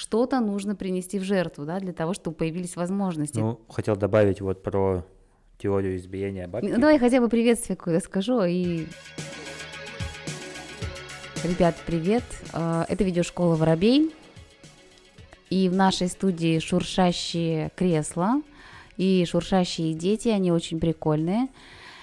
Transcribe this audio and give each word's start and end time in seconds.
что-то 0.00 0.40
нужно 0.40 0.74
принести 0.74 1.18
в 1.18 1.24
жертву, 1.24 1.66
да, 1.66 1.78
для 1.78 1.92
того, 1.92 2.14
чтобы 2.14 2.34
появились 2.34 2.74
возможности. 2.74 3.38
Ну, 3.38 3.60
хотел 3.68 3.96
добавить 3.96 4.40
вот 4.40 4.62
про 4.62 5.04
теорию 5.58 5.96
избиения 5.96 6.48
бабки. 6.48 6.68
Ну, 6.68 6.80
давай 6.80 6.98
хотя 6.98 7.20
бы 7.20 7.28
приветствие 7.28 7.76
какое-то 7.76 8.02
скажу 8.02 8.42
и... 8.44 8.86
Ребят, 11.44 11.76
привет! 11.86 12.22
А, 12.54 12.86
это 12.88 13.04
видеошкола 13.04 13.56
«Воробей». 13.56 14.14
И 15.50 15.68
в 15.68 15.74
нашей 15.74 16.08
студии 16.08 16.58
шуршащие 16.60 17.70
кресла 17.76 18.40
и 18.96 19.26
шуршащие 19.28 19.92
дети, 19.92 20.28
они 20.28 20.50
очень 20.50 20.80
прикольные. 20.80 21.48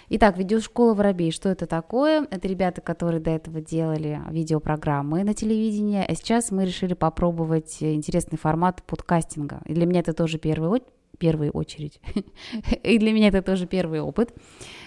Итак, 0.10 0.38
видеошкола 0.38 0.94
«Воробей». 0.94 1.34
Что 1.34 1.50
это 1.50 1.66
такое? 1.66 2.26
Это 2.32 2.48
ребята, 2.48 2.80
которые 2.80 3.20
до 3.20 3.32
этого 3.32 3.60
делали 3.60 4.22
видеопрограммы 4.30 5.26
на 5.26 5.34
телевидении, 5.34 6.02
а 6.02 6.16
сейчас 6.16 6.50
мы 6.50 6.64
решили 6.64 6.94
попробовать 6.94 7.84
интересный 7.84 8.38
формат 8.38 8.82
подкастинга. 8.84 9.59
И 9.66 9.73
для 9.73 9.86
меня 9.86 10.00
это 10.00 10.14
тоже 10.14 10.38
первый, 10.38 10.81
первая 11.17 11.52
очередь. 11.52 12.00
и 12.84 12.98
для 13.00 13.12
меня 13.12 13.28
это 13.28 13.41
тоже 13.41 13.67
первый 13.67 14.00
опыт. 14.00 14.34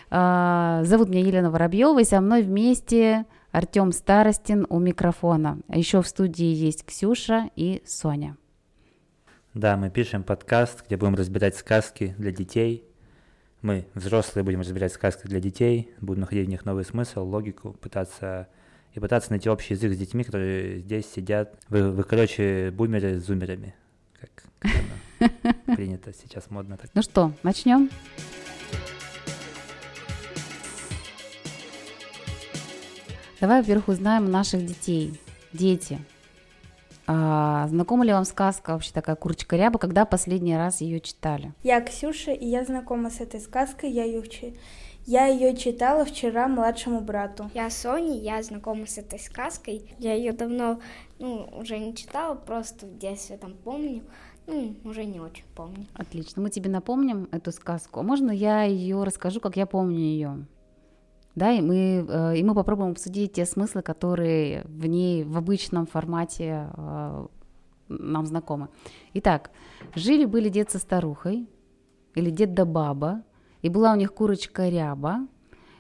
А, 0.09 0.81
зовут 0.85 1.11
меня 1.11 1.21
Елена 1.21 1.51
Воробьева, 1.51 2.01
и 2.01 2.05
со 2.05 2.23
мной 2.23 2.43
вместе 2.43 3.27
Артем 3.53 3.93
Старостин 3.93 4.67
у 4.71 4.79
микрофона. 4.79 5.59
А 5.69 5.77
еще 5.77 6.01
в 6.01 6.09
студии 6.09 6.47
есть 6.47 6.87
Ксюша 6.87 7.51
и 7.57 7.83
Соня. 7.85 8.39
Да, 9.53 9.77
мы 9.77 9.91
пишем 9.91 10.23
подкаст, 10.23 10.87
где 10.87 10.97
будем 10.97 11.15
разбирать 11.15 11.57
сказки 11.57 12.15
для 12.17 12.33
детей– 12.33 12.87
мы, 13.63 13.87
взрослые, 13.95 14.45
будем 14.45 14.61
разбирать 14.61 14.93
сказки 14.93 15.27
для 15.27 15.41
детей, 15.41 15.91
будем 16.01 16.21
находить 16.21 16.47
в 16.47 16.51
них 16.51 16.65
новый 16.65 16.85
смысл, 16.85 17.25
логику, 17.25 17.75
пытаться 17.75 18.49
и 18.95 19.01
пытаться 19.01 19.31
найти 19.31 19.49
общий 19.49 19.75
язык 19.75 19.93
с 19.93 19.99
детьми, 19.99 20.25
которые 20.25 20.81
здесь 20.81 21.11
сидят. 21.11 21.55
Вы, 21.69 21.91
вы 21.91 22.03
короче, 22.05 22.71
бумеры 22.71 23.19
с 23.19 23.25
зумерами, 23.27 23.75
как, 24.19 24.31
как 24.59 25.55
принято 25.77 26.13
сейчас 26.13 26.51
модно 26.51 26.77
так. 26.77 26.91
Ну 26.95 27.03
что, 27.03 27.33
начнем? 27.43 27.91
Давай, 33.41 33.61
во-первых, 33.61 33.89
узнаем 33.89 34.31
наших 34.31 34.67
детей. 34.67 35.19
Дети, 35.53 35.99
а, 37.13 37.67
знакома 37.67 38.05
ли 38.05 38.13
вам 38.13 38.25
сказка 38.25 38.71
вообще 38.71 38.93
такая 38.93 39.17
«Курочка 39.17 39.57
ряба», 39.57 39.81
когда 39.81 40.05
последний 40.05 40.57
раз 40.57 40.81
ее 40.81 41.01
читали? 41.01 41.53
Я 41.65 41.81
Ксюша, 41.81 42.31
и 42.31 42.47
я 42.47 42.65
знакома 42.65 43.11
с 43.11 43.21
этой 43.21 43.41
сказкой, 43.41 43.91
я 43.91 44.05
ее, 44.05 44.23
я 45.07 45.27
ее 45.27 45.57
читала 45.57 46.05
вчера 46.05 46.47
младшему 46.47 47.01
брату. 47.01 47.51
Я 47.53 47.69
Соня, 47.69 48.17
я 48.17 48.41
знакома 48.45 48.87
с 48.87 48.97
этой 48.97 49.19
сказкой. 49.19 49.93
Я 49.99 50.15
ее 50.15 50.33
давно, 50.33 50.79
ну, 51.19 51.49
уже 51.53 51.81
не 51.81 51.97
читала, 51.97 52.37
просто 52.37 52.87
в 52.87 52.97
детстве 52.97 53.39
там 53.39 53.55
помню. 53.55 54.05
Ну, 54.47 54.77
уже 54.85 55.05
не 55.05 55.19
очень 55.19 55.47
помню. 55.57 55.87
Отлично. 55.95 56.43
Мы 56.43 56.51
тебе 56.51 56.71
напомним 56.71 57.29
эту 57.33 57.51
сказку. 57.51 57.99
А 57.99 58.03
можно 58.05 58.31
я 58.31 58.63
ее 58.63 59.03
расскажу, 59.03 59.41
как 59.41 59.57
я 59.57 59.67
помню 59.67 59.99
ее? 59.99 60.47
Да, 61.35 61.53
и 61.53 61.61
мы, 61.61 62.05
э, 62.09 62.37
и 62.39 62.43
мы 62.43 62.55
попробуем 62.55 62.93
обсудить 62.93 63.35
те 63.35 63.47
смыслы, 63.47 63.83
которые 63.83 64.65
в 64.65 64.87
ней 64.87 65.25
в 65.25 65.37
обычном 65.37 65.87
формате 65.87 66.69
э, 66.77 67.27
нам 67.89 68.27
знакомы. 68.27 68.69
Итак, 69.15 69.51
жили-были 69.95 70.49
дед 70.49 70.71
со 70.71 70.79
старухой, 70.79 71.49
или 72.15 72.31
дед 72.31 72.55
да 72.55 72.65
баба, 72.65 73.23
и 73.63 73.69
была 73.69 73.93
у 73.93 73.97
них 73.97 74.13
курочка 74.13 74.69
ряба, 74.69 75.27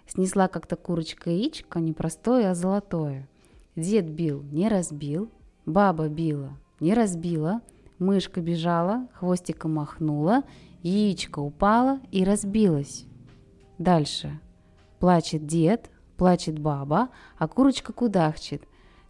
снесла 0.07 0.49
как-то 0.49 0.77
курочка 0.77 1.31
яичко, 1.31 1.81
не 1.81 1.93
простое, 1.93 2.51
а 2.51 2.55
золотое. 2.55 3.29
Дед 3.77 4.11
бил, 4.11 4.43
не 4.43 4.69
разбил, 4.69 5.31
баба 5.67 6.09
била, 6.09 6.51
не 6.81 6.95
разбила, 6.95 7.61
мышка 7.99 8.41
бежала, 8.41 9.09
хвостиком 9.15 9.75
махнула, 9.75 10.43
яичко 10.83 11.41
упало 11.41 12.01
и 12.11 12.25
разбилось. 12.25 13.07
Дальше. 13.79 14.41
Плачет 15.01 15.47
дед, 15.47 15.91
плачет 16.19 16.59
баба, 16.59 17.09
а 17.39 17.49
курочка 17.49 17.93
кудахчет. 17.93 18.63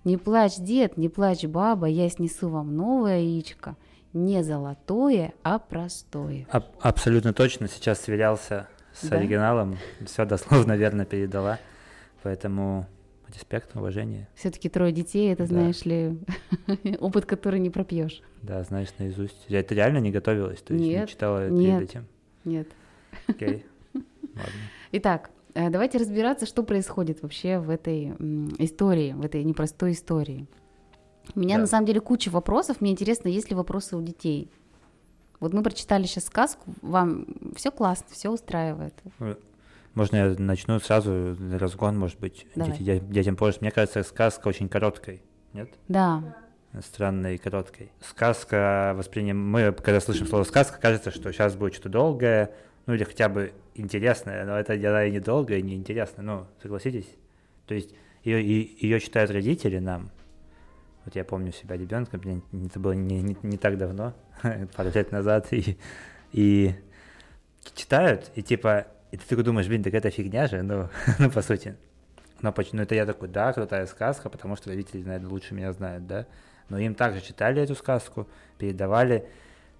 Не 0.04 0.16
плачь, 0.16 0.56
дед, 0.56 0.96
не 0.96 1.08
плачь, 1.08 1.44
баба, 1.44 1.86
я 1.86 2.08
снесу 2.08 2.48
вам 2.48 2.74
новое 2.76 3.18
яичко. 3.18 3.76
Не 4.12 4.42
золотое, 4.42 5.34
а 5.42 5.58
простое. 5.58 6.46
А- 6.50 6.64
абсолютно 6.80 7.32
точно. 7.32 7.68
Сейчас 7.68 8.00
сверялся 8.00 8.68
с 8.94 9.08
да? 9.08 9.16
оригиналом. 9.16 9.78
Все 10.06 10.24
дословно 10.24 10.76
верно 10.76 11.04
передала. 11.04 11.58
Поэтому 12.22 12.86
респект, 13.34 13.74
уважение. 13.74 14.28
Все-таки 14.34 14.68
трое 14.68 14.92
детей, 14.92 15.32
это, 15.32 15.42
да. 15.42 15.48
знаешь 15.48 15.84
ли, 15.84 16.18
опыт, 17.00 17.26
который 17.26 17.58
не 17.58 17.70
пропьешь. 17.70 18.22
Да, 18.42 18.62
знаешь 18.62 18.88
наизусть. 18.98 19.44
Я 19.48 19.60
это 19.60 19.74
реально 19.74 19.98
не 19.98 20.10
готовилась, 20.12 20.62
то 20.62 20.72
есть 20.72 20.86
нет, 20.86 21.02
не 21.02 21.08
читала 21.08 21.48
нет, 21.48 21.78
перед 21.78 21.90
этим. 21.90 22.06
Нет. 22.44 22.68
Окей. 23.26 23.66
Ладно. 23.94 24.60
Итак, 24.92 25.30
давайте 25.54 25.98
разбираться, 25.98 26.46
что 26.46 26.62
происходит 26.62 27.22
вообще 27.22 27.58
в 27.58 27.70
этой 27.70 28.08
истории, 28.58 29.12
в 29.12 29.24
этой 29.24 29.44
непростой 29.44 29.92
истории. 29.92 30.46
У 31.34 31.40
меня 31.40 31.56
да. 31.56 31.62
на 31.62 31.66
самом 31.66 31.86
деле 31.86 32.00
куча 32.00 32.28
вопросов. 32.30 32.80
Мне 32.80 32.92
интересно, 32.92 33.28
есть 33.28 33.50
ли 33.50 33.56
вопросы 33.56 33.96
у 33.96 34.02
детей. 34.02 34.50
Вот 35.38 35.54
мы 35.54 35.62
прочитали 35.62 36.04
сейчас 36.04 36.26
сказку, 36.26 36.74
вам 36.82 37.26
все 37.56 37.70
классно, 37.70 38.06
все 38.10 38.30
устраивает. 38.30 38.94
Э, 39.20 39.36
можно 39.94 40.16
я 40.16 40.34
начну 40.38 40.78
сразу 40.80 41.36
разгон, 41.58 41.98
может 41.98 42.20
быть, 42.20 42.46
дети, 42.54 43.00
детям 43.08 43.36
позже. 43.36 43.58
Мне 43.62 43.70
кажется, 43.70 44.02
сказка 44.02 44.48
очень 44.48 44.68
короткой, 44.68 45.22
нет? 45.54 45.70
Да. 45.88 46.36
Странной 46.80 47.36
и 47.36 47.38
короткой. 47.38 47.90
Сказка 48.00 48.92
восприним... 48.96 49.50
Мы, 49.50 49.72
когда 49.72 50.00
слышим 50.00 50.26
слово 50.26 50.44
сказка, 50.44 50.78
кажется, 50.78 51.10
что 51.10 51.32
сейчас 51.32 51.56
будет 51.56 51.74
что-то 51.74 51.88
долгое, 51.88 52.54
ну 52.86 52.94
или 52.94 53.02
хотя 53.02 53.28
бы 53.28 53.52
интересная, 53.80 54.44
но 54.44 54.58
это 54.58 54.74
она 54.74 55.04
и 55.04 55.10
недолго, 55.10 55.56
и 55.56 55.62
неинтересно, 55.62 56.22
ну, 56.22 56.46
согласитесь? 56.62 57.08
То 57.66 57.74
есть 57.74 57.94
ее, 58.24 58.42
ее 58.44 59.00
читают 59.00 59.30
родители 59.30 59.78
нам. 59.78 60.10
Вот 61.04 61.16
я 61.16 61.24
помню 61.24 61.52
себя 61.52 61.76
ребенком, 61.76 62.42
это 62.66 62.78
было 62.78 62.92
не, 62.92 63.22
не, 63.22 63.36
не 63.42 63.56
так 63.56 63.78
давно, 63.78 64.14
пару 64.76 64.90
лет 64.90 65.12
назад, 65.12 65.52
и, 65.52 65.78
и 66.32 66.74
читают, 67.74 68.30
и 68.34 68.42
типа, 68.42 68.86
и 69.10 69.16
ты 69.16 69.26
такой 69.26 69.44
думаешь, 69.44 69.66
блин, 69.66 69.82
так 69.82 69.94
это 69.94 70.10
фигня 70.10 70.46
же, 70.46 70.62
ну, 70.62 70.88
ну 71.18 71.30
по 71.30 71.42
сути. 71.42 71.76
Но 72.42 72.52
почему? 72.52 72.78
Ну, 72.78 72.82
это 72.84 72.94
я 72.94 73.06
такой, 73.06 73.28
да, 73.28 73.52
крутая 73.52 73.86
сказка, 73.86 74.30
потому 74.30 74.56
что 74.56 74.70
родители, 74.70 75.02
наверное, 75.02 75.30
лучше 75.30 75.54
меня 75.54 75.72
знают, 75.72 76.06
да. 76.06 76.26
Но 76.68 76.78
им 76.78 76.94
также 76.94 77.20
читали 77.20 77.62
эту 77.62 77.74
сказку, 77.74 78.28
передавали, 78.58 79.28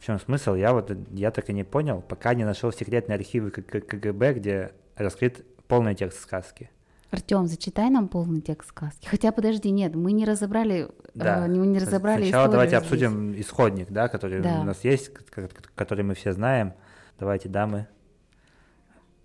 в 0.00 0.04
чем 0.04 0.18
смысл? 0.18 0.54
Я 0.54 0.72
вот 0.72 0.90
я 1.12 1.30
так 1.30 1.50
и 1.50 1.52
не 1.52 1.62
понял, 1.62 2.00
пока 2.00 2.32
не 2.34 2.44
нашел 2.44 2.72
секретные 2.72 3.16
архивы 3.16 3.50
КГБ, 3.50 4.34
где 4.34 4.72
раскрыт 4.96 5.44
полный 5.68 5.94
текст 5.94 6.22
сказки. 6.22 6.70
Артем, 7.10 7.46
зачитай 7.46 7.90
нам 7.90 8.08
полный 8.08 8.40
текст 8.40 8.70
сказки. 8.70 9.06
Хотя 9.06 9.32
подожди, 9.32 9.70
нет, 9.70 9.94
мы 9.94 10.12
не 10.12 10.24
разобрали, 10.24 10.88
да. 11.12 11.44
э, 11.44 11.48
не, 11.48 11.58
не 11.58 11.78
разобрали 11.78 12.22
Сначала 12.22 12.48
давайте 12.48 12.76
здесь. 12.76 12.82
обсудим 12.82 13.38
исходник, 13.38 13.90
да, 13.90 14.08
который 14.08 14.40
да. 14.40 14.60
у 14.60 14.64
нас 14.64 14.84
есть, 14.84 15.10
который 15.74 16.04
мы 16.04 16.14
все 16.14 16.32
знаем. 16.32 16.72
Давайте, 17.18 17.48
дамы, 17.48 17.88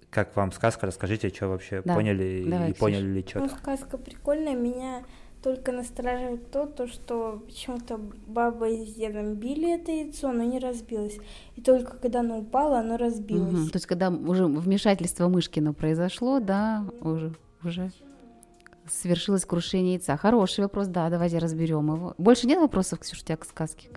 как 0.09 0.35
вам 0.35 0.51
сказка? 0.51 0.87
Расскажите, 0.87 1.29
что 1.29 1.47
вообще 1.47 1.83
да. 1.85 1.93
поняли 1.93 2.43
Давай, 2.47 2.71
и 2.71 2.73
поняли 2.73 3.05
ли 3.05 3.21
что-то. 3.21 3.45
Ну, 3.45 3.49
сказка 3.49 3.97
прикольная, 3.97 4.55
меня 4.55 5.03
только 5.45 5.71
настораживает 5.71 6.49
то, 6.49 6.65
то, 6.65 6.87
что 6.87 7.43
почему-то 7.45 7.99
баба 8.25 8.67
с 8.67 8.95
дедом 8.95 9.35
били 9.35 9.75
это 9.75 9.91
яйцо, 9.91 10.31
но 10.31 10.43
не 10.43 10.57
разбилось. 10.57 11.19
И 11.55 11.61
только 11.61 11.97
когда 11.97 12.21
оно 12.21 12.39
упало, 12.39 12.79
оно 12.79 12.97
разбилось. 12.97 13.53
Угу. 13.53 13.69
То 13.69 13.75
есть, 13.75 13.85
когда 13.85 14.09
уже 14.09 14.47
вмешательство 14.47 15.27
Мышкина 15.27 15.73
произошло, 15.73 16.39
да, 16.39 16.83
уже, 16.99 17.35
уже 17.63 17.91
свершилось 18.89 19.45
крушение 19.45 19.93
яйца. 19.93 20.17
Хороший 20.17 20.61
вопрос, 20.61 20.87
да, 20.87 21.11
давайте 21.11 21.37
разберем 21.37 21.93
его. 21.93 22.15
Больше 22.17 22.47
нет 22.47 22.59
вопросов, 22.59 23.01
Ксюша, 23.01 23.21
у 23.21 23.25
тебя 23.25 23.37
к 23.37 23.45
сказке? 23.45 23.87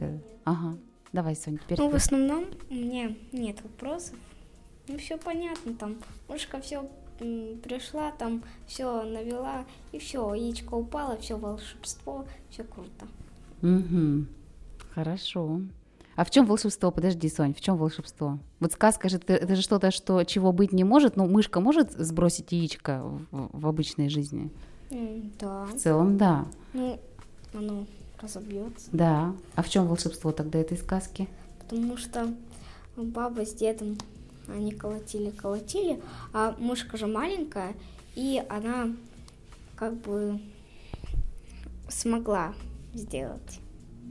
Ага. 0.45 0.77
Давай, 1.15 1.35
Соня, 1.35 1.57
теперь. 1.65 1.79
Ну, 1.79 1.89
в 1.89 1.95
основном 1.95 2.45
у 2.69 2.75
меня 2.75 3.17
нет 3.33 3.63
вопросов. 3.63 4.15
Ну, 4.87 4.99
все 4.99 5.17
понятно, 5.17 5.73
там 5.73 5.97
мышка 6.29 6.61
все 6.61 6.87
пришла, 7.19 8.13
там 8.13 8.43
все 8.67 9.03
навела, 9.03 9.65
и 9.93 9.99
все, 9.99 10.35
яичко 10.35 10.75
упало, 10.75 11.17
все 11.19 11.37
волшебство, 11.37 12.25
все 12.51 12.65
круто. 12.65 13.07
Угу. 13.63 14.27
Хорошо. 14.95 15.61
А 16.17 16.25
в 16.25 16.31
чем 16.31 16.47
волшебство? 16.47 16.91
Подожди, 16.91 17.29
Сонь, 17.29 17.55
в 17.55 17.61
чем 17.61 17.77
волшебство? 17.77 18.39
Вот 18.59 18.73
сказка 18.73 19.09
же 19.09 19.21
это, 19.25 19.55
же 19.55 19.63
что-то, 19.63 19.93
что 19.93 20.25
чего 20.25 20.53
быть 20.53 20.73
не 20.73 20.83
может. 20.83 21.17
Ну, 21.17 21.29
мышка 21.29 21.61
может 21.61 21.93
сбросить 21.93 22.51
яичко 22.51 23.03
в, 23.31 23.51
в 23.53 23.67
обычной 23.67 24.09
жизни? 24.09 24.51
да. 24.91 25.67
В 25.67 25.77
целом, 25.77 26.17
да. 26.17 26.47
Ну, 26.73 26.99
оно 27.55 27.87
разобьется. 28.21 28.89
Да. 28.93 29.35
А 29.55 29.63
в 29.63 29.69
чем 29.69 29.87
волшебство 29.87 30.33
тогда 30.33 30.59
этой 30.59 30.77
сказки? 30.77 31.29
Потому 31.61 31.97
что 31.97 32.35
баба 32.97 33.45
с 33.45 33.55
дедом 33.55 33.97
они 34.49 34.73
колотили, 34.73 35.31
колотили, 35.31 36.01
а 36.33 36.55
мышка 36.59 36.97
же 36.97 37.07
маленькая, 37.07 37.75
и 38.15 38.43
она 38.49 38.89
как 39.77 39.95
бы 40.01 40.41
смогла 41.89 42.55
сделать 42.95 43.61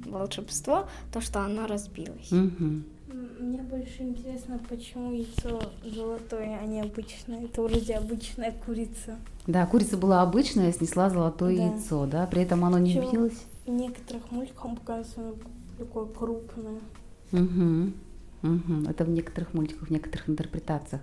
волшебство, 0.06 0.88
то, 1.12 1.22
что 1.22 1.42
оно 1.42 1.68
разбилось. 1.68 2.32
Мгм. 2.32 2.86
М, 3.10 3.30
Мне 3.40 3.62
больше 3.62 4.04
интересно, 4.04 4.60
почему 4.70 5.12
яйцо 5.12 5.60
золотое, 5.84 6.60
а 6.62 6.66
не 6.66 6.82
обычное. 6.82 7.46
Это 7.46 7.62
вроде 7.62 7.96
обычная 7.96 8.52
курица. 8.66 9.18
Да, 9.48 9.66
курица 9.66 9.98
была 9.98 10.22
обычная, 10.22 10.72
снесла 10.72 11.10
золотое 11.10 11.56
Да. 11.56 11.64
яйцо, 11.68 12.06
да, 12.06 12.26
при 12.28 12.42
этом 12.44 12.64
оно 12.66 12.78
не 12.80 12.94
Чего? 12.94 13.12
билось. 13.12 13.44
В 13.66 13.70
некоторых 13.70 14.30
мультиках 14.32 14.76
показывается 14.76 15.20
оно 15.22 15.36
такое 15.78 16.06
крупное. 16.06 16.80
Мгм. 17.32 17.94
Мгм. 18.42 18.88
Это 18.88 19.04
в 19.04 19.10
некоторых 19.10 19.54
мультиках, 19.54 19.88
в 19.88 19.92
некоторых 19.92 20.30
интерпретациях. 20.30 21.02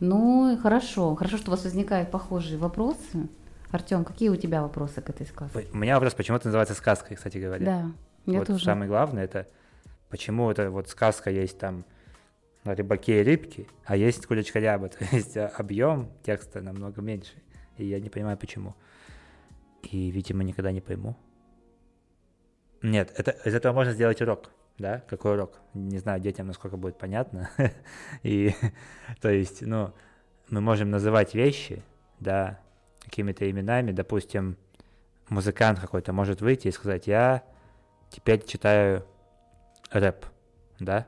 Ну, 0.00 0.58
хорошо. 0.62 1.14
Хорошо, 1.14 1.38
что 1.38 1.50
у 1.50 1.50
вас 1.52 1.64
возникают 1.64 2.10
похожие 2.10 2.58
вопросы. 2.58 3.28
Артем, 3.70 4.04
какие 4.04 4.28
у 4.28 4.36
тебя 4.36 4.62
вопросы 4.62 5.00
к 5.00 5.10
этой 5.10 5.26
сказке? 5.26 5.66
У 5.72 5.76
меня 5.76 5.94
вопрос, 5.94 6.14
почему 6.14 6.36
это 6.36 6.48
называется 6.48 6.74
сказкой, 6.74 7.16
кстати 7.16 7.38
говоря. 7.38 7.64
Да, 7.64 7.92
мне 8.26 8.38
вот 8.38 8.46
тоже. 8.46 8.64
самое 8.64 8.88
главное, 8.88 9.24
это 9.24 9.48
почему 10.10 10.50
это 10.50 10.70
вот 10.70 10.88
сказка 10.88 11.30
есть 11.30 11.58
там 11.58 11.84
на 12.64 12.74
рыбаке 12.74 13.20
и 13.20 13.24
рыбке, 13.24 13.66
а 13.84 13.96
есть 13.96 14.26
кулечка 14.26 14.60
ряба, 14.60 14.88
то 14.90 15.04
есть 15.12 15.36
объем 15.36 16.10
текста 16.22 16.60
намного 16.60 17.00
меньше. 17.02 17.34
И 17.76 17.84
я 17.86 18.00
не 18.00 18.08
понимаю, 18.10 18.38
почему. 18.38 18.74
И, 19.82 20.10
видимо, 20.10 20.44
никогда 20.44 20.70
не 20.70 20.80
пойму. 20.80 21.16
Нет, 22.82 23.12
это, 23.16 23.32
из 23.44 23.54
этого 23.54 23.72
можно 23.72 23.92
сделать 23.92 24.20
урок, 24.22 24.50
да? 24.78 25.02
Какой 25.08 25.34
урок? 25.34 25.60
Не 25.74 25.98
знаю, 25.98 26.20
детям 26.20 26.46
насколько 26.46 26.76
будет 26.76 26.98
понятно. 26.98 27.50
И, 28.22 28.52
то 29.20 29.30
есть, 29.30 29.62
ну, 29.62 29.92
мы 30.50 30.60
можем 30.60 30.90
называть 30.90 31.34
вещи, 31.34 31.82
да, 32.20 32.60
какими-то 33.04 33.48
именами. 33.50 33.92
Допустим, 33.92 34.56
музыкант 35.28 35.80
какой-то 35.80 36.12
может 36.12 36.40
выйти 36.40 36.68
и 36.68 36.72
сказать, 36.72 37.06
я 37.06 37.42
теперь 38.10 38.44
читаю 38.44 39.04
рэп, 39.90 40.26
да? 40.78 41.06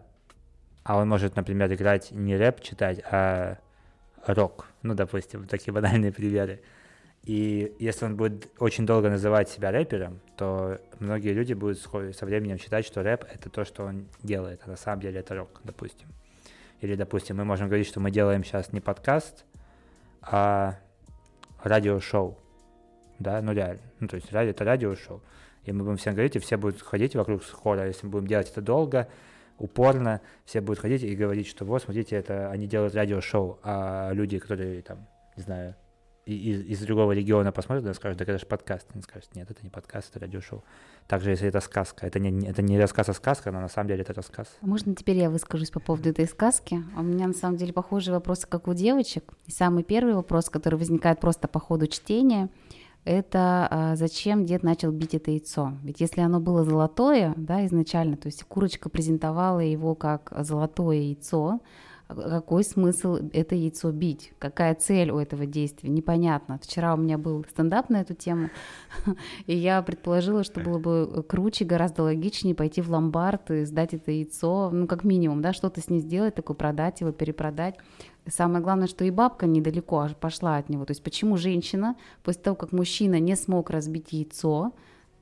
А 0.85 0.99
он 0.99 1.09
может, 1.09 1.37
например, 1.37 1.73
играть 1.73 2.13
не 2.13 2.37
рэп 2.37 2.61
читать, 2.61 3.01
а 3.11 3.59
рок. 4.27 4.67
Ну, 4.83 4.95
допустим, 4.95 5.47
такие 5.47 5.73
банальные 5.75 6.13
примеры. 6.13 6.63
И 7.26 7.75
если 7.81 8.05
он 8.05 8.17
будет 8.17 8.49
очень 8.61 8.87
долго 8.87 9.11
называть 9.11 9.49
себя 9.49 9.73
рэпером, 9.73 10.20
то 10.37 10.78
многие 11.00 11.32
люди 11.32 11.55
будут 11.55 11.81
со 11.81 12.25
временем 12.25 12.56
считать, 12.56 12.87
что 12.87 13.02
рэп— 13.02 13.25
это 13.34 13.50
то, 13.50 13.64
что 13.64 13.84
он 13.84 14.06
делает, 14.23 14.61
а 14.64 14.70
на 14.70 14.76
самом 14.76 15.00
деле 15.00 15.19
это 15.19 15.34
рок, 15.34 15.61
допустим. 15.64 16.08
Или, 16.81 16.94
допустим, 16.94 17.37
мы 17.37 17.44
можем 17.44 17.67
говорить, 17.67 17.88
что 17.88 17.99
мы 17.99 18.12
делаем 18.12 18.44
сейчас 18.44 18.73
не 18.73 18.81
подкаст, 18.81 19.44
а 20.23 20.78
радиошоу. 21.64 22.38
Да, 23.19 23.43
ну 23.43 23.52
реально. 23.52 23.82
Ну, 23.99 24.06
то 24.06 24.14
есть 24.14 24.32
радио— 24.32 24.50
это 24.52 24.64
радиошоу. 24.64 25.20
И 25.64 25.72
мы 25.72 25.82
будем 25.82 25.96
всем 25.96 26.14
говорить, 26.14 26.37
и 26.37 26.38
все 26.38 26.56
будут 26.56 26.81
ходить 26.81 27.17
вокруг 27.17 27.43
хора. 27.43 27.88
Если 27.88 28.06
мы 28.06 28.12
будем 28.12 28.29
делать 28.29 28.50
это 28.52 28.61
долго, 28.61 29.08
упорно, 29.58 30.20
все 30.44 30.61
будут 30.61 30.79
ходить 30.79 31.02
и 31.02 31.17
говорить, 31.17 31.49
что 31.49 31.64
вот, 31.64 31.82
смотрите, 31.82 32.14
это 32.14 32.50
они 32.52 32.69
делают 32.69 32.94
радиошоу, 32.94 33.58
а 33.64 34.12
люди, 34.12 34.38
которые 34.38 34.82
там, 34.82 35.08
не 35.37 35.43
знаю, 35.43 35.75
из, 36.26 36.62
из 36.62 36.81
другого 36.81 37.12
региона 37.12 37.52
посмотрят 37.52 37.87
и 37.87 37.94
скажут, 37.94 38.19
да 38.19 38.25
это 38.25 38.38
же 38.38 38.46
подкаст. 38.46 38.87
Они 38.93 39.02
скажут, 39.02 39.31
нет, 39.34 39.50
это 39.50 39.62
не 39.62 39.70
подкаст, 39.70 40.11
это 40.11 40.20
радиошоу. 40.20 40.64
Также, 41.06 41.31
если 41.31 41.49
это 41.49 41.61
сказка, 41.61 42.06
это 42.06 42.19
не, 42.19 42.49
это 42.49 42.62
не 42.62 42.78
рассказ, 42.78 43.08
а 43.08 43.14
сказка, 43.14 43.52
но 43.52 43.61
на 43.61 43.69
самом 43.69 43.88
деле 43.88 44.02
это 44.02 44.12
рассказ. 44.12 44.49
А 44.61 44.67
Можно 44.67 44.94
теперь 44.96 45.17
я 45.19 45.31
выскажусь 45.31 45.70
по 45.70 45.78
поводу 45.78 46.11
этой 46.11 46.26
сказки? 46.26 46.82
У 46.96 47.02
меня 47.02 47.28
на 47.28 47.32
самом 47.32 47.56
деле 47.56 47.73
похожие 47.73 48.14
вопросы, 48.14 48.46
как 48.49 48.67
у 48.67 48.75
девочек. 48.75 49.32
И 49.46 49.52
самый 49.52 49.84
первый 49.84 50.14
вопрос, 50.14 50.50
который 50.50 50.78
возникает 50.78 51.20
просто 51.20 51.46
по 51.46 51.61
ходу 51.61 51.87
чтения, 51.87 52.50
это 53.05 53.69
а, 53.70 53.94
зачем 53.94 54.44
дед 54.44 54.64
начал 54.64 54.90
бить 54.90 55.14
это 55.14 55.31
яйцо? 55.31 55.75
Ведь 55.84 56.00
если 56.00 56.22
оно 56.22 56.40
было 56.40 56.64
золотое, 56.64 57.34
да, 57.37 57.64
изначально, 57.67 58.17
то 58.17 58.26
есть 58.26 58.43
курочка 58.43 58.88
презентовала 58.88 59.61
его 59.61 59.94
как 59.94 60.32
золотое 60.40 60.96
яйцо, 60.96 61.61
а 61.61 61.61
какой 62.08 62.62
смысл 62.62 63.19
это 63.32 63.55
яйцо 63.55 63.91
бить? 63.91 64.32
Какая 64.38 64.75
цель 64.75 65.11
у 65.11 65.19
этого 65.19 65.44
действия? 65.44 65.91
Непонятно. 65.91 66.61
Вчера 66.62 66.94
у 66.94 66.97
меня 66.97 67.19
был 67.19 67.44
стендап 67.50 67.91
на 67.91 68.00
эту 68.00 68.14
тему, 68.14 68.50
и 69.47 69.56
я 69.56 69.82
предположила, 69.82 70.44
что 70.44 70.61
было 70.61 70.79
бы 70.79 71.25
круче, 71.29 71.64
гораздо 71.64 72.05
логичнее 72.05 72.55
пойти 72.55 72.81
в 72.81 72.91
ломбард 72.91 73.50
и 73.50 73.64
сдать 73.64 73.93
это 73.94 74.12
яйцо, 74.12 74.70
ну, 74.70 74.87
как 74.87 75.03
минимум, 75.03 75.43
да, 75.43 75.53
что-то 75.53 75.81
с 75.81 75.91
ним 75.91 76.00
сделать, 76.00 76.37
такое 76.37 76.56
продать 76.56 77.00
его, 77.00 77.11
перепродать. 77.11 77.76
Самое 78.29 78.62
главное, 78.62 78.87
что 78.87 79.05
и 79.05 79.11
бабка 79.11 79.47
недалеко 79.47 80.00
аж 80.00 80.14
пошла 80.14 80.56
от 80.56 80.69
него. 80.69 80.85
То 80.85 80.93
есть 80.93 81.03
почему 81.03 81.37
женщина, 81.37 81.97
после 82.23 82.43
того, 82.43 82.56
как 82.56 82.73
мужчина 82.73 83.19
не 83.19 83.35
смог 83.35 83.70
разбить 83.70 84.12
яйцо, 84.12 84.73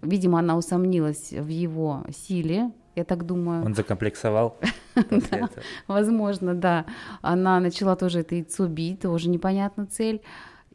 видимо, 0.03 0.39
она 0.39 0.57
усомнилась 0.57 1.33
в 1.33 1.49
его 1.49 2.05
силе, 2.11 2.73
я 2.95 3.05
так 3.05 3.27
думаю. 3.27 3.65
Он 3.65 3.75
закомплексовал 3.75 4.57
этого. 4.95 5.51
Возможно, 5.87 6.55
да. 6.55 6.87
Она 7.23 7.61
начала 7.61 7.97
тоже 7.97 8.21
это 8.21 8.35
яйцо 8.35 8.67
бить, 8.67 9.01
тоже 9.01 9.29
непонятна 9.29 9.87
цель. 9.87 10.23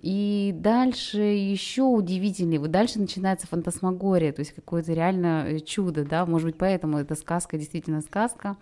И 0.01 0.53
дальше 0.55 1.19
еще 1.19 1.83
удивительнее, 1.83 2.59
вот 2.59 2.71
дальше 2.71 2.99
начинается 2.99 3.47
фантасмагория, 3.47 4.31
то 4.31 4.39
есть 4.39 4.53
какое-то 4.53 4.93
реально 4.93 5.45
э, 5.45 5.59
чудо, 5.59 6.05
да, 6.05 6.25
может 6.25 6.47
быть, 6.47 6.57
поэтому 6.57 6.99
эта 6.99 7.15
сказка 7.15 7.57
действительно 7.57 7.99
сказка. 7.99 8.55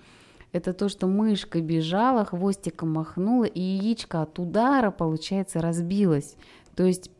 Это 0.51 0.73
то, 0.73 0.89
что 0.89 1.05
мышка 1.05 1.61
бежала, 1.61 2.25
хвостиком 2.25 2.93
махнула, 2.93 3.43
и 3.43 3.61
яичко 3.61 4.23
от 4.23 4.39
удара, 4.39 4.89
получается, 4.89 5.61
разбилось. 5.61 6.37
То 6.75 6.85
есть, 6.85 7.11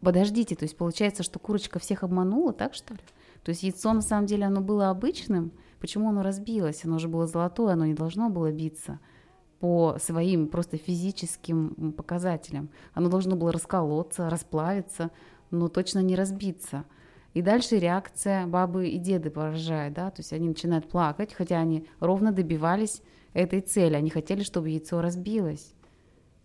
подождите, 0.00 0.56
то 0.56 0.64
есть 0.64 0.76
получается, 0.76 1.22
что 1.22 1.38
курочка 1.38 1.78
всех 1.78 2.02
обманула, 2.02 2.52
так 2.52 2.74
что 2.74 2.94
ли? 2.94 3.00
То 3.44 3.50
есть 3.50 3.62
яйцо 3.62 3.92
на 3.92 4.02
самом 4.02 4.26
деле 4.26 4.46
оно 4.46 4.60
было 4.60 4.90
обычным, 4.90 5.52
почему 5.80 6.10
оно 6.10 6.22
разбилось? 6.22 6.84
Оно 6.84 6.98
же 6.98 7.08
было 7.08 7.26
золотое, 7.26 7.72
оно 7.72 7.86
не 7.86 7.94
должно 7.94 8.30
было 8.30 8.52
биться 8.52 9.00
по 9.60 9.96
своим 9.98 10.48
просто 10.48 10.78
физическим 10.78 11.92
показателям. 11.92 12.70
Оно 12.94 13.08
должно 13.08 13.36
было 13.36 13.52
расколоться, 13.52 14.30
расплавиться, 14.30 15.10
но 15.50 15.68
точно 15.68 15.98
не 16.00 16.16
разбиться. 16.16 16.84
И 17.34 17.42
дальше 17.42 17.78
реакция 17.78 18.46
бабы 18.46 18.88
и 18.88 18.98
деды 18.98 19.30
поражает, 19.30 19.92
да, 19.92 20.10
то 20.10 20.20
есть 20.20 20.32
они 20.32 20.48
начинают 20.48 20.88
плакать, 20.88 21.32
хотя 21.32 21.60
они 21.60 21.86
ровно 22.00 22.32
добивались 22.32 23.02
этой 23.34 23.60
цели, 23.60 23.94
они 23.94 24.10
хотели, 24.10 24.42
чтобы 24.42 24.70
яйцо 24.70 25.00
разбилось. 25.00 25.74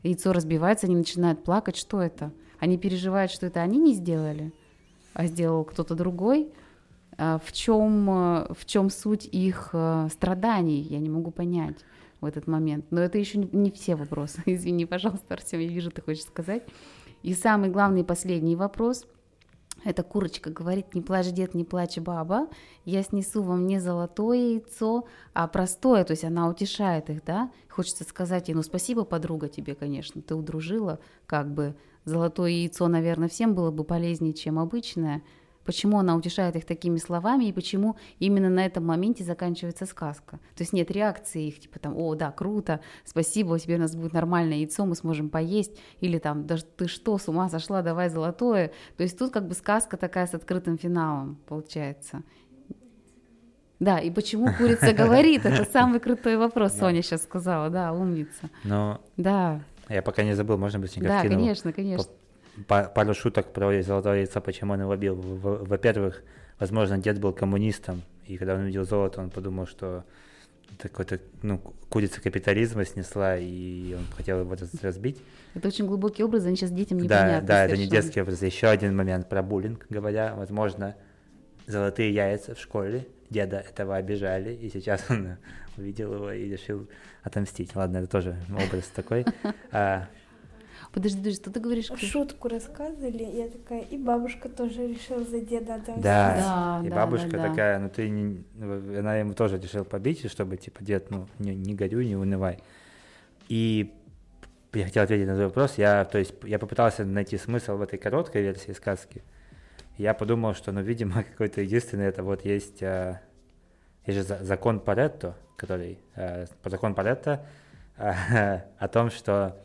Яйцо 0.03 0.31
разбивается, 0.33 0.85
они 0.85 0.95
начинают 0.95 1.43
плакать, 1.43 1.77
что 1.77 2.01
это? 2.01 2.31
Они 2.59 2.77
переживают, 2.77 3.31
что 3.31 3.47
это 3.47 3.61
они 3.61 3.79
не 3.79 3.93
сделали, 3.93 4.53
а 5.13 5.25
сделал 5.25 5.63
кто-то 5.63 5.95
другой. 5.95 6.51
А 7.17 7.39
В 7.39 7.51
чем, 7.51 8.09
э, 8.09 8.53
в 8.53 8.65
чем 8.65 8.89
суть 8.89 9.25
их 9.31 9.69
э, 9.73 10.07
страданий, 10.11 10.81
я 10.81 10.99
не 10.99 11.09
могу 11.09 11.31
понять 11.31 11.77
в 12.21 12.25
этот 12.25 12.47
момент. 12.47 12.85
Но 12.91 13.01
это 13.01 13.17
еще 13.17 13.37
не- 13.37 13.71
все 13.71 13.95
вопросы. 13.95 14.41
Извини, 14.45 14.85
пожалуйста, 14.85 15.33
Артем, 15.35 15.59
я 15.59 15.67
вижу, 15.67 15.91
ты 15.91 16.01
хочешь 16.01 16.23
сказать. 16.23 16.63
И 17.23 17.33
самый 17.33 17.69
главный 17.69 18.03
последний 18.03 18.55
вопрос. 18.55 19.05
Эта 19.83 20.03
курочка 20.03 20.49
говорит, 20.49 20.95
не 20.95 21.01
плачь, 21.01 21.31
дед, 21.31 21.53
не 21.53 21.63
плачь, 21.63 21.97
баба, 21.97 22.47
я 22.85 23.03
снесу 23.03 23.43
вам 23.43 23.67
не 23.67 23.79
золотое 23.79 24.37
яйцо, 24.37 25.05
а 25.33 25.47
простое, 25.47 26.03
то 26.05 26.11
есть 26.11 26.23
она 26.23 26.49
утешает 26.49 27.09
их, 27.09 27.23
да? 27.23 27.51
Хочется 27.69 28.03
сказать 28.03 28.47
ей, 28.47 28.55
ну 28.55 28.63
спасибо, 28.63 29.03
подруга, 29.03 29.47
тебе, 29.47 29.75
конечно, 29.75 30.21
ты 30.21 30.33
удружила, 30.33 30.99
как 31.27 31.53
бы 31.53 31.75
золотое 32.05 32.51
яйцо, 32.51 32.87
наверное, 32.87 33.27
всем 33.27 33.53
было 33.53 33.69
бы 33.69 33.83
полезнее, 33.83 34.33
чем 34.33 34.57
обычное. 34.59 35.21
Почему 35.65 35.97
она 35.97 36.15
утешает 36.15 36.55
их 36.55 36.65
такими 36.65 36.97
словами 36.97 37.45
и 37.45 37.51
почему 37.51 37.97
именно 38.19 38.49
на 38.49 38.65
этом 38.65 38.85
моменте 38.85 39.23
заканчивается 39.23 39.85
сказка? 39.85 40.39
То 40.55 40.61
есть 40.61 40.73
нет 40.73 40.91
реакции 40.91 41.47
их, 41.47 41.59
типа 41.59 41.79
там, 41.79 41.97
о, 41.97 42.13
да, 42.15 42.31
круто, 42.31 42.81
спасибо, 43.03 43.59
теперь 43.59 43.77
у 43.77 43.81
нас 43.81 43.95
будет 43.95 44.13
нормальное 44.13 44.57
яйцо, 44.57 44.85
мы 44.85 44.95
сможем 44.95 45.29
поесть, 45.29 45.77
или 46.01 46.19
там, 46.19 46.45
да 46.45 46.57
ты 46.77 46.87
что, 46.87 47.17
с 47.17 47.27
ума 47.27 47.49
сошла, 47.49 47.81
давай 47.81 48.09
золотое. 48.09 48.71
То 48.95 49.03
есть 49.03 49.17
тут 49.17 49.31
как 49.31 49.47
бы 49.47 49.55
сказка 49.55 49.97
такая 49.97 50.27
с 50.27 50.35
открытым 50.35 50.77
финалом 50.77 51.37
получается. 51.47 52.23
Да, 53.79 53.99
и 53.99 54.09
почему 54.11 54.53
курица 54.53 54.93
говорит? 54.97 55.45
Это 55.45 55.69
самый 55.69 55.99
крутой 55.99 56.37
вопрос, 56.37 56.73
Соня 56.73 57.01
сейчас 57.01 57.23
сказала, 57.23 57.69
да, 57.69 57.91
умница. 57.91 58.49
Но 58.63 59.01
Да, 59.17 59.61
я 59.89 60.01
пока 60.01 60.23
не 60.23 60.33
забыл, 60.33 60.57
можно 60.57 60.79
быстренько 60.79 61.07
да, 61.07 61.21
конечно, 61.21 61.73
конечно. 61.73 62.05
Па- 62.67 62.83
пару 62.85 63.13
шуток 63.13 63.53
про 63.53 63.81
золотое 63.81 64.17
яйцо, 64.19 64.41
почему 64.41 64.73
он 64.73 64.81
его 64.81 64.95
бил. 64.95 65.15
Во-первых, 65.15 66.23
возможно, 66.59 66.97
дед 66.97 67.19
был 67.19 67.33
коммунистом, 67.33 68.01
и 68.27 68.37
когда 68.37 68.55
он 68.55 68.61
увидел 68.61 68.85
золото, 68.85 69.21
он 69.21 69.29
подумал, 69.29 69.67
что 69.67 70.03
какой-то, 70.79 71.19
ну, 71.43 71.59
курица 71.89 72.19
капитализма 72.21 72.85
снесла, 72.85 73.37
и 73.37 73.93
он 73.93 74.05
хотел 74.17 74.39
его 74.41 74.51
раз- 74.55 74.73
разбить. 74.81 75.21
Это 75.53 75.67
очень 75.69 75.85
глубокий 75.85 76.23
образ, 76.23 76.45
они 76.45 76.55
сейчас 76.57 76.71
детям 76.71 76.97
Да, 76.99 77.03
непонятны 77.03 77.47
да, 77.47 77.65
это 77.65 77.77
не 77.77 77.87
детский 77.87 78.21
образ. 78.21 78.41
Еще 78.41 78.67
один 78.67 78.95
момент 78.95 79.29
про 79.29 79.41
буллинг, 79.41 79.85
говоря, 79.89 80.33
возможно, 80.35 80.95
золотые 81.67 82.13
яйца 82.13 82.55
в 82.55 82.59
школе 82.59 83.07
деда 83.29 83.57
этого 83.69 83.95
обижали, 83.95 84.53
и 84.53 84.69
сейчас 84.69 85.05
он 85.09 85.37
увидел 85.77 86.13
его 86.13 86.31
и 86.31 86.49
решил 86.49 86.87
отомстить. 87.23 87.75
Ладно, 87.75 87.97
это 87.97 88.07
тоже 88.07 88.35
образ 88.49 88.85
такой. 88.95 89.25
Подожди, 90.95 91.17
подожди, 91.17 91.41
что 91.41 91.51
ты 91.51 91.59
говоришь? 91.59 91.91
Шутку 91.97 92.47
рассказывали, 92.47 93.23
я 93.23 93.49
такая, 93.49 93.81
и 93.81 93.97
бабушка 93.97 94.47
тоже 94.47 94.87
решила 94.87 95.25
за 95.25 95.41
деда 95.41 95.75
отомстить. 95.75 96.03
Да, 96.03 96.79
Да, 96.81 96.87
и 96.87 96.89
да, 96.89 96.95
бабушка 96.95 97.31
да, 97.31 97.37
да. 97.37 97.49
такая, 97.49 97.79
ну 97.79 97.89
ты, 97.89 98.09
не, 98.09 98.45
она 98.97 99.17
ему 99.17 99.33
тоже 99.33 99.59
решила 99.59 99.83
побить, 99.83 100.31
чтобы, 100.31 100.55
типа, 100.55 100.81
дед, 100.81 101.11
ну, 101.11 101.27
не, 101.37 101.53
не 101.53 101.75
горюй, 101.75 102.05
не 102.07 102.15
унывай. 102.15 102.59
И 103.49 103.93
я 104.71 104.85
хотел 104.85 105.03
ответить 105.03 105.27
на 105.27 105.33
твой 105.35 105.47
вопрос, 105.47 105.77
я, 105.77 106.05
то 106.05 106.17
есть, 106.17 106.33
я 106.43 106.59
попытался 106.59 107.03
найти 107.03 107.37
смысл 107.37 107.75
в 107.75 107.81
этой 107.81 107.99
короткой 107.99 108.43
версии 108.43 108.71
сказки. 108.71 109.21
Я 109.97 110.13
подумал, 110.13 110.53
что, 110.53 110.71
ну, 110.71 110.81
видимо, 110.81 111.23
какой-то 111.29 111.59
единственный, 111.59 112.05
это 112.05 112.23
вот 112.23 112.45
есть, 112.45 112.81
а, 112.81 113.19
есть 114.05 114.17
же 114.19 114.23
за- 114.23 114.41
закон 114.45 114.79
Паретто, 114.79 115.35
который, 115.57 115.99
а, 116.15 116.45
по 116.63 116.69
закон 116.69 116.95
Паретто 116.95 117.45
а, 117.97 118.63
о 118.79 118.87
том, 118.87 119.09
что 119.09 119.57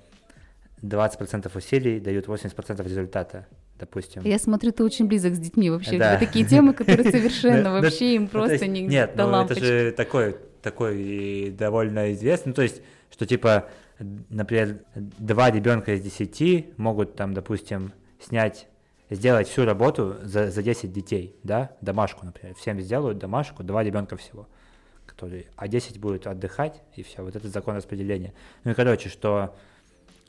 20% 0.83 1.51
усилий 1.57 2.01
дают 2.01 2.27
80% 2.27 2.83
результата, 2.85 3.47
допустим. 3.79 4.23
Я 4.25 4.39
смотрю, 4.39 4.73
ты 4.73 4.85
очень 4.85 5.07
близок 5.07 5.35
с 5.35 5.39
детьми 5.39 5.71
вообще. 5.71 5.99
Да. 5.99 6.17
тебя 6.17 6.27
такие 6.27 6.45
темы, 6.47 6.73
которые 6.73 7.11
совершенно 7.11 7.73
вообще 7.73 8.15
им 8.15 8.23
ну, 8.23 8.29
то 8.29 8.33
просто 8.33 8.67
не 8.67 8.83
Нет, 8.83 9.13
ну 9.17 9.45
это 9.45 9.55
же 9.55 9.93
такой, 9.93 10.37
такой 10.63 11.01
и 11.01 11.51
довольно 11.51 12.13
известный, 12.13 12.51
ну, 12.51 12.55
то 12.55 12.63
есть, 12.63 12.83
что 13.11 13.27
типа, 13.27 13.69
например, 14.29 14.81
два 14.95 15.51
ребенка 15.51 15.95
из 15.95 16.03
десяти 16.03 16.73
могут 16.77 17.17
там, 17.17 17.35
допустим, 17.35 17.93
снять, 18.21 18.69
сделать 19.11 19.49
всю 19.49 19.65
работу 19.65 20.17
за, 20.23 20.51
за 20.51 20.63
10 20.63 20.93
детей, 20.93 21.37
да, 21.43 21.73
домашку, 21.81 22.25
например, 22.25 22.55
всем 22.55 22.81
сделают 22.81 23.19
домашку, 23.19 23.63
два 23.63 23.83
ребенка 23.83 24.17
всего, 24.17 24.49
которые, 25.07 25.47
а 25.57 25.69
10 25.69 25.99
будут 25.99 26.27
отдыхать, 26.27 26.83
и 26.95 27.03
все, 27.03 27.23
вот 27.23 27.37
этот 27.37 27.53
закон 27.53 27.77
распределения. 27.77 28.33
Ну 28.65 28.71
и 28.71 28.75
короче, 28.75 29.09
что, 29.09 29.57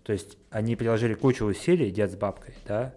то 0.04 0.14
есть, 0.14 0.38
они 0.50 0.76
приложили 0.76 1.14
кучу 1.14 1.46
усилий, 1.46 1.92
дед 1.92 2.12
с 2.12 2.16
бабкой, 2.16 2.56
да, 2.68 2.94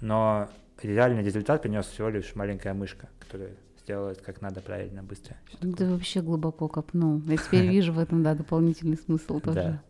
но 0.00 0.48
реальный 0.82 1.22
результат 1.22 1.62
принес 1.62 1.86
всего 1.86 2.08
лишь 2.08 2.34
маленькая 2.34 2.74
мышка, 2.74 3.08
которая 3.20 3.50
сделает 3.82 4.20
как 4.20 4.42
надо 4.42 4.60
правильно, 4.60 5.02
быстро. 5.02 5.36
Ты 5.60 5.88
вообще 5.88 6.20
глубоко 6.20 6.68
копнул. 6.68 7.22
Я 7.26 7.36
теперь 7.38 7.66
вижу 7.66 7.92
в 7.92 7.98
этом, 7.98 8.22
да, 8.22 8.34
дополнительный 8.34 8.98
смысл 8.98 9.40
тоже. 9.40 9.80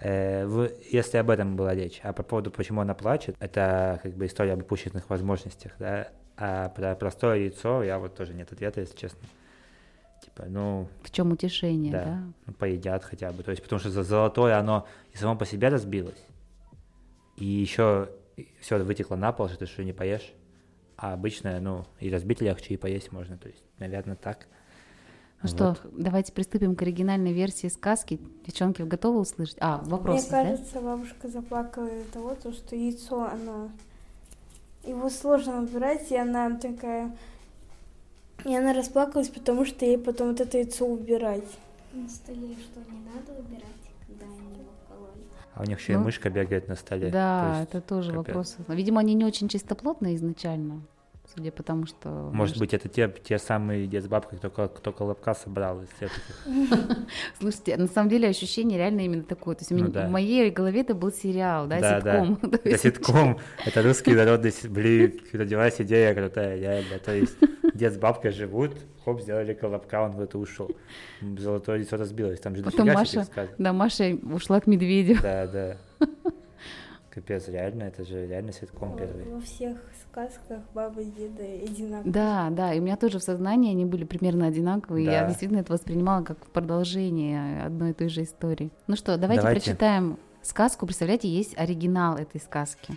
Э, 0.00 0.68
если 0.90 1.18
об 1.18 1.30
этом 1.30 1.56
была 1.56 1.74
речь, 1.74 2.00
а 2.02 2.12
по 2.12 2.22
поводу, 2.22 2.50
почему 2.50 2.80
она 2.80 2.94
плачет, 2.94 3.36
это 3.38 4.00
как 4.02 4.14
бы 4.14 4.26
история 4.26 4.54
об 4.54 4.60
упущенных 4.60 5.08
возможностях, 5.08 5.72
да, 5.78 6.08
а 6.36 6.68
про 6.70 6.94
простое 6.96 7.38
яйцо 7.38 7.82
я 7.84 7.98
вот 7.98 8.16
тоже 8.16 8.34
нет 8.34 8.52
ответа, 8.52 8.80
если 8.80 8.96
честно. 8.96 9.20
Типа, 10.24 10.44
ну, 10.48 10.88
В 11.02 11.10
чем 11.10 11.32
утешение, 11.32 11.92
да, 11.92 12.04
да? 12.04 12.22
ну, 12.46 12.52
поедят 12.54 13.04
хотя 13.04 13.30
бы, 13.30 13.42
то 13.42 13.50
есть 13.50 13.62
потому 13.62 13.78
что 13.78 13.90
за 13.90 14.02
золотое 14.02 14.58
оно 14.58 14.86
и 15.12 15.16
само 15.18 15.36
по 15.36 15.44
себе 15.44 15.68
разбилось, 15.68 16.24
и 17.36 17.44
еще 17.44 18.08
все 18.60 18.78
вытекло 18.78 19.16
на 19.16 19.32
пол, 19.32 19.48
что 19.48 19.58
ты 19.58 19.66
что 19.66 19.84
не 19.84 19.92
поешь, 19.92 20.32
а 20.96 21.12
обычное, 21.12 21.60
ну, 21.60 21.84
и 22.00 22.10
разбить 22.10 22.40
легче, 22.40 22.74
и 22.74 22.76
поесть 22.78 23.12
можно, 23.12 23.36
то 23.36 23.48
есть, 23.48 23.62
наверное, 23.78 24.16
так. 24.16 24.46
Ну 25.42 25.48
что, 25.48 25.68
Вот. 25.68 25.80
давайте 25.92 26.32
приступим 26.32 26.74
к 26.74 26.80
оригинальной 26.80 27.34
версии 27.34 27.66
сказки. 27.66 28.18
Девчонки, 28.46 28.80
вы 28.80 28.88
готовы 28.88 29.20
услышать? 29.20 29.58
А, 29.60 29.82
вопрос. 29.84 30.22
Мне 30.22 30.30
кажется, 30.30 30.80
бабушка 30.80 31.28
заплакала 31.28 31.86
из-за 31.88 32.12
того, 32.12 32.34
то, 32.34 32.50
что 32.52 32.74
яйцо, 32.74 33.24
оно... 33.24 33.70
Его 34.86 35.10
сложно 35.10 35.60
убирать, 35.60 36.10
и 36.10 36.16
она 36.16 36.58
такая... 36.58 37.14
И 38.44 38.54
она 38.54 38.72
расплакалась, 38.74 39.28
потому 39.28 39.64
что 39.64 39.84
ей 39.84 39.98
потом 39.98 40.28
вот 40.28 40.40
это 40.40 40.58
яйцо 40.58 40.86
убирать. 40.86 41.44
На 41.92 42.08
столе 42.08 42.54
что, 42.60 42.80
не 42.92 42.98
надо 43.04 43.32
убирать, 43.40 43.64
когда 44.06 44.26
они 44.26 44.58
его 44.58 44.70
кололи? 44.88 45.24
А 45.54 45.62
у 45.62 45.64
них 45.64 45.78
еще 45.80 45.92
и 45.92 45.96
Ну, 45.96 46.02
мышка 46.02 46.28
бегает 46.28 46.68
на 46.68 46.74
столе. 46.74 47.10
Да, 47.10 47.40
то 47.40 47.58
есть 47.60 47.70
это 47.70 47.80
тоже 47.80 48.12
капец. 48.12 48.26
вопрос. 48.26 48.56
Видимо, 48.68 49.00
они 49.00 49.14
не 49.14 49.24
очень 49.24 49.48
чистоплотные 49.48 50.16
изначально, 50.16 50.82
судя 51.34 51.50
по 51.52 51.62
тому, 51.62 51.86
что... 51.86 52.08
Может 52.32 52.58
быть, 52.58 52.74
это 52.74 52.88
те, 52.88 53.08
те 53.22 53.38
самые 53.38 53.86
дед 53.86 54.04
с 54.04 54.06
бабкой, 54.08 54.38
кто, 54.38 54.50
кто 54.50 54.92
колобка 54.92 55.34
собрал 55.34 55.82
из 55.82 55.88
всех 55.96 56.12
этих. 56.12 56.98
Слушайте, 57.40 57.76
на 57.76 57.86
самом 57.86 58.08
деле 58.08 58.28
ощущение 58.28 58.78
реально 58.78 59.00
именно 59.02 59.22
такое. 59.22 59.54
То 59.54 59.62
есть 59.62 59.72
у 59.72 59.74
Ну 59.76 59.84
меня- 59.84 59.92
да. 59.92 60.06
в 60.06 60.10
моей 60.10 60.50
голове 60.50 60.80
это 60.82 60.94
был 60.94 61.10
сериал, 61.12 61.66
да, 61.66 61.80
Да, 61.80 62.00
да. 62.00 62.24
ситком. 62.26 62.36
То 62.50 62.56
Это 62.68 62.78
ситком, 62.78 63.38
это 63.64 63.82
русский 63.82 64.14
народный, 64.14 64.52
блин, 64.68 65.20
родилась 65.32 65.80
идея 65.80 66.14
крутая, 66.14 66.58
реально. 66.58 66.98
То 66.98 67.14
есть 67.14 67.36
дед 67.74 67.94
с 67.94 67.98
бабкой 67.98 68.30
живут, 68.32 68.72
хоп, 69.04 69.20
сделали 69.20 69.54
колобка, 69.54 70.02
он 70.02 70.12
в 70.12 70.20
это 70.20 70.38
ушел. 70.38 70.70
Золотое 71.20 71.78
лицо 71.78 71.96
разбилось, 71.96 72.40
там 72.40 72.54
же 72.54 72.62
Потом 72.62 72.86
дофига 72.86 72.98
Маша, 73.00 73.48
да, 73.58 73.72
Маша 73.72 74.16
ушла 74.32 74.60
к 74.60 74.66
медведю. 74.66 75.18
Да, 75.22 75.46
да. 75.46 75.76
Капец, 77.10 77.48
реально, 77.48 77.84
это 77.84 78.04
же 78.04 78.26
реально 78.26 78.52
ситком 78.52 78.96
первый. 78.96 79.24
Во 79.24 79.40
всех 79.40 79.78
сказках 80.14 80.60
баба 80.74 81.00
и 81.00 81.06
деда 81.10 81.42
одинаковые. 81.42 82.12
Да, 82.12 82.48
да, 82.50 82.72
и 82.72 82.78
у 82.78 82.82
меня 82.82 82.96
тоже 82.96 83.18
в 83.18 83.22
сознании 83.24 83.72
они 83.72 83.84
были 83.84 84.04
примерно 84.04 84.46
одинаковые. 84.46 85.04
и 85.04 85.10
Я 85.10 85.22
Да. 85.22 85.28
действительно 85.28 85.58
это 85.58 85.72
воспринимала 85.72 86.22
как 86.22 86.38
продолжение 86.46 87.64
одной 87.64 87.90
и 87.90 87.92
той 87.94 88.08
же 88.08 88.22
истории. 88.22 88.70
Ну 88.86 88.94
что, 88.94 89.16
давайте, 89.18 89.42
Давайте. 89.42 89.60
прочитаем 89.64 90.18
сказку. 90.42 90.86
Представляете, 90.86 91.28
есть 91.28 91.58
оригинал 91.58 92.16
этой 92.16 92.40
сказки. 92.40 92.96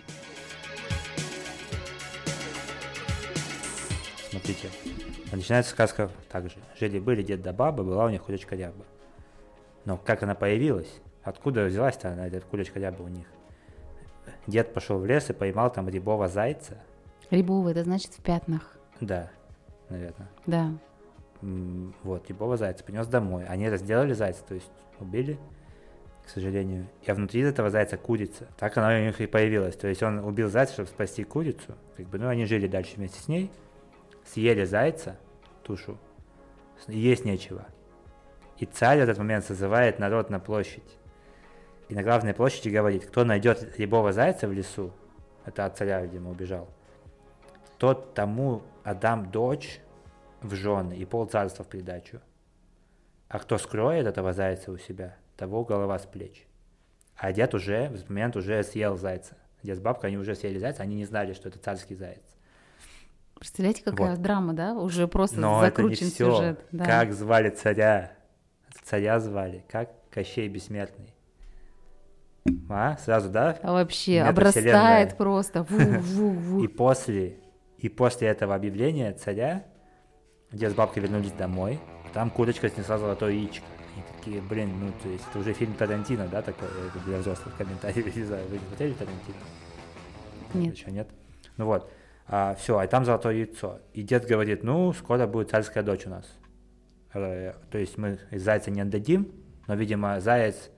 Смотрите, 4.30 4.68
начинается 5.32 5.72
сказка 5.72 6.10
так 6.30 6.48
же. 6.48 6.56
Жили-были 6.78 7.22
дед 7.22 7.42
да 7.42 7.52
баба, 7.52 7.82
была 7.82 8.04
у 8.04 8.10
них 8.10 8.22
курочка 8.22 8.54
ряба. 8.54 8.84
Но 9.84 9.96
как 9.96 10.22
она 10.22 10.36
появилась? 10.36 11.00
Откуда 11.24 11.64
взялась-то 11.64 12.12
она, 12.12 12.28
эта 12.28 12.40
курочка 12.42 12.78
ряба 12.78 13.02
у 13.02 13.08
них? 13.08 13.26
Дед 14.46 14.72
пошел 14.72 14.98
в 14.98 15.06
лес 15.06 15.30
и 15.30 15.32
поймал 15.32 15.72
там 15.72 15.88
рябого 15.88 16.28
зайца. 16.28 16.78
Рябовый, 17.30 17.72
это 17.72 17.84
значит 17.84 18.12
в 18.12 18.22
пятнах. 18.22 18.76
Да, 19.00 19.30
наверное. 19.90 20.28
Да. 20.46 20.72
Вот, 22.02 22.28
рябого 22.28 22.56
зайца 22.56 22.82
принес 22.82 23.06
домой. 23.06 23.44
Они 23.46 23.68
разделали 23.68 24.12
зайца, 24.12 24.42
то 24.48 24.54
есть 24.54 24.70
убили, 24.98 25.38
к 26.24 26.30
сожалению. 26.30 26.88
И 27.02 27.12
внутри 27.12 27.42
этого 27.42 27.70
зайца 27.70 27.96
курица. 27.96 28.48
Так 28.58 28.76
она 28.76 28.96
у 28.96 29.00
них 29.00 29.20
и 29.20 29.26
появилась. 29.26 29.76
То 29.76 29.88
есть 29.88 30.02
он 30.02 30.18
убил 30.18 30.48
зайца, 30.48 30.72
чтобы 30.72 30.88
спасти 30.88 31.22
курицу. 31.24 31.74
Как 31.96 32.06
бы, 32.06 32.18
ну, 32.18 32.28
они 32.28 32.44
жили 32.46 32.66
дальше 32.66 32.96
вместе 32.96 33.20
с 33.20 33.28
ней. 33.28 33.50
Съели 34.24 34.64
зайца, 34.64 35.16
тушу. 35.62 35.96
Есть 36.86 37.24
нечего. 37.24 37.66
И 38.58 38.66
царь 38.66 38.98
в 38.98 39.02
этот 39.02 39.18
момент 39.18 39.44
созывает 39.44 39.98
народ 39.98 40.30
на 40.30 40.40
площадь. 40.40 40.98
И 41.88 41.94
на 41.94 42.02
главной 42.02 42.34
площади 42.34 42.68
говорит, 42.68 43.06
кто 43.06 43.24
найдет 43.24 43.78
рябого 43.78 44.12
зайца 44.12 44.48
в 44.48 44.52
лесу, 44.52 44.92
это 45.46 45.64
от 45.64 45.78
царя, 45.78 46.02
видимо, 46.02 46.30
убежал, 46.30 46.68
тот 47.78 48.14
тому 48.14 48.62
отдам 48.84 49.30
дочь 49.30 49.80
в 50.42 50.54
жены 50.54 50.94
и 50.94 51.04
пол 51.04 51.26
царства 51.26 51.64
в 51.64 51.68
придачу. 51.68 52.20
А 53.28 53.38
кто 53.38 53.58
скроет 53.58 54.06
этого 54.06 54.32
зайца 54.32 54.70
у 54.72 54.78
себя, 54.78 55.16
того 55.36 55.64
голова 55.64 55.98
с 55.98 56.06
плеч. 56.06 56.46
А 57.16 57.32
дед 57.32 57.54
уже, 57.54 57.88
в 57.88 57.94
этот 57.94 58.08
момент 58.08 58.36
уже 58.36 58.62
съел 58.62 58.96
зайца. 58.96 59.36
Дед 59.62 59.76
с 59.76 59.80
бабкой, 59.80 60.10
они 60.10 60.18
уже 60.18 60.34
съели 60.34 60.58
зайца, 60.58 60.82
они 60.82 60.94
не 60.94 61.04
знали, 61.04 61.32
что 61.32 61.48
это 61.48 61.58
царский 61.58 61.94
заяц. 61.94 62.22
Представляете, 63.38 63.82
какая 63.84 64.12
Вот. 64.12 64.22
драма, 64.22 64.52
да? 64.52 64.74
Уже 64.74 65.06
просто 65.06 65.38
Но 65.38 65.64
это 65.64 65.82
не 65.82 65.88
закручен 65.94 66.06
все. 66.10 66.32
сюжет. 66.32 66.60
Да. 66.72 66.84
Как 66.84 67.12
звали 67.12 67.50
царя? 67.50 68.12
Царя 68.84 69.20
звали, 69.20 69.64
как 69.68 69.90
Кощей 70.10 70.48
Бессмертный. 70.48 71.14
А, 72.70 72.96
сразу, 72.96 73.28
да? 73.28 73.58
А 73.62 73.72
вообще 73.72 74.20
обрастает 74.22 75.16
просто. 75.16 75.66
И 76.62 76.66
после, 76.68 77.38
и 77.78 77.88
после 77.88 78.28
этого 78.28 78.54
объявления 78.54 79.12
царя 79.12 79.64
дед 80.52 80.72
с 80.72 80.74
бабкой 80.74 81.02
вернулись 81.02 81.32
домой, 81.32 81.78
а 82.04 82.12
там 82.12 82.30
курочка 82.30 82.68
снесла 82.68 82.98
золотое 82.98 83.32
яичко. 83.32 83.64
И 83.96 84.16
такие, 84.16 84.40
блин, 84.42 84.70
ну, 84.80 84.92
то 85.02 85.08
есть 85.08 85.24
это 85.30 85.38
уже 85.38 85.52
фильм 85.52 85.74
Тарантино, 85.74 86.28
да, 86.28 86.42
такой, 86.42 86.68
это 86.68 87.04
для 87.04 87.18
взрослых 87.18 87.56
комментариев, 87.56 88.14
не 88.16 88.24
знаю, 88.24 88.46
вы 88.48 88.58
смотрели 88.58 88.92
Тарантино? 88.92 89.36
Нет. 90.54 90.76
Еще 90.76 90.90
нет? 90.90 91.08
Ну 91.56 91.66
вот, 91.66 91.90
все, 92.58 92.78
а 92.78 92.86
там 92.86 93.04
золотое 93.04 93.34
яйцо. 93.34 93.80
И 93.92 94.02
дед 94.02 94.26
говорит, 94.26 94.62
ну, 94.62 94.92
скоро 94.92 95.26
будет 95.26 95.50
царская 95.50 95.82
дочь 95.82 96.06
у 96.06 96.10
нас. 96.10 96.26
Э, 97.14 97.54
То 97.70 97.78
есть 97.78 97.96
мы 97.98 98.18
зайца 98.30 98.70
не 98.70 98.80
отдадим, 98.80 99.32
но, 99.66 99.74
видимо, 99.74 100.20
заяц 100.20 100.70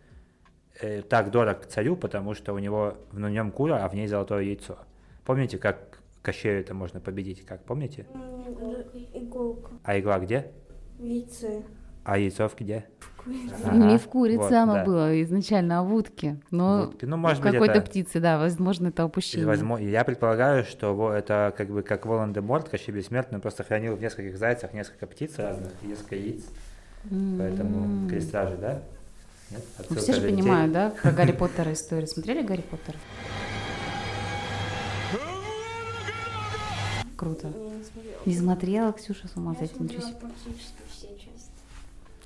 э, 0.81 1.03
так 1.03 1.31
дорог 1.31 1.67
царю, 1.67 1.97
потому 1.97 2.35
что 2.35 2.53
у 2.53 2.59
него 2.59 2.97
в 3.11 3.19
нем 3.19 3.51
кура, 3.51 3.85
а 3.85 3.89
в 3.89 3.95
ней 3.95 4.07
золотое 4.07 4.43
яйцо. 4.43 4.79
Помните, 5.25 5.59
как 5.59 5.90
Кощею 6.23 6.61
это 6.61 6.75
можно 6.75 7.01
победить? 7.01 7.45
Как 7.47 7.65
помните? 7.65 8.07
Иголка 9.15 9.71
А 9.85 9.99
игла 9.99 10.19
где? 10.19 10.51
в 10.99 11.05
яйце. 11.05 11.63
А 12.05 12.19
яйцо 12.19 12.49
в 12.49 12.57
где? 12.59 12.85
Ага, 13.65 13.77
Не 13.77 13.99
в 13.99 14.07
курице 14.07 14.39
вот, 14.43 14.53
оно 14.53 14.75
да. 14.75 14.85
было 14.85 15.23
изначально, 15.23 15.81
а 15.81 15.83
в 15.83 15.95
утке. 15.95 16.41
Но 16.51 16.87
В 16.87 16.89
утке. 16.91 17.07
Ну, 17.07 17.17
может 17.19 17.43
быть, 17.43 17.53
какой-то 17.53 17.75
это- 17.75 17.87
птице, 17.87 18.21
да, 18.21 18.39
возможно, 18.39 18.89
это 18.89 19.05
упущение. 19.05 19.47
Возможно, 19.47 19.85
я 19.85 20.05
предполагаю, 20.05 20.65
что 20.65 21.13
это 21.13 21.55
как 21.57 21.69
бы 21.69 21.83
как 21.83 22.07
Волан-де-Морт, 22.07 22.69
Кощей 22.71 22.93
Бессмертный, 22.95 23.37
он 23.37 23.43
просто 23.43 23.65
хранил 23.65 23.97
в 23.97 24.01
нескольких 24.01 24.39
зайцах 24.39 24.73
несколько 24.73 25.07
птиц 25.07 25.39
разных, 25.39 25.71
несколько 25.83 26.17
яиц, 26.17 26.45
поэтому 27.39 28.09
крестражи, 28.09 28.57
да? 28.57 28.83
Нет? 29.51 29.63
Ну, 29.79 29.83
Отсылка 29.85 30.03
все 30.03 30.13
же 30.15 30.21
детей. 30.23 30.37
понимают, 30.37 30.73
да, 30.73 30.91
про 31.03 31.13
Гарри 31.13 31.33
Поттера 31.39 31.73
историю. 31.73 32.07
Смотрели 32.07 32.43
Гарри 32.43 32.63
Поттера? 32.63 32.97
Круто. 37.21 37.49
Не 37.49 37.85
смотрела. 37.85 38.23
Не 38.25 38.35
смотрела, 38.35 38.93
Ксюша, 38.95 39.29
с 39.29 39.37
ума 39.37 39.55
сойти, 39.55 39.75
ничего 39.79 40.01
себе. 40.01 40.15
практически 40.21 40.75
все 40.89 41.07
части. 41.09 41.51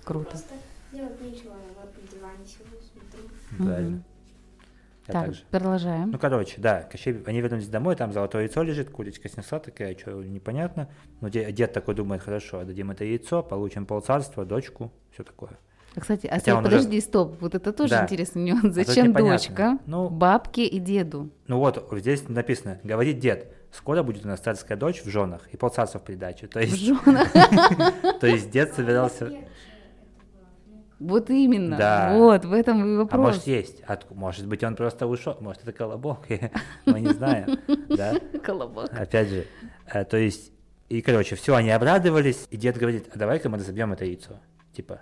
Круто. 0.05 0.31
Просто 0.31 0.55
делать 0.93 1.21
нечего, 1.21 1.55
вот 1.81 1.91
на 2.01 2.17
диване 2.17 2.47
сижу, 2.47 2.65
смотрю. 2.93 3.65
Правильно. 3.67 3.91
Мгм. 3.91 4.05
Я 5.09 5.13
Так, 5.13 5.25
так 5.27 5.35
же. 5.35 5.43
продолжаем. 5.51 6.11
Ну, 6.13 6.19
короче, 6.19 6.61
да, 6.61 6.83
Кощей, 6.83 7.21
они 7.27 7.41
вернулись 7.41 7.67
домой, 7.67 7.97
там 7.97 8.13
золотое 8.13 8.43
яйцо 8.45 8.63
лежит, 8.63 8.89
курочка 8.91 9.29
снесла 9.29 9.59
такая, 9.59 9.99
что 9.99 10.13
непонятно. 10.23 10.89
Но 11.21 11.29
де- 11.29 11.51
дед 11.51 11.73
такой 11.73 11.95
думает, 11.97 12.23
хорошо, 12.23 12.61
отдадим 12.61 12.93
это 12.93 13.05
яйцо, 13.05 13.43
получим 13.43 13.87
полцарства, 13.87 14.45
дочку, 14.45 14.93
все 15.13 15.25
такое. 15.25 15.59
А, 15.97 16.01
Кстати, 16.01 16.27
а 16.29 16.37
Хотя 16.37 16.55
он 16.57 16.65
уже- 16.65 16.77
подожди, 16.77 17.01
стоп, 17.01 17.37
вот 17.41 17.55
это 17.57 17.73
тоже 17.73 17.91
Да. 17.91 18.05
интересный 18.05 18.45
нюанс. 18.45 18.63
тут 18.63 18.75
Зачем 18.75 19.09
непонятно. 19.09 19.37
дочка, 19.39 19.79
Ну- 19.87 20.09
бабке 20.09 20.65
и 20.67 20.79
деду? 20.79 21.31
Ну 21.49 21.59
вот, 21.59 21.87
здесь 21.93 22.29
написано, 22.29 22.79
говорит 22.85 23.19
дед, 23.19 23.53
скоро 23.75 24.03
будет 24.03 24.25
у 24.25 24.29
нас 24.29 24.41
царская 24.41 24.77
дочь 24.77 25.03
в 25.03 25.09
женах 25.11 25.49
и 25.53 25.57
полцарства 25.57 25.99
в 25.99 26.05
придачу. 26.05 26.49
То 26.49 26.61
В 26.61 26.63
есть, 26.63 26.79
женах. 26.85 27.33
то 28.21 28.27
есть 28.27 28.51
дед 28.51 28.73
собирался... 28.75 29.31
Вот 31.01 31.29
именно. 31.29 31.77
Да. 31.77 32.15
Вот, 32.17 32.45
в 32.45 32.53
этом 32.53 32.79
и 32.85 32.95
А 32.95 32.99
вопрос. 33.01 33.21
может 33.21 33.47
есть, 33.47 33.81
От- 33.83 34.11
может 34.13 34.47
быть 34.47 34.63
он 34.63 34.77
просто 34.77 35.07
ушел, 35.07 35.37
может 35.41 35.63
это 35.63 35.73
колобок, 35.73 36.21
мы 36.87 37.01
не 37.01 37.13
знаем, 37.13 37.59
да? 37.89 38.15
Колобок. 38.43 38.91
Опять 38.99 39.29
же, 39.29 39.47
э, 39.93 40.05
то 40.05 40.17
есть, 40.17 40.53
и, 40.89 41.03
короче, 41.03 41.35
все, 41.35 41.57
они 41.57 41.71
обрадовались, 41.73 42.47
и 42.51 42.57
дед 42.57 42.79
говорит, 42.79 43.09
а 43.13 43.19
давай-ка 43.19 43.49
мы 43.51 43.59
разобьем 43.59 43.93
это 43.93 44.05
яйцо. 44.05 44.39
Типа, 44.73 45.01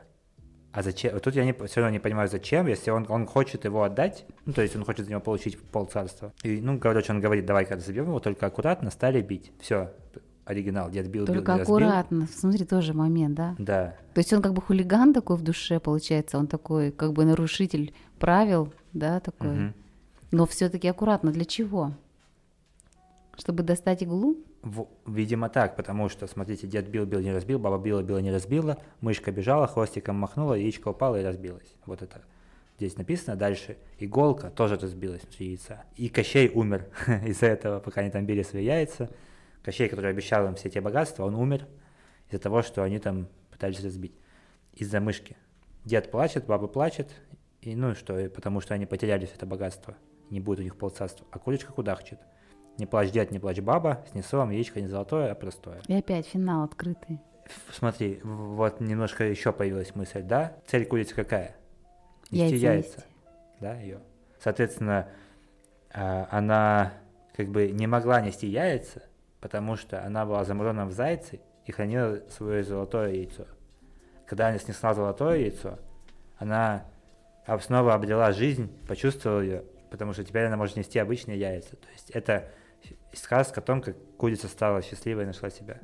а 0.73 0.83
зачем? 0.83 1.19
Тут 1.21 1.35
я 1.37 1.45
не, 1.45 1.53
все 1.53 1.81
равно 1.81 1.91
не 1.91 1.99
понимаю, 1.99 2.29
зачем, 2.29 2.67
если 2.67 2.91
он, 2.91 3.07
он 3.09 3.27
хочет 3.27 3.65
его 3.65 3.83
отдать, 3.83 4.25
ну, 4.47 4.53
то 4.53 4.63
есть 4.63 4.75
он 4.75 4.85
хочет 4.85 5.05
за 5.05 5.11
него 5.11 5.21
получить 5.21 5.59
полцарства. 5.59 6.33
И, 6.43 6.61
ну, 6.61 6.79
короче, 6.79 7.13
он 7.13 7.21
говорит, 7.21 7.45
давай-ка 7.47 7.77
разобьем 7.77 8.07
его, 8.07 8.21
только 8.21 8.47
аккуратно 8.47 8.91
стали 8.91 9.21
бить. 9.21 9.53
Все, 9.61 9.91
оригинал, 10.45 10.91
дед 10.91 11.09
бил, 11.09 11.25
бил, 11.27 11.35
Только 11.35 11.59
разбил. 11.59 11.77
аккуратно. 11.77 12.27
Смотри, 12.27 12.65
тоже 12.65 12.95
момент, 12.95 13.35
да? 13.35 13.55
Да, 13.59 13.97
То 14.15 14.19
есть 14.19 14.33
он 14.33 14.43
как 14.43 14.55
бы 14.55 14.63
хулиган 14.63 15.13
такой 15.13 15.37
в 15.37 15.43
душе, 15.43 15.79
получается, 15.79 16.39
он 16.39 16.47
такой 16.47 16.91
как 16.91 17.13
бы 17.13 17.25
нарушитель 17.25 17.95
правил, 18.19 18.73
да, 18.93 19.21
такой. 19.21 19.51
мгм. 19.51 19.75
Но 20.31 20.47
все-таки 20.47 20.89
аккуратно. 20.89 21.31
Для 21.31 21.45
чего? 21.45 21.93
Чтобы 23.37 23.63
достать 23.63 24.03
иглу? 24.03 24.37
Видимо 25.07 25.49
так, 25.49 25.75
потому 25.77 26.09
что, 26.09 26.27
смотрите, 26.27 26.67
дед 26.69 26.89
бил, 26.89 27.05
бил, 27.05 27.21
не 27.21 27.33
разбил, 27.33 27.59
баба 27.59 27.79
била, 27.79 28.03
била, 28.03 28.19
не 28.19 28.31
разбила, 28.31 28.79
мышка 29.01 29.33
бежала, 29.33 29.67
хвостиком 29.67 30.17
махнула, 30.17 30.55
яичко 30.55 30.89
упало 30.89 31.21
и 31.21 31.25
разбилось. 31.25 31.75
Вот 31.85 32.01
это 32.01 32.23
здесь 32.77 32.97
написано. 32.97 33.37
Дальше 33.37 33.77
иголка 33.99 34.51
тоже 34.51 34.77
разбилась 34.77 35.23
внутри 35.23 35.49
яйца. 35.49 35.85
И 35.97 36.09
Кощей 36.09 36.49
умер 36.49 36.87
из-за 37.27 37.47
этого, 37.47 37.81
пока 37.81 38.03
они 38.03 38.11
там 38.11 38.25
били 38.25 38.43
свои 38.43 38.65
яйца. 38.65 39.11
Кощей, 39.65 39.89
который 39.89 40.11
обещал 40.11 40.47
им 40.47 40.55
все 40.55 40.69
эти 40.69 40.79
богатства, 40.79 41.25
он 41.25 41.35
умер 41.35 41.67
из-за 42.29 42.39
того, 42.39 42.63
что 42.63 42.83
они 42.83 42.99
там 42.99 43.29
пытались 43.51 43.83
разбить. 43.83 44.15
Из-за 44.75 45.01
мышки. 45.01 45.37
Дед 45.85 46.11
плачет, 46.11 46.47
баба 46.47 46.69
плачет, 46.69 47.11
и 47.61 47.75
ну 47.77 47.95
что, 47.95 48.15
потому 48.31 48.61
что 48.61 48.75
они 48.75 48.87
потеряли 48.87 49.27
все 49.27 49.35
это 49.35 49.47
богатство. 49.47 49.97
Не 50.31 50.41
будет 50.41 50.61
у 50.61 50.63
них 50.63 50.77
полцарства. 50.77 51.27
А 51.31 51.39
курочка 51.39 51.73
кудахчет. 51.73 52.21
Не 52.79 52.87
плачь, 52.87 53.11
дед, 53.11 53.31
не 53.31 53.39
плачь, 53.39 53.61
баба, 53.61 54.05
снесу 54.11 54.39
вам 54.39 54.51
яичко 54.51 54.81
не 54.81 54.89
золотое, 54.89 55.31
а 55.31 55.35
простое. 55.35 55.81
И 55.87 55.95
опять 55.95 56.27
финал 56.27 56.65
открытый. 56.65 57.21
Смотри, 57.73 58.21
вот 58.23 58.81
немножко 58.81 59.25
еще 59.25 59.53
появилась 59.53 59.95
мысль, 59.95 60.23
да? 60.23 60.57
Цель 60.67 60.87
курицы 60.87 61.15
какая? 61.15 61.57
Нести 62.31 62.57
Яйца 62.57 62.67
яйца, 62.67 62.89
нести. 62.97 63.03
да, 63.61 63.75
ее. 63.79 64.01
Соответственно, 64.41 65.09
а, 65.93 66.29
она 66.31 66.93
как 67.37 67.49
бы 67.49 67.71
не 67.71 67.87
могла 67.87 68.21
нести 68.21 68.47
яйца, 68.47 69.03
потому 69.41 69.77
что 69.77 70.03
она 70.05 70.25
была 70.25 70.45
замурена 70.45 70.87
в 70.87 70.93
зайце 70.93 71.41
и 71.67 71.73
хранила 71.73 72.21
свое 72.31 72.63
золотое 72.65 73.11
яйцо. 73.13 73.45
Когда 74.27 74.49
она 74.49 74.59
снесла 74.59 74.95
золотое 74.95 75.39
яйцо, 75.39 75.79
она 76.39 76.85
об- 77.45 77.61
снова 77.61 77.93
обрела 77.95 78.33
жизнь, 78.33 78.71
почувствовала 78.89 79.41
ее, 79.41 79.65
потому 79.91 80.13
что 80.15 80.25
теперь 80.25 80.47
она 80.47 80.57
может 80.57 80.77
нести 80.77 80.99
обычные 80.99 81.39
яйца. 81.39 81.77
То 81.77 81.89
есть 81.93 82.11
это 82.11 82.49
сказка 83.13 83.61
о 83.61 83.63
том, 83.63 83.83
как 83.83 83.97
курица 84.17 84.49
стала 84.49 84.83
счастливой 84.83 85.25
и 85.25 85.27
нашла 85.27 85.51
себя. 85.51 85.81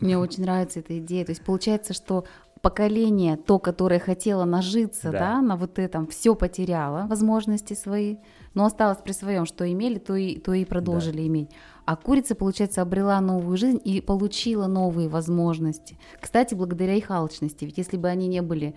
Мне 0.00 0.18
очень 0.18 0.42
нравится 0.42 0.80
эта 0.80 0.98
идея. 0.98 1.24
То 1.24 1.32
есть 1.32 1.44
получается, 1.44 1.94
что 1.94 2.26
поколение, 2.60 3.36
то, 3.36 3.58
которое 3.58 4.00
хотело 4.00 4.44
нажиться, 4.44 5.10
Да. 5.10 5.18
да, 5.18 5.40
на 5.40 5.56
вот 5.56 5.78
этом, 5.78 6.06
все 6.06 6.34
потеряло 6.34 7.06
возможности 7.06 7.74
свои, 7.74 8.16
но 8.54 8.64
осталось 8.64 8.98
при 8.98 9.12
своем, 9.12 9.46
что 9.46 9.70
имели, 9.70 9.98
то 9.98 10.16
и, 10.16 10.38
то 10.38 10.52
и 10.52 10.64
продолжили 10.64 11.26
иметь. 11.26 11.50
А 11.84 11.96
курица, 11.96 12.34
получается, 12.34 12.82
обрела 12.82 13.20
новую 13.20 13.56
жизнь 13.56 13.80
и 13.84 14.00
получила 14.00 14.66
новые 14.66 15.08
возможности. 15.08 15.98
Кстати, 16.20 16.54
благодаря 16.54 16.94
их 16.94 17.10
алчности. 17.10 17.64
Ведь 17.64 17.78
если 17.78 17.96
бы 17.96 18.08
они 18.08 18.26
не 18.26 18.42
были 18.42 18.74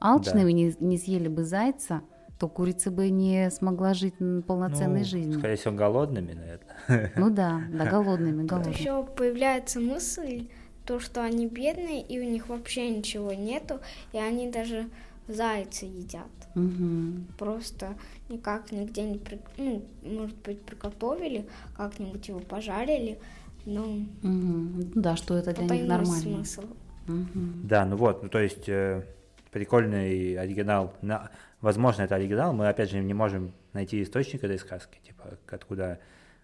алчными, 0.00 0.52
не, 0.52 0.74
не 0.78 0.98
съели 0.98 1.28
бы 1.28 1.44
зайца, 1.44 2.02
то 2.40 2.48
курица 2.48 2.90
бы 2.90 3.10
не 3.10 3.50
смогла 3.50 3.92
жить 3.92 4.14
полноценной 4.46 5.00
Ну, 5.00 5.04
жизнью. 5.04 5.38
Скорее 5.38 5.56
всего, 5.56 5.74
голодными, 5.74 6.32
наверное. 6.32 7.12
Ну 7.16 7.28
да, 7.28 7.60
да, 7.70 7.84
голодными, 7.90 8.46
голодными. 8.46 8.74
Еще 8.74 9.04
появляется 9.04 9.78
мысль, 9.78 10.48
то, 10.86 11.00
что 11.00 11.22
они 11.22 11.46
бедные, 11.46 12.00
и 12.00 12.18
у 12.18 12.24
них 12.24 12.48
вообще 12.48 12.88
ничего 12.88 13.34
нету, 13.34 13.80
и 14.14 14.16
они 14.18 14.50
даже 14.50 14.86
зайца 15.28 15.84
едят. 15.84 16.30
Мгм. 16.54 17.26
Просто 17.38 17.94
никак 18.30 18.72
нигде 18.72 19.02
не, 19.02 19.18
при- 19.18 19.42
ну, 19.58 19.84
может 20.02 20.36
быть, 20.38 20.62
приготовили, 20.62 21.46
как-нибудь 21.76 22.26
его 22.26 22.40
пожарили, 22.40 23.18
но. 23.66 23.84
Ну 24.22 24.82
да, 24.94 25.14
что 25.14 25.36
это 25.36 25.52
для 25.52 25.76
них 25.76 25.86
нормально. 25.86 26.22
смысл. 26.22 26.62
Мгм. 27.06 27.60
Да, 27.64 27.84
ну 27.84 27.96
вот, 27.96 28.22
ну 28.22 28.30
то 28.30 28.38
есть 28.38 28.66
э, 28.66 29.04
прикольный 29.50 30.36
оригинал. 30.38 30.94
На, 31.02 31.30
возможно, 31.60 32.02
это 32.02 32.14
оригинал, 32.14 32.52
мы 32.52 32.68
опять 32.68 32.90
же 32.90 32.98
не 32.98 33.14
можем 33.14 33.52
найти 33.72 34.02
источник 34.02 34.44
этой 34.44 34.58
сказки, 34.58 34.98
типа 35.04 35.38
откуда 35.50 36.00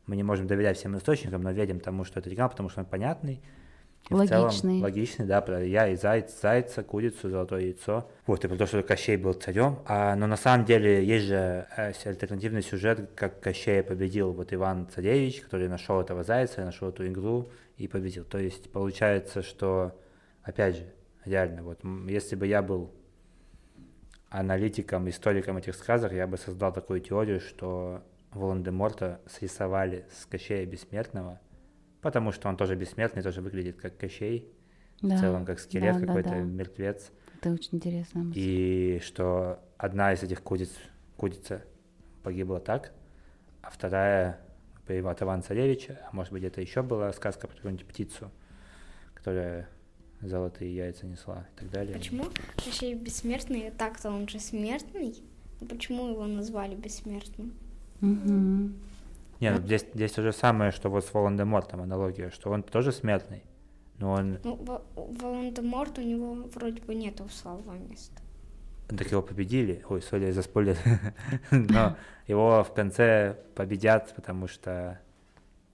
мы 0.06 0.16
не 0.16 0.22
можем 0.22 0.46
доверять 0.46 0.78
всем 0.78 0.96
источникам, 0.96 1.42
но 1.42 1.50
верим 1.50 1.80
тому, 1.80 2.04
что 2.04 2.20
это 2.20 2.28
оригинал, 2.28 2.50
потому 2.50 2.68
что 2.68 2.80
он 2.80 2.86
понятный. 2.86 3.42
И 4.08 4.14
в 4.14 4.24
целом 4.24 4.44
Логичный. 4.44 4.80
логичный, 4.80 5.26
да, 5.26 5.40
про 5.40 5.64
я 5.64 5.88
и 5.88 5.96
заяц, 5.96 6.40
зайца, 6.40 6.84
курицу, 6.84 7.28
золотое 7.28 7.62
яйцо. 7.62 8.08
Вот, 8.26 8.44
и 8.44 8.48
про 8.48 8.56
то, 8.56 8.64
что 8.66 8.80
Кощей 8.84 9.16
был 9.16 9.32
царем. 9.32 9.80
А, 9.84 10.14
но 10.14 10.28
на 10.28 10.36
самом 10.36 10.64
деле 10.64 11.04
есть 11.04 11.26
же 11.26 11.66
э, 11.76 11.92
альтернативный 12.04 12.62
сюжет, 12.62 13.10
как 13.16 13.40
Кощея 13.40 13.82
победил 13.82 14.32
вот 14.32 14.52
Иван 14.52 14.86
Царевич, 14.94 15.40
который 15.40 15.66
нашел 15.68 16.00
этого 16.00 16.22
зайца, 16.22 16.64
нашел 16.64 16.90
эту 16.90 17.04
игру 17.08 17.48
и 17.78 17.88
победил. 17.88 18.22
То 18.24 18.38
есть 18.38 18.70
получается, 18.70 19.42
что, 19.42 19.98
опять 20.44 20.76
же, 20.76 20.84
реально, 21.24 21.64
вот 21.64 21.80
если 22.08 22.36
бы 22.36 22.46
я 22.46 22.62
был 22.62 22.92
аналитиком, 24.28 25.08
историком 25.08 25.56
этих 25.56 25.74
сказок, 25.74 26.12
я 26.12 26.26
бы 26.26 26.36
создал 26.36 26.72
такую 26.72 27.00
теорию, 27.00 27.40
что 27.40 28.02
Волан-де-Морта 28.32 29.20
срисовали 29.26 30.04
с 30.12 30.26
Кощея 30.26 30.66
Бессмертного, 30.66 31.40
потому 32.02 32.32
что 32.32 32.48
он 32.48 32.56
тоже 32.56 32.74
бессмертный, 32.76 33.22
тоже 33.22 33.40
выглядит 33.40 33.76
как 33.76 33.96
Кощей, 33.96 34.52
Да, 35.00 35.16
в 35.16 35.20
целом 35.20 35.44
как 35.46 35.58
скелет 35.60 35.94
да, 35.94 36.00
да, 36.00 36.06
какой-то, 36.06 36.30
да. 36.30 36.36
мертвец, 36.36 37.10
Это 37.40 37.50
очень 37.50 37.76
интересно. 37.76 38.24
мысль. 38.24 38.38
и 38.40 39.00
что 39.02 39.60
одна 39.78 40.12
из 40.12 40.22
этих 40.22 40.42
куриц, 40.42 40.70
курица 41.16 41.62
погибла 42.22 42.60
так, 42.60 42.92
а 43.62 43.70
вторая 43.70 44.40
появилась 44.86 45.14
от 45.16 45.22
Ивана 45.22 45.42
Царевича, 45.42 46.00
а 46.10 46.14
может 46.14 46.32
быть 46.32 46.44
это 46.44 46.60
еще 46.60 46.82
была 46.82 47.12
сказка 47.12 47.46
про 47.46 47.56
какую-нибудь 47.56 47.86
птицу, 47.86 48.30
которая 49.14 49.68
золотые 50.28 50.74
яйца 50.74 51.06
несла 51.06 51.46
и 51.56 51.60
так 51.60 51.70
далее. 51.70 51.94
Почему 51.96 52.24
Кощей 52.56 52.94
бессмертный? 52.94 53.70
Так-то 53.76 54.10
он 54.10 54.28
же 54.28 54.38
смертный. 54.40 55.14
Но 55.60 55.66
Почему 55.66 56.08
его 56.08 56.26
назвали 56.26 56.74
бессмертным? 56.74 57.52
Мгм. 58.00 58.74
Не, 59.40 59.50
ну 59.50 59.58
здесь, 59.58 59.86
здесь 59.94 60.12
то 60.12 60.22
же 60.22 60.32
самое, 60.32 60.70
что 60.70 60.88
вот 60.90 61.04
с 61.04 61.12
Волан-де-Мортом 61.14 61.80
аналогия, 61.82 62.30
что 62.30 62.50
он 62.50 62.62
тоже 62.62 62.92
смертный, 62.92 63.42
но 63.98 64.12
он 64.12 64.38
Ну, 64.44 64.56
Во- 64.56 64.82
Волан-де-Морт, 64.94 65.98
у 65.98 66.02
него 66.02 66.34
вроде 66.54 66.80
бы 66.82 66.94
нету 66.94 67.28
слабого 67.30 67.74
места. 67.74 68.20
так 68.88 69.10
его 69.10 69.20
победили. 69.22 69.82
Ой, 69.88 70.00
сори 70.02 70.30
за 70.30 70.42
спойлер. 70.42 70.76
Но 71.50 71.96
его 72.26 72.62
в 72.64 72.72
конце 72.74 73.36
победят, 73.54 74.12
потому 74.14 74.46
что 74.48 74.98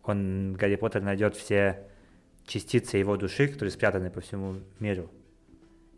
он, 0.04 0.54
Гарри 0.54 0.76
Поттер, 0.76 1.02
найдет 1.02 1.36
все 1.36 1.86
частицы 2.52 2.98
его 2.98 3.16
души, 3.16 3.48
которые 3.48 3.72
спрятаны 3.72 4.10
по 4.10 4.20
всему 4.20 4.56
миру. 4.78 5.10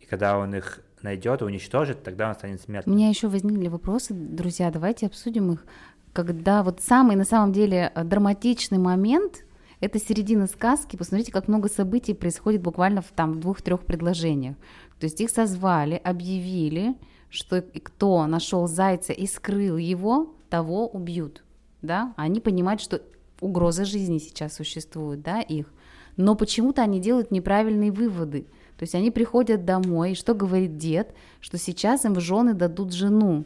И 0.00 0.06
когда 0.06 0.38
он 0.38 0.54
их 0.54 0.80
найдет 1.02 1.42
и 1.42 1.44
уничтожит, 1.44 2.02
тогда 2.02 2.28
он 2.28 2.34
станет 2.34 2.60
У 2.60 2.64
смертным. 2.64 2.96
меня 2.96 3.08
еще 3.08 3.28
возникли 3.28 3.68
вопросы, 3.68 4.14
друзья, 4.14 4.70
давайте 4.70 5.06
обсудим 5.06 5.52
их. 5.52 5.64
Когда 6.12 6.62
вот 6.62 6.80
самый, 6.80 7.16
на 7.16 7.24
самом 7.24 7.52
деле, 7.52 7.92
драматичный 8.04 8.78
момент, 8.78 9.44
это 9.80 9.98
середина 9.98 10.46
сказки, 10.46 10.96
посмотрите, 10.96 11.32
как 11.32 11.48
много 11.48 11.68
событий 11.68 12.14
происходит 12.14 12.62
буквально 12.62 13.02
в 13.02 13.08
там 13.08 13.40
двух-трех 13.40 13.84
предложениях. 13.84 14.54
То 15.00 15.04
есть 15.04 15.20
их 15.20 15.30
созвали, 15.30 15.96
объявили, 15.96 16.94
что 17.30 17.60
кто 17.60 18.26
нашел 18.26 18.68
зайца 18.68 19.12
и 19.12 19.26
скрыл 19.26 19.76
его, 19.76 20.34
того 20.48 20.86
убьют, 20.86 21.42
да? 21.82 22.14
Они 22.16 22.40
понимают, 22.40 22.80
что 22.80 23.02
угроза 23.40 23.84
жизни 23.84 24.18
сейчас 24.18 24.54
существует, 24.54 25.20
да, 25.22 25.40
их. 25.40 25.66
Но 26.16 26.34
почему-то 26.34 26.82
они 26.82 27.00
делают 27.00 27.30
неправильные 27.30 27.90
выводы. 27.90 28.46
То 28.76 28.82
есть 28.82 28.94
они 28.94 29.10
приходят 29.10 29.64
домой, 29.64 30.12
и 30.12 30.14
что 30.14 30.34
говорит 30.34 30.76
дед, 30.76 31.14
что 31.40 31.58
сейчас 31.58 32.04
им 32.04 32.14
в 32.14 32.20
жены 32.20 32.54
дадут 32.54 32.92
жену, 32.92 33.44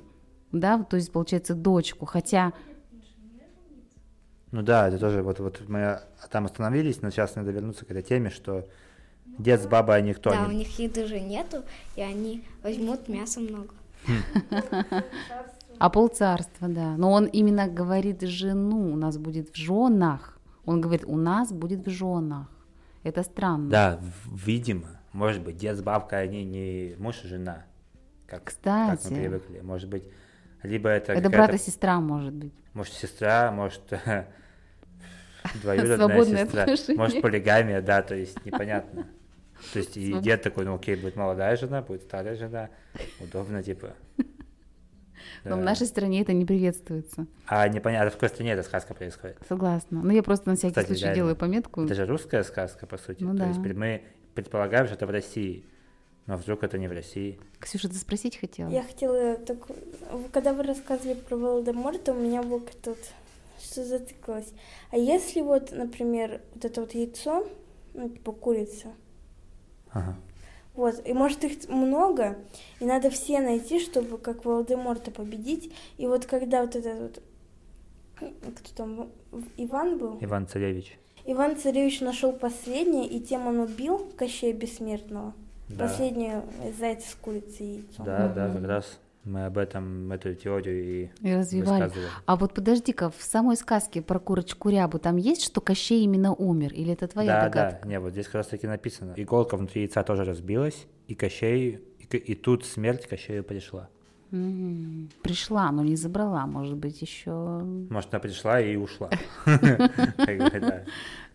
да, 0.53 0.83
то 0.83 0.97
есть 0.97 1.13
получается 1.13 1.55
дочку, 1.55 2.07
хотя 2.07 2.53
Ну 4.51 4.63
да, 4.63 4.89
это 4.89 4.99
тоже 4.99 5.23
вот, 5.23 5.39
вот 5.41 5.63
мы 5.69 6.01
там 6.31 6.47
остановились, 6.47 7.03
но 7.03 7.11
сейчас 7.11 7.35
надо 7.37 7.51
вернуться 7.51 7.85
к 7.85 7.91
этой 7.91 8.03
теме, 8.03 8.31
что 8.31 8.67
дед 9.39 9.63
с 9.63 9.67
бабой, 9.67 9.99
они 9.99 10.15
кто? 10.15 10.31
Да, 10.31 10.45
они... 10.45 10.55
у 10.55 10.59
них 10.59 10.79
еды 10.79 11.07
же 11.07 11.21
нету, 11.21 11.63
и 11.97 12.01
они 12.01 12.43
возьмут 12.63 13.09
мяса 13.09 13.41
много. 13.41 13.75
А 15.79 15.91
полцарства, 15.91 16.67
да. 16.67 16.97
Но 16.97 17.13
он 17.13 17.27
именно 17.27 17.69
говорит 17.69 18.23
жену, 18.23 18.93
у 18.93 18.97
нас 18.97 19.17
будет 19.17 19.51
в 19.51 19.57
женах. 19.57 20.39
Он 20.65 20.81
говорит, 20.81 21.05
у 21.07 21.17
нас 21.17 21.53
будет 21.53 21.87
в 21.87 21.91
женах. 21.91 22.49
Это 23.09 23.23
странно. 23.23 23.71
Да, 23.71 24.01
видимо, 24.31 24.89
может 25.13 25.43
быть, 25.43 25.57
дед 25.57 25.77
с 25.79 25.81
бабкой, 25.83 26.23
они 26.23 26.45
не 26.45 26.95
муж 26.99 27.25
и 27.25 27.29
жена, 27.29 27.65
как, 28.27 28.45
как 28.45 28.49
Кстати. 28.49 29.09
мы 29.11 29.17
привыкли. 29.17 29.61
Может 29.61 29.89
быть, 29.89 30.05
либо 30.63 30.91
это, 30.91 31.15
Это 31.15 31.31
брат 31.31 31.55
и 31.55 31.59
сестра, 31.59 32.01
может 32.01 32.35
быть. 32.35 32.53
может, 32.75 32.93
сестра, 32.93 33.51
может, 33.51 33.83
двоюродная 35.63 36.25
сестра, 36.45 36.63
отношения. 36.65 36.99
может, 36.99 37.23
полигамия, 37.23 37.81
да, 37.81 38.03
то 38.03 38.15
есть 38.15 38.45
непонятно. 38.45 39.07
То 39.73 39.79
есть 39.79 39.97
и 39.97 40.13
дед 40.21 40.43
такой, 40.43 40.67
ну 40.67 40.75
окей, 40.75 40.95
будет 40.95 41.17
молодая 41.17 41.57
жена, 41.57 41.81
будет 41.81 42.03
старая 42.03 42.37
жена, 42.37 42.69
удобно, 43.21 43.63
типа. 43.63 43.95
Но 45.49 45.57
в 45.57 45.59
Да. 45.61 45.65
нашей 45.65 45.87
стране 45.87 46.21
это 46.23 46.33
не 46.33 46.45
приветствуется. 46.45 47.27
А 47.47 47.67
непонятно, 47.69 48.11
в 48.11 48.15
какой 48.15 48.29
стране 48.29 48.53
эта 48.53 48.63
сказка 48.63 48.95
происходит. 48.95 49.37
Согласна. 49.49 50.01
Ну, 50.03 50.11
я 50.11 50.23
просто 50.23 50.49
на 50.51 50.57
всякий 50.57 50.71
Кстати, 50.75 50.87
случай 50.89 51.03
реально. 51.05 51.17
делаю 51.17 51.37
пометку. 51.37 51.83
Это 51.85 51.95
же 51.95 52.07
русская 52.07 52.43
сказка, 52.45 52.87
по 52.87 52.99
сути. 52.99 53.23
Ну 53.25 53.33
То 53.33 53.39
да. 53.39 53.47
есть 53.49 53.59
мы 53.61 54.03
предполагаем, 54.35 54.87
что 54.87 54.95
это 54.97 55.07
в 55.07 55.11
России. 55.11 55.65
Но 56.27 56.37
вдруг 56.37 56.63
это 56.63 56.77
не 56.79 56.89
в 56.89 56.93
России. 56.93 57.41
Ксюша, 57.59 57.89
ты 57.89 57.95
спросить 57.95 58.37
хотела? 58.39 58.69
Я 58.69 58.83
хотела 58.83 59.37
так, 59.37 59.57
когда 60.33 60.53
вы 60.53 60.63
рассказывали 60.63 61.15
про 61.15 61.37
Волдеморта, 61.37 62.13
у 62.13 62.17
меня 62.21 62.43
было 62.43 62.59
как-то 62.61 62.91
вот 62.91 62.99
что 63.61 63.83
затыкалось. 63.85 64.53
А 64.93 64.97
если 64.99 65.41
вот, 65.41 65.73
например, 65.73 66.41
вот 66.55 66.65
это 66.67 66.81
вот 66.83 66.93
яйцо, 66.95 67.47
ну, 67.95 68.09
типа 68.11 68.33
курица, 68.33 68.89
Ага. 69.91 70.17
Вот, 70.79 71.03
и 71.05 71.13
может 71.13 71.43
их 71.43 71.69
много, 71.69 72.39
и 72.79 72.85
надо 72.85 73.11
все 73.11 73.41
найти, 73.41 73.81
чтобы 73.81 74.17
как 74.17 74.45
Волдеморта 74.45 75.11
победить. 75.11 75.75
И 75.97 76.07
вот 76.07 76.25
когда 76.27 76.63
вот 76.63 76.77
этот 76.77 77.21
вот, 78.21 78.31
кто 78.57 78.75
там, 78.77 79.11
Иван 79.57 79.99
был? 79.99 80.19
Иван 80.21 80.47
Царевич. 80.47 80.97
Иван 81.27 81.57
Царевич 81.57 82.01
нашел 82.01 82.33
последнее, 82.33 83.09
и 83.09 83.19
тем 83.19 83.49
он 83.49 83.59
убил 83.59 83.99
Кощея 84.17 84.55
Бессмертного. 84.55 85.35
Да. 85.69 85.89
Последнее 85.89 86.45
зайца 86.79 87.11
с 87.11 87.15
курицей 87.17 87.67
и 87.67 87.73
яйцом. 87.79 88.07
Да, 88.07 88.29
да, 88.29 88.49
как 88.49 88.65
раз 88.65 89.01
мы 89.29 89.47
об 89.47 89.59
этом, 89.59 90.11
эту 90.11 90.35
теорию 90.35 90.85
и 90.85 91.11
И 91.29 91.35
развивали. 91.35 91.91
А 92.27 92.37
вот 92.37 92.55
подожди-ка, 92.55 93.11
в 93.11 93.23
самой 93.23 93.57
сказке 93.57 94.03
про 94.03 94.19
курочку 94.19 94.71
рябу 94.71 94.99
там 94.99 95.17
есть, 95.17 95.43
что 95.45 95.61
Кощей 95.61 96.03
именно 96.05 96.33
умер? 96.33 96.73
Или 96.73 96.93
это 96.95 97.07
твоя 97.09 97.35
Да, 97.41 97.49
догадка? 97.49 97.81
да, 97.83 97.89
не, 97.89 98.01
вот 98.01 98.13
здесь 98.13 98.27
как 98.27 98.37
раз 98.37 98.47
таки 98.49 98.67
написано. 98.67 99.15
Иголка 99.17 99.57
внутри 99.57 99.83
яйца 99.83 100.03
тоже 100.03 100.25
разбилась, 100.25 100.87
и 101.07 101.15
Кощей, 101.15 101.81
и, 101.99 102.17
и 102.17 102.35
тут 102.35 102.65
смерть 102.65 103.07
Кощею 103.07 103.45
пришла. 103.45 103.89
М, 104.31 105.09
Пришла, 105.23 105.71
но 105.73 105.83
не 105.83 105.97
забрала, 105.97 106.47
может 106.47 106.77
быть, 106.77 107.01
еще. 107.01 107.31
Может, 107.31 108.13
она 108.13 108.21
пришла 108.21 108.61
и 108.61 108.77
ушла. 108.77 109.11
Да. 109.47 110.85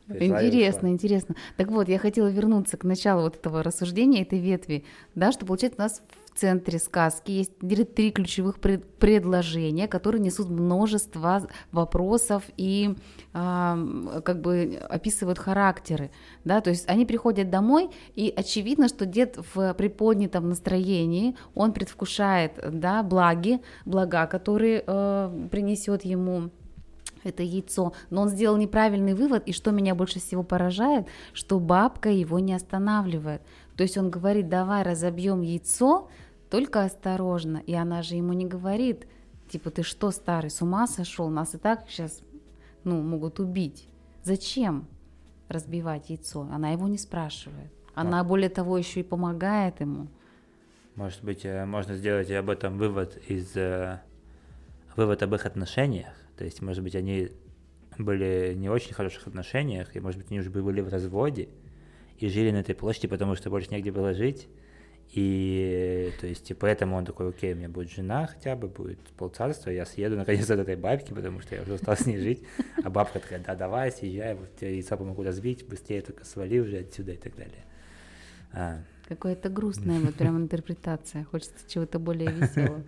Пришла 0.07 0.45
Интересно, 0.45 0.87
интересно. 0.87 1.35
Так 1.55 1.69
вот, 1.69 1.87
я 1.87 1.97
хотела 1.97 2.27
вернуться 2.27 2.75
к 2.75 2.83
началу 2.83 3.21
вот 3.23 3.37
этого 3.37 3.63
рассуждения, 3.63 4.21
этой 4.23 4.37
ветви, 4.37 4.83
да, 5.15 5.31
что 5.31 5.45
получается 5.45 5.79
у 5.79 5.83
нас 5.83 6.01
в 6.33 6.39
центре 6.39 6.79
сказки 6.79 7.31
есть 7.31 7.51
три 7.59 8.11
ключевых 8.11 8.59
пред- 8.59 8.85
предложения, 8.97 9.87
которые 9.87 10.21
несут 10.21 10.49
множество 10.49 11.47
вопросов 11.71 12.43
и 12.57 12.95
а, 13.33 13.77
как 14.23 14.41
бы 14.41 14.79
описывают 14.89 15.37
характеры, 15.37 16.11
да, 16.43 16.61
то 16.61 16.69
есть 16.69 16.89
они 16.89 17.05
приходят 17.05 17.49
домой, 17.49 17.89
и 18.15 18.33
очевидно, 18.35 18.87
что 18.87 19.05
дед 19.05 19.37
в 19.53 19.73
приподнятом 19.73 20.49
настроении, 20.49 21.35
он 21.53 21.73
предвкушает, 21.73 22.53
да, 22.71 23.03
благи, 23.03 23.61
блага, 23.85 24.25
которые 24.27 24.83
э, 24.85 25.47
принесет 25.51 26.03
ему 26.05 26.49
это 27.23 27.43
яйцо. 27.43 27.93
Но 28.09 28.23
он 28.23 28.29
сделал 28.29 28.57
неправильный 28.57 29.13
вывод, 29.13 29.43
и 29.45 29.53
что 29.53 29.71
меня 29.71 29.95
больше 29.95 30.19
всего 30.19 30.43
поражает, 30.43 31.07
что 31.33 31.59
бабка 31.59 32.09
его 32.09 32.39
не 32.39 32.53
останавливает. 32.53 33.41
То 33.77 33.83
есть 33.83 33.97
он 33.97 34.09
говорит, 34.09 34.49
давай 34.49 34.83
разобьем 34.83 35.41
яйцо, 35.41 36.09
только 36.53 36.83
осторожно. 36.83 37.63
И 37.65 37.73
она 37.73 38.03
же 38.03 38.13
ему 38.13 38.33
не 38.33 38.45
говорит, 38.45 39.07
типа, 39.49 39.71
ты 39.71 39.81
что, 39.81 40.11
старый, 40.11 40.51
с 40.51 40.61
ума 40.61 40.85
сошел? 40.85 41.27
Нас 41.29 41.55
и 41.55 41.57
так 41.57 41.85
сейчас 41.89 42.21
ну, 42.83 43.01
могут 43.01 43.39
убить. 43.39 43.87
Зачем 44.21 44.85
разбивать 45.49 46.11
яйцо? 46.11 46.47
Она 46.51 46.69
его 46.69 46.87
не 46.87 46.99
спрашивает. 46.99 47.71
Она, 47.95 48.23
более 48.23 48.49
того, 48.49 48.77
еще 48.77 48.99
и 48.99 49.03
помогает 49.03 49.81
ему. 49.81 50.09
Может 50.93 51.23
быть, 51.23 51.43
э, 51.43 51.65
можно 51.65 51.95
сделать 51.95 52.29
об 52.29 52.51
этом 52.51 52.77
вывод 52.77 53.17
из 53.27 53.57
э, 53.57 53.99
вывод 54.95 55.23
об 55.23 55.33
их 55.33 55.47
отношениях. 55.47 56.13
То 56.37 56.45
есть, 56.45 56.61
может 56.61 56.83
быть, 56.83 56.95
они 56.95 57.31
были 57.97 58.53
не 58.55 58.69
очень 58.69 58.93
хороших 58.93 59.25
отношениях, 59.25 59.95
и, 59.95 59.99
может 59.99 60.21
быть, 60.21 60.29
они 60.29 60.39
уже 60.39 60.51
были 60.51 60.81
в 60.81 60.89
разводе 60.89 61.49
и 62.19 62.29
жили 62.29 62.51
на 62.51 62.57
этой 62.57 62.75
площади, 62.75 63.07
потому 63.07 63.33
что 63.33 63.49
больше 63.49 63.71
негде 63.71 63.91
было 63.91 64.13
жить. 64.13 64.47
И, 65.11 66.11
то 66.19 66.25
есть, 66.25 66.49
и 66.49 66.53
поэтому 66.55 66.95
он 66.95 67.05
такой, 67.05 67.29
окей, 67.29 67.53
у 67.53 67.55
меня 67.55 67.69
будет 67.69 67.91
жена 67.91 68.25
хотя 68.25 68.55
бы, 68.55 68.67
будет 68.67 68.99
полцарства, 69.17 69.69
я 69.69 69.85
съеду 69.85 70.15
наконец 70.15 70.49
от 70.49 70.59
этой 70.59 70.75
бабки, 70.75 71.13
потому 71.13 71.39
что 71.39 71.55
я 71.55 71.61
уже 71.61 71.73
устал 71.73 71.95
с 71.95 72.07
ней 72.07 72.17
жить. 72.17 72.43
А 72.83 72.89
бабка 72.89 73.19
такая, 73.19 73.39
да, 73.39 73.53
давай, 73.53 73.91
съезжай, 73.91 74.33
вот 74.33 74.55
тебе 74.55 74.73
яйца 74.73 74.97
помогу 74.97 75.21
разбить, 75.21 75.67
быстрее 75.67 76.01
только 76.01 76.25
свали 76.25 76.59
уже 76.59 76.79
отсюда 76.79 77.11
и 77.11 77.17
так 77.17 77.35
далее. 77.35 77.63
А, 78.53 78.79
Какая-то 79.07 79.49
грустная 79.49 79.99
вот 79.99 80.15
прям 80.15 80.37
интерпретация. 80.41 81.25
Хочется 81.25 81.69
чего-то 81.69 81.99
более 81.99 82.31
веселого. 82.31 82.83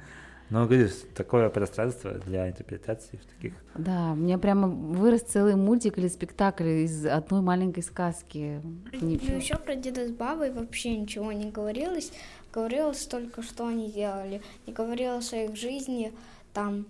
Ну, 0.51 0.65
говорю, 0.65 0.89
такое 1.15 1.49
пространство 1.49 2.11
для 2.11 2.47
интерпретации 2.47 3.17
в 3.17 3.25
таких. 3.25 3.53
Да, 3.73 4.11
у 4.11 4.15
меня 4.15 4.37
прямо 4.37 4.67
вырос 4.67 5.21
целый 5.21 5.55
мультик 5.55 5.97
или 5.97 6.07
спектакль 6.07 6.83
из 6.83 7.05
одной 7.05 7.41
маленькой 7.41 7.81
сказки. 7.81 8.61
Ну, 8.91 9.09
еще 9.09 9.55
про 9.55 9.75
деда 9.75 10.07
с 10.07 10.11
бабой 10.11 10.51
вообще 10.51 10.95
ничего 10.97 11.31
не 11.31 11.49
говорилось. 11.49 12.11
Говорилось 12.53 13.05
только, 13.07 13.41
что 13.41 13.67
они 13.67 13.91
делали. 13.91 14.41
Не 14.67 14.73
говорилось 14.73 15.33
о 15.33 15.37
их 15.37 15.55
жизни, 15.55 16.13
там, 16.53 16.85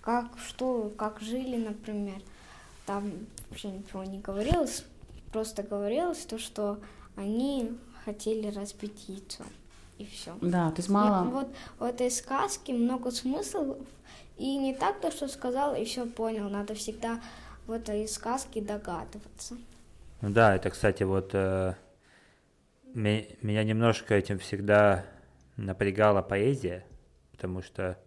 как, 0.00 0.26
что, 0.38 0.90
как 0.96 1.20
жили, 1.20 1.56
например. 1.56 2.22
Там 2.86 3.12
вообще 3.50 3.68
ничего 3.68 4.04
не 4.04 4.20
говорилось. 4.20 4.84
Просто 5.32 5.62
говорилось 5.62 6.24
то, 6.24 6.38
что 6.38 6.78
они 7.14 7.72
хотели 8.04 8.48
разбить 8.48 9.08
яйцо. 9.08 9.44
И 9.98 10.04
все. 10.06 10.36
Да, 10.40 10.70
то 10.70 10.76
есть 10.78 10.88
мало... 10.88 11.24
Вот 11.30 11.48
в 11.78 11.82
этой 11.82 12.10
сказке 12.10 12.72
много 12.72 13.10
смыслов. 13.10 13.78
И 14.36 14.56
не 14.58 14.74
так 14.74 15.00
то, 15.00 15.10
что 15.10 15.28
сказал, 15.28 15.74
и 15.74 15.84
все 15.84 16.06
понял. 16.06 16.48
Надо 16.50 16.74
всегда 16.74 17.20
в 17.66 17.72
этой 17.72 18.06
сказке 18.06 18.60
догадываться. 18.60 19.56
Ну 20.20 20.30
да, 20.30 20.54
это, 20.54 20.70
кстати, 20.70 21.02
вот 21.02 21.30
э, 21.32 21.74
ме- 22.94 23.36
меня 23.42 23.64
немножко 23.64 24.14
этим 24.14 24.38
всегда 24.38 25.04
напрягала 25.56 26.22
поэзия, 26.22 26.84
потому 27.32 27.62
что 27.62 27.98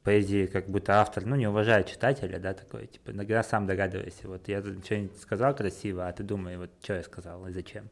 в 0.00 0.04
поэзии 0.04 0.46
как 0.46 0.68
будто 0.68 1.00
автор, 1.00 1.24
ну, 1.24 1.36
не 1.36 1.46
уважает 1.46 1.86
читателя, 1.86 2.38
да, 2.38 2.52
такой, 2.52 2.86
типа, 2.86 3.10
иногда 3.10 3.42
сам 3.42 3.66
догадывайся, 3.66 4.28
вот 4.28 4.48
я 4.48 4.60
что-нибудь 4.60 5.18
сказал 5.20 5.54
красиво, 5.54 6.06
а 6.06 6.12
ты 6.12 6.22
думай, 6.22 6.58
вот 6.58 6.70
что 6.82 6.94
я 6.94 7.02
сказал 7.02 7.46
и 7.46 7.52
зачем. 7.52 7.88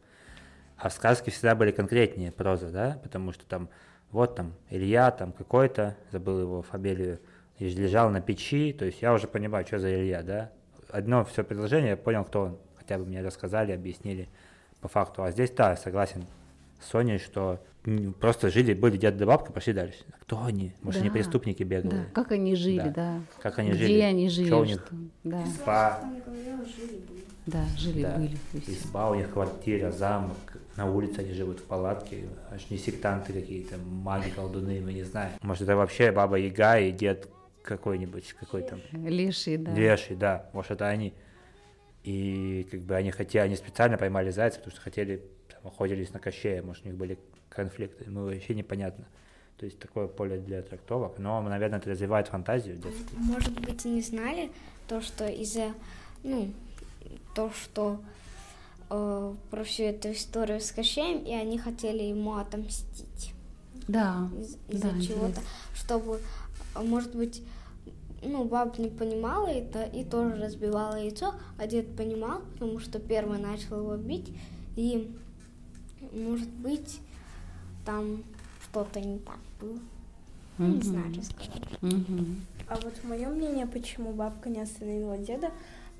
А 0.82 0.88
в 0.88 0.92
сказке 0.92 1.30
всегда 1.30 1.54
были 1.54 1.70
конкретнее 1.70 2.32
проза, 2.32 2.68
да, 2.70 2.98
потому 3.04 3.30
что 3.30 3.46
там, 3.46 3.68
вот 4.10 4.34
там 4.34 4.52
Илья 4.68 5.12
там 5.12 5.30
какой-то, 5.30 5.96
забыл 6.10 6.40
его 6.40 6.62
фамилию, 6.62 7.20
лежал 7.60 8.10
на 8.10 8.20
печи, 8.20 8.72
то 8.72 8.84
есть 8.84 9.00
я 9.00 9.12
уже 9.14 9.28
понимаю, 9.28 9.64
что 9.64 9.78
за 9.78 9.94
Илья, 9.94 10.24
да. 10.24 10.50
Одно 10.88 11.24
все 11.24 11.44
предложение, 11.44 11.90
я 11.90 11.96
понял, 11.96 12.24
кто 12.24 12.40
он, 12.40 12.58
хотя 12.76 12.98
бы 12.98 13.04
мне 13.04 13.22
рассказали, 13.22 13.70
объяснили 13.70 14.28
по 14.80 14.88
факту. 14.88 15.22
А 15.22 15.30
здесь, 15.30 15.52
да, 15.52 15.76
согласен 15.76 16.26
с 16.82 16.90
Соней, 16.90 17.18
что 17.18 17.60
просто 18.20 18.50
жили, 18.50 18.74
были 18.74 18.96
дед 18.96 19.16
да 19.16 19.26
бабка, 19.26 19.52
пошли 19.52 19.72
дальше. 19.72 19.98
Кто 20.20 20.42
они? 20.44 20.72
Может, 20.82 21.00
они 21.00 21.10
Да, 21.10 21.14
преступники 21.14 21.62
Да, 21.62 21.68
беглые? 21.68 22.04
как 22.12 22.32
они 22.32 22.54
жили, 22.54 22.78
Да. 22.78 22.90
да. 22.90 23.20
Как 23.40 23.58
они 23.58 23.70
Где 23.70 23.86
жили? 23.86 24.00
они 24.00 24.28
жили? 24.28 24.46
Что 24.46 24.60
у 24.60 24.64
них? 24.64 24.84
что- 24.86 24.94
Да, 25.24 25.46
Спа, 25.46 26.00
да, 27.46 27.64
жили, 27.76 28.02
Да. 28.02 28.16
были. 28.16 28.36
изба 28.68 29.10
у 29.10 29.14
них, 29.14 29.30
квартира, 29.30 29.90
замок, 29.90 30.36
на 30.76 30.90
улице 30.90 31.20
они 31.20 31.32
живут 31.32 31.58
в 31.60 31.64
палатке, 31.64 32.24
аж 32.50 32.70
не 32.70 32.78
сектанты 32.78 33.32
какие-то, 33.32 33.76
маги, 33.78 34.30
колдуны, 34.30 34.80
мы 34.80 34.92
не 34.92 35.02
знаем. 35.02 35.32
Может, 35.42 35.62
это 35.62 35.76
вообще 35.76 36.12
баба 36.12 36.36
Яга 36.38 36.78
и 36.78 36.92
дед 36.92 37.28
какой-нибудь, 37.62 38.32
какой 38.38 38.62
там, 38.62 38.80
Леший, 38.92 39.56
да. 39.56 39.72
леший, 39.74 40.16
да, 40.16 40.46
может, 40.52 40.72
это 40.72 40.88
они. 40.88 41.12
И 42.04 42.66
как 42.70 42.80
бы 42.80 42.96
они 42.96 43.10
хотели, 43.12 43.42
они 43.42 43.56
специально 43.56 43.96
поймали 43.98 44.30
зайца, 44.30 44.58
потому 44.58 44.72
что 44.72 44.80
хотели, 44.80 45.22
охотились 45.64 46.12
на 46.12 46.18
кощея, 46.20 46.62
может, 46.62 46.84
у 46.84 46.88
них 46.88 46.96
были 46.96 47.18
конфликты, 47.48 48.04
ну, 48.08 48.24
вообще 48.24 48.54
непонятно. 48.54 49.04
То 49.58 49.66
есть 49.66 49.78
такое 49.78 50.08
поле 50.08 50.38
для 50.38 50.62
трактовок, 50.62 51.18
но, 51.18 51.40
наверное, 51.42 51.78
это 51.78 51.90
развивает 51.90 52.28
фантазию 52.28 52.76
детскую. 52.76 53.20
Может 53.20 53.60
быть, 53.60 53.84
и 53.86 53.88
не 53.90 54.00
знали 54.02 54.50
то, 54.88 55.00
что 55.00 55.26
из-за, 55.28 55.72
ну, 56.24 56.52
то, 57.34 57.50
что 57.52 58.00
э, 58.90 59.34
про 59.50 59.64
всю 59.64 59.84
эту 59.84 60.12
историю 60.12 60.60
с 60.60 60.72
Кощеем, 60.72 61.24
и 61.24 61.32
они 61.32 61.58
хотели 61.58 62.02
ему 62.02 62.34
отомстить 62.36 63.32
Да, 63.88 64.28
из- 64.38 64.56
Да, 64.56 64.88
из-за 64.90 65.02
чего-то, 65.02 65.28
интересно. 65.28 65.42
чтобы, 65.74 66.20
может 66.82 67.14
быть, 67.14 67.42
ну, 68.22 68.44
баб 68.44 68.78
не 68.78 68.88
понимала 68.88 69.46
это 69.48 69.82
и 69.84 70.04
тоже 70.04 70.36
разбивала 70.36 70.96
яйцо, 70.96 71.34
а 71.58 71.66
дед 71.66 71.96
понимал, 71.96 72.40
потому 72.52 72.78
что 72.80 72.98
первый 72.98 73.38
начал 73.38 73.78
его 73.78 73.96
бить, 73.96 74.32
и, 74.76 75.10
может 76.12 76.48
быть, 76.48 77.00
там 77.84 78.22
что-то 78.64 79.00
не 79.00 79.18
так 79.18 79.38
было. 79.60 79.78
Ну, 80.58 80.74
Не 80.74 80.82
знаю, 80.82 81.12
что 81.14 81.24
сказать. 81.24 81.82
Мгм. 81.82 82.42
А 82.68 82.76
вот 82.76 82.94
мое 83.04 83.28
мнение, 83.28 83.66
почему 83.66 84.12
бабка 84.12 84.48
не 84.48 84.60
остановила 84.60 85.18
деда, 85.18 85.50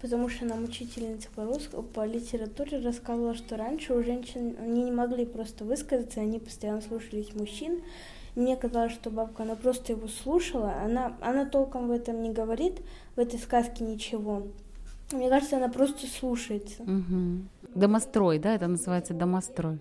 потому 0.01 0.29
что 0.29 0.45
нам 0.45 0.65
учительница 0.65 1.29
по, 1.35 1.45
рус... 1.45 1.69
по 1.95 2.05
литературе 2.05 2.81
рассказывала, 2.81 3.35
что 3.35 3.57
раньше 3.57 3.95
у 3.95 4.03
женщин 4.03 4.57
они 4.61 4.85
не 4.85 4.93
могли 4.93 5.27
просто 5.27 5.65
высказаться, 5.65 6.21
они 6.21 6.39
постоянно 6.39 6.83
слушались 6.83 7.35
мужчин. 7.35 7.83
Мне 8.35 8.57
казалось, 8.57 8.93
что 8.93 9.11
бабка, 9.11 9.43
она 9.43 9.57
просто 9.57 9.93
его 9.93 10.09
слушала, 10.09 10.75
она, 10.83 11.17
она 11.21 11.45
толком 11.45 11.89
в 11.89 11.91
этом 11.91 12.23
не 12.23 12.33
говорит, 12.33 12.81
в 13.17 13.21
этой 13.21 13.39
сказке 13.39 13.85
ничего. 13.85 14.47
Мне 15.13 15.29
кажется, 15.29 15.59
она 15.59 15.69
просто 15.69 16.07
слушается. 16.07 16.83
Мгм. 16.85 17.49
Домострой, 17.75 18.39
да, 18.39 18.55
это 18.55 18.69
называется 18.69 19.13
домострой. 19.13 19.79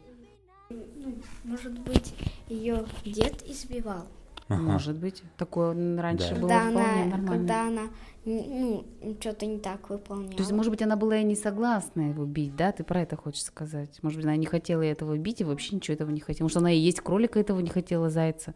Может 1.43 1.79
быть, 1.79 2.13
ее 2.49 2.85
дед 3.05 3.43
избивал. 3.47 4.05
Ага. 4.47 4.61
Может 4.61 4.97
быть. 4.97 5.23
Такое 5.37 5.73
раньше 6.01 6.35
Да. 6.35 6.41
было 6.41 6.49
Когда 6.49 6.59
вполне 6.71 6.79
она, 7.03 7.05
нормально. 7.17 7.27
когда 7.31 7.67
она, 7.67 7.81
ну, 8.25 8.85
что-то 9.19 9.45
не 9.45 9.59
так 9.59 9.89
выполняла. 9.89 10.31
То 10.33 10.39
есть, 10.39 10.51
может 10.51 10.71
быть, 10.71 10.81
она 10.81 10.95
была 10.97 11.17
и 11.17 11.23
не 11.23 11.35
согласна 11.35 12.09
его 12.09 12.25
бить, 12.25 12.55
да? 12.55 12.71
Ты 12.73 12.83
про 12.83 13.01
это 13.01 13.15
хочешь 13.15 13.43
сказать? 13.43 13.97
Может 14.01 14.17
быть, 14.17 14.25
она 14.25 14.35
не 14.35 14.45
хотела 14.45 14.81
этого 14.81 15.17
бить 15.17 15.39
и 15.41 15.45
вообще 15.45 15.75
ничего 15.77 15.95
этого 15.95 16.09
не 16.11 16.19
хотела. 16.19 16.45
Может, 16.45 16.57
она 16.57 16.71
и 16.71 16.77
есть 16.77 16.99
кролика 16.99 17.39
этого 17.39 17.59
не 17.61 17.69
хотела, 17.69 18.09
зайца, 18.09 18.53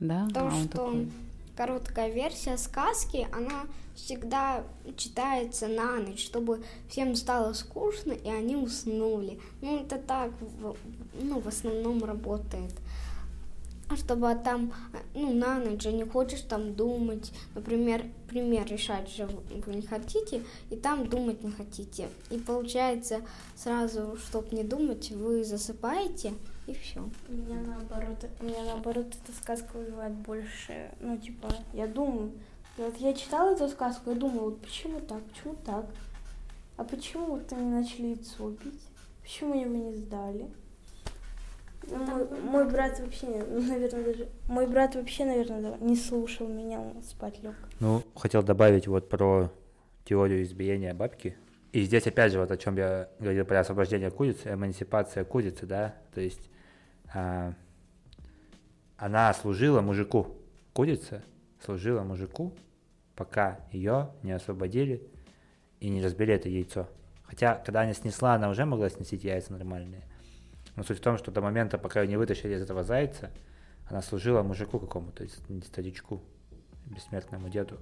да? 0.00 0.26
То, 0.34 0.40
А 0.40 0.44
он 0.46 0.50
что 0.52 0.68
такой, 0.70 1.08
короткая 1.58 2.08
версия 2.08 2.56
сказки, 2.56 3.26
она 3.32 3.66
всегда 3.96 4.62
читается 4.96 5.66
на 5.66 5.96
ночь, 5.96 6.24
чтобы 6.24 6.62
всем 6.88 7.16
стало 7.16 7.52
скучно, 7.52 8.12
и 8.12 8.28
они 8.28 8.54
уснули. 8.54 9.40
Ну, 9.60 9.80
это 9.80 9.98
так, 9.98 10.30
ну, 11.20 11.40
в 11.40 11.48
основном 11.48 12.04
работает. 12.04 12.72
А 13.88 13.96
чтобы 13.96 14.32
там, 14.44 14.72
ну, 15.14 15.32
на 15.32 15.58
ночь 15.58 15.82
же 15.82 15.92
не 15.92 16.04
хочешь 16.04 16.42
там 16.42 16.74
думать, 16.74 17.32
например, 17.56 18.04
пример 18.28 18.64
решать 18.66 19.10
же 19.10 19.28
вы 19.66 19.74
не 19.74 19.82
хотите, 19.82 20.44
и 20.70 20.76
там 20.76 21.08
думать 21.08 21.42
не 21.42 21.50
хотите. 21.50 22.08
И 22.30 22.38
получается 22.38 23.22
сразу, 23.56 24.16
чтобы 24.28 24.54
не 24.54 24.62
думать, 24.62 25.10
вы 25.10 25.42
засыпаете, 25.42 26.34
и 26.68 26.74
все. 26.74 27.00
У 27.28 27.32
меня 27.32 27.60
наоборот, 27.60 28.24
у 28.40 28.44
меня 28.44 28.64
наоборот 28.64 29.06
эта 29.06 29.36
сказка 29.36 29.76
вызывает 29.76 30.12
больше, 30.12 30.90
ну 31.00 31.16
типа, 31.16 31.48
я 31.72 31.86
думаю, 31.86 32.32
вот 32.76 32.96
я 32.98 33.14
читала 33.14 33.54
эту 33.54 33.68
сказку, 33.68 34.10
я 34.10 34.16
думала, 34.16 34.50
вот 34.50 34.60
почему 34.60 35.00
так, 35.00 35.22
почему 35.22 35.56
так, 35.64 35.86
а 36.76 36.84
почему 36.84 37.26
вот 37.36 37.52
они 37.52 37.70
начали 37.70 38.08
яйцо 38.08 38.50
бить, 38.50 38.82
почему 39.22 39.60
его 39.60 39.74
не 39.74 39.94
сдали? 39.94 40.46
Ну, 41.90 41.96
Мой, 42.04 42.40
мой 42.42 42.70
брат 42.70 43.00
вообще, 43.00 43.26
ну, 43.48 43.62
наверное, 43.62 44.04
даже, 44.04 44.28
мой 44.46 44.66
брат 44.66 44.94
вообще, 44.94 45.24
наверное, 45.24 45.62
да, 45.62 45.76
не 45.80 45.96
слушал 45.96 46.46
меня, 46.46 46.80
он 46.80 47.02
спать 47.02 47.42
лег. 47.42 47.54
Ну, 47.80 48.02
хотел 48.14 48.42
добавить 48.42 48.86
вот 48.86 49.08
про 49.08 49.50
теорию 50.04 50.42
избиения 50.42 50.92
бабки. 50.92 51.36
И 51.72 51.82
здесь 51.82 52.06
опять 52.06 52.32
же 52.32 52.40
вот 52.40 52.50
о 52.50 52.56
чем 52.56 52.76
я 52.76 53.08
говорил 53.18 53.44
про 53.44 53.60
освобождение 53.60 54.10
курицы, 54.10 54.52
эмансипация 54.52 55.24
курицы, 55.24 55.66
да, 55.66 55.94
то 56.14 56.20
есть 56.20 56.50
она 57.12 57.54
служила 59.34 59.80
мужику, 59.80 60.36
курица 60.72 61.22
служила 61.64 62.02
мужику, 62.02 62.54
пока 63.14 63.60
ее 63.72 64.10
не 64.22 64.32
освободили 64.32 65.02
и 65.80 65.88
не 65.88 66.02
разбили 66.02 66.34
это 66.34 66.48
яйцо. 66.48 66.88
Хотя, 67.24 67.56
когда 67.56 67.82
она 67.82 67.92
снесла, 67.94 68.34
она 68.34 68.48
уже 68.48 68.64
могла 68.64 68.88
сносить 68.88 69.24
яйца 69.24 69.52
нормальные. 69.52 70.02
Но 70.76 70.82
суть 70.82 70.98
в 70.98 71.02
том, 71.02 71.18
что 71.18 71.30
до 71.30 71.40
момента, 71.40 71.78
пока 71.78 72.02
ее 72.02 72.08
не 72.08 72.16
вытащили 72.16 72.54
из 72.54 72.62
этого 72.62 72.84
зайца, 72.84 73.30
она 73.86 74.02
служила 74.02 74.42
мужику 74.42 74.78
какому-то, 74.78 75.26
старичку, 75.66 76.22
бессмертному 76.86 77.48
деду, 77.48 77.78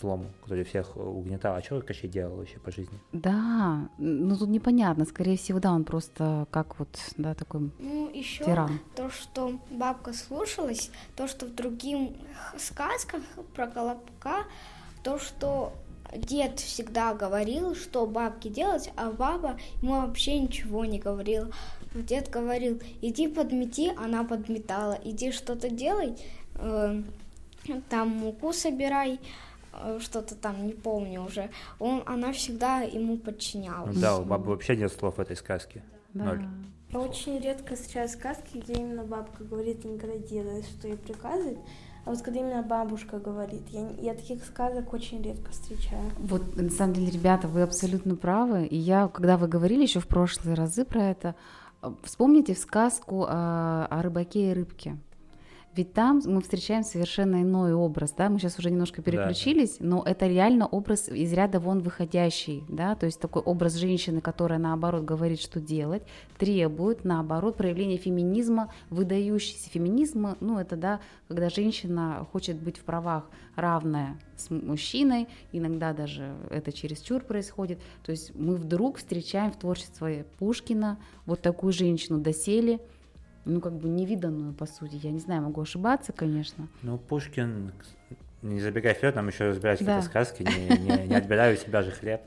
злому, 0.00 0.26
который 0.42 0.64
всех 0.64 0.96
угнетал. 0.96 1.56
А 1.56 1.62
что 1.62 1.80
Кощей 1.80 2.08
делал 2.08 2.36
вообще 2.36 2.58
по 2.58 2.70
жизни? 2.70 2.98
Да, 3.12 3.88
ну 3.98 4.36
тут 4.36 4.48
непонятно. 4.48 5.04
Скорее 5.04 5.36
всего, 5.36 5.58
да, 5.58 5.72
он 5.72 5.84
просто 5.84 6.46
как 6.50 6.78
вот, 6.78 6.88
да, 7.16 7.34
такой 7.34 7.70
Ну, 7.78 8.10
еще 8.12 8.44
тиран. 8.44 8.78
то, 8.94 9.10
что 9.10 9.58
бабка 9.70 10.12
слушалась, 10.12 10.90
то, 11.16 11.26
что 11.26 11.46
в 11.46 11.54
других 11.54 12.10
сказках 12.58 13.22
про 13.54 13.66
Колобка, 13.66 14.44
то, 15.02 15.18
что 15.18 15.72
дед 16.14 16.60
всегда 16.60 17.14
говорил, 17.14 17.74
что 17.74 18.06
бабке 18.06 18.48
делать, 18.48 18.92
а 18.96 19.10
баба 19.10 19.58
ему 19.82 20.00
вообще 20.00 20.38
ничего 20.38 20.84
не 20.84 20.98
говорила. 20.98 21.50
Дед 21.94 22.28
говорил, 22.30 22.80
иди 23.00 23.26
подмети, 23.28 23.92
она 23.96 24.22
подметала, 24.24 24.98
иди 25.02 25.32
что-то 25.32 25.70
делай, 25.70 26.16
э, 26.56 27.02
там 27.88 28.08
муку 28.08 28.52
собирай, 28.52 29.14
э, 29.14 29.18
что-то 30.00 30.34
там, 30.34 30.66
не 30.66 30.72
помню 30.72 31.22
уже. 31.24 31.50
Он, 31.78 32.02
она 32.06 32.32
всегда 32.32 32.80
ему 32.80 33.14
Ну 33.14 33.18
подчинялась. 33.18 33.96
да, 33.96 34.16
у 34.18 34.24
бабы 34.24 34.50
вообще 34.50 34.76
нет 34.76 34.92
слов 34.92 35.16
в 35.16 35.20
этой 35.20 35.36
сказке. 35.36 35.82
Да. 36.14 36.24
Ноль. 36.24 36.44
Я 36.92 37.00
очень 37.00 37.38
редко 37.40 37.74
встречаю 37.74 38.08
сказки, 38.08 38.58
где 38.58 38.74
именно 38.74 39.02
бабка 39.02 39.44
говорит, 39.44 39.84
а 39.84 39.88
не 39.88 39.98
когда 39.98 40.16
делает, 40.18 40.64
что 40.66 40.88
ей 40.88 40.96
приказывает. 40.96 41.58
А 42.04 42.10
вот 42.10 42.22
когда 42.22 42.38
именно 42.38 42.62
бабушка 42.62 43.18
говорит, 43.18 43.62
я, 43.70 43.90
я 44.00 44.14
таких 44.14 44.44
сказок 44.44 44.92
очень 44.92 45.20
редко 45.22 45.50
встречаю. 45.50 46.04
Вот, 46.18 46.54
на 46.54 46.70
самом 46.70 46.94
деле, 46.94 47.10
ребята, 47.10 47.48
вы 47.48 47.62
абсолютно 47.62 48.14
правы. 48.14 48.66
И 48.66 48.76
я, 48.76 49.08
когда 49.08 49.36
вы 49.36 49.48
говорили 49.48 49.82
еще 49.82 49.98
в 49.98 50.06
прошлые 50.06 50.54
разы 50.54 50.84
про 50.84 51.02
это, 51.02 51.34
э, 51.82 51.90
вспомните 52.04 52.54
в 52.54 52.58
сказку 52.58 53.24
о, 53.28 53.86
о 53.90 54.02
рыбаке 54.02 54.52
и 54.52 54.54
рыбке. 54.54 54.96
Ведь 55.76 55.92
там 55.92 56.22
мы 56.24 56.40
встречаем 56.40 56.82
совершенно 56.84 57.42
иной 57.42 57.74
образ, 57.74 58.12
да, 58.16 58.30
мы 58.30 58.38
сейчас 58.38 58.58
уже 58.58 58.70
немножко 58.70 59.02
Да, 59.02 59.04
да. 59.04 59.10
переключились, 59.10 59.76
но 59.78 60.02
это 60.02 60.26
реально 60.26 60.66
образ 60.66 61.10
из 61.10 61.30
ряда 61.34 61.60
вон 61.60 61.80
выходящий, 61.80 62.64
да, 62.66 62.94
то 62.94 63.04
есть 63.04 63.20
такой 63.20 63.42
образ 63.42 63.74
женщины, 63.74 64.22
которая 64.22 64.58
наоборот 64.58 65.04
говорит, 65.04 65.38
что 65.38 65.60
делать, 65.60 66.02
требует, 66.38 67.04
наоборот, 67.04 67.58
проявления 67.58 67.98
феминизма, 67.98 68.72
выдающийся 68.88 69.68
феминизм, 69.68 70.36
ну 70.40 70.58
это, 70.58 70.76
да, 70.76 71.00
когда 71.28 71.50
женщина 71.50 72.26
хочет 72.32 72.56
быть 72.56 72.78
в 72.78 72.84
правах 72.84 73.24
равная 73.54 74.18
с 74.36 74.48
мужчиной, 74.48 75.28
иногда 75.52 75.92
даже 75.92 76.34
это 76.48 76.72
чересчур 76.72 77.20
происходит, 77.20 77.78
то 78.02 78.12
есть 78.12 78.34
мы 78.34 78.56
вдруг 78.56 78.96
встречаем 78.96 79.52
в 79.52 79.58
творчестве 79.58 80.24
Пушкина 80.38 80.98
вот 81.26 81.42
такую 81.42 81.74
женщину 81.74 82.18
доселе, 82.18 82.80
ну, 83.46 83.60
как 83.60 83.72
бы 83.74 83.88
невиданную, 83.88 84.52
по 84.52 84.66
сути. 84.66 84.96
Я 84.96 85.10
не 85.12 85.20
знаю, 85.20 85.42
могу 85.42 85.62
ошибаться, 85.62 86.12
конечно. 86.12 86.68
Ну, 86.82 86.98
Пушкин, 86.98 87.72
не 88.42 88.60
забегай 88.60 88.92
вперед, 88.92 89.14
нам 89.14 89.28
еще 89.28 89.48
разбирать 89.48 89.78
Да. 89.80 89.86
какие-то 89.86 90.06
сказки, 90.06 90.42
не, 90.42 90.76
не, 90.78 91.06
не 91.08 91.14
отбираю 91.16 91.56
у 91.56 91.58
себя 91.58 91.82
же 91.82 91.90
хлеб. 91.92 92.20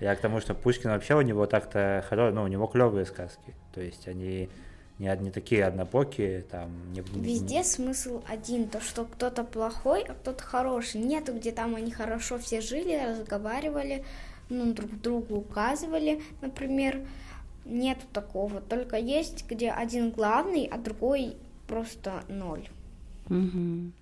Я 0.00 0.14
к 0.14 0.20
тому, 0.20 0.40
что 0.40 0.54
Пушкин 0.54 0.90
вообще 0.90 1.14
у 1.14 1.22
него 1.22 1.46
так-то 1.46 2.04
хоро... 2.08 2.30
ну, 2.32 2.42
у 2.42 2.46
него 2.48 2.66
клевые 2.66 3.06
сказки. 3.06 3.54
То 3.72 3.80
есть 3.80 4.06
они 4.08 4.48
не, 4.98 5.16
не 5.20 5.30
такие 5.30 5.64
однобокие, 5.64 6.42
там... 6.42 6.70
Не, 6.92 7.02
не- 7.14 7.24
Везде 7.34 7.64
смысл 7.64 8.22
один, 8.28 8.68
то 8.68 8.80
что 8.80 9.04
кто-то 9.04 9.44
плохой, 9.44 10.02
а 10.02 10.14
кто-то 10.14 10.42
хороший. 10.42 11.00
Нету, 11.00 11.32
где 11.34 11.52
там 11.52 11.74
они 11.74 11.90
хорошо 11.90 12.38
все 12.38 12.60
жили, 12.60 13.00
разговаривали, 13.10 14.04
ну, 14.48 14.72
друг 14.72 14.90
другу 15.00 15.36
указывали, 15.36 16.22
например. 16.42 17.00
Нету 17.66 18.06
такого. 18.12 18.60
Только 18.60 18.96
есть, 18.96 19.44
где 19.48 19.70
один 19.70 20.10
главный, 20.10 20.66
а 20.66 20.78
другой 20.78 21.36
просто 21.66 22.22
ноль. 22.28 22.68
Угу. 23.28 23.92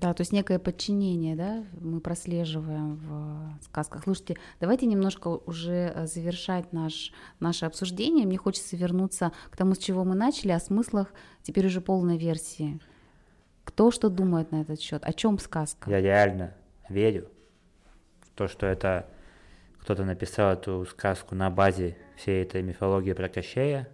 Да, 0.00 0.12
то 0.12 0.20
есть 0.20 0.32
некое 0.32 0.58
подчинение, 0.58 1.36
да, 1.36 1.64
мы 1.80 2.00
прослеживаем 2.00 2.96
в 2.96 3.64
сказках. 3.64 4.02
Слушайте, 4.02 4.36
давайте 4.60 4.86
немножко 4.86 5.28
уже 5.28 5.92
э, 5.94 6.06
завершать 6.06 6.72
наш, 6.72 7.12
наше 7.40 7.64
обсуждение. 7.64 8.26
Мне 8.26 8.36
хочется 8.36 8.76
вернуться 8.76 9.32
к 9.50 9.56
тому, 9.56 9.74
с 9.74 9.78
чего 9.78 10.04
мы 10.04 10.14
начали, 10.14 10.50
о 10.52 10.60
смыслах 10.60 11.12
теперь 11.42 11.66
уже 11.66 11.80
полной 11.80 12.18
версии. 12.18 12.80
Кто 13.64 13.90
что 13.90 14.10
думает 14.10 14.50
на 14.50 14.62
этот 14.62 14.80
счет? 14.80 15.02
О 15.04 15.12
чем 15.12 15.38
сказка? 15.38 15.90
Я 15.90 16.00
реально 16.00 16.52
верю 16.88 17.28
в 18.20 18.30
то, 18.36 18.48
что 18.48 18.66
это 18.66 19.08
кто-то 19.84 20.04
написал 20.04 20.54
эту 20.54 20.84
сказку 20.86 21.36
на 21.36 21.50
базе 21.50 21.96
всей 22.16 22.42
этой 22.42 22.62
мифологии 22.62 23.12
про 23.12 23.28
Кощея 23.28 23.88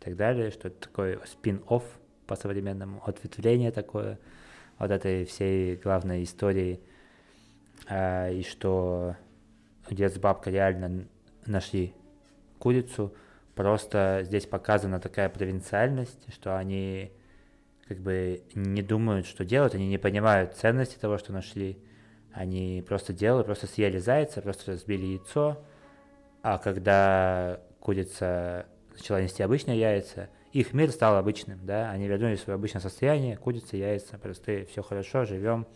и 0.00 0.04
так 0.04 0.16
далее, 0.16 0.50
что 0.50 0.68
это 0.68 0.88
такой 0.88 1.18
спин-офф 1.26 1.82
по-современному, 2.26 3.02
ответвление 3.04 3.70
такое– 3.72 4.18
вот 4.82 4.90
этой 4.90 5.24
всей 5.24 5.76
главной 5.76 6.24
истории, 6.24 6.80
а, 7.88 8.30
и 8.30 8.42
что 8.42 9.16
дед 9.88 10.12
с 10.12 10.18
бабкой 10.18 10.54
реально 10.54 11.06
нашли 11.46 11.94
курицу, 12.58 13.14
просто 13.54 14.22
здесь 14.24 14.46
показана 14.46 14.98
такая 14.98 15.28
провинциальность, 15.28 16.32
что 16.34 16.58
они 16.58 17.12
как 17.86 17.98
бы 17.98 18.42
не 18.56 18.82
думают, 18.82 19.26
что 19.26 19.44
делать, 19.44 19.76
они 19.76 19.86
не 19.86 19.98
понимают 19.98 20.54
ценности 20.54 20.98
того, 20.98 21.16
что 21.16 21.32
нашли, 21.32 21.78
они 22.32 22.84
просто 22.86 23.12
делают, 23.12 23.46
просто 23.46 23.66
съели 23.66 23.98
зайца, 23.98 24.42
просто 24.42 24.72
разбили 24.72 25.06
яйцо, 25.06 25.62
а 26.42 26.58
когда 26.58 27.60
курица 27.80 28.66
начала 28.94 29.22
нести 29.22 29.42
обычные 29.42 29.78
яйца– 29.78 30.28
их 30.52 30.74
мир 30.74 30.90
стал 30.90 31.16
обычным, 31.16 31.58
да, 31.64 31.90
они 31.90 32.06
вернулись 32.06 32.40
в 32.40 32.42
свое 32.42 32.56
обычное 32.56 32.82
состояние, 32.82 33.36
курица, 33.38 33.76
яйца, 33.76 34.18
простые, 34.18 34.66
все 34.66 34.82
хорошо, 34.82 35.24
живем, 35.24 35.66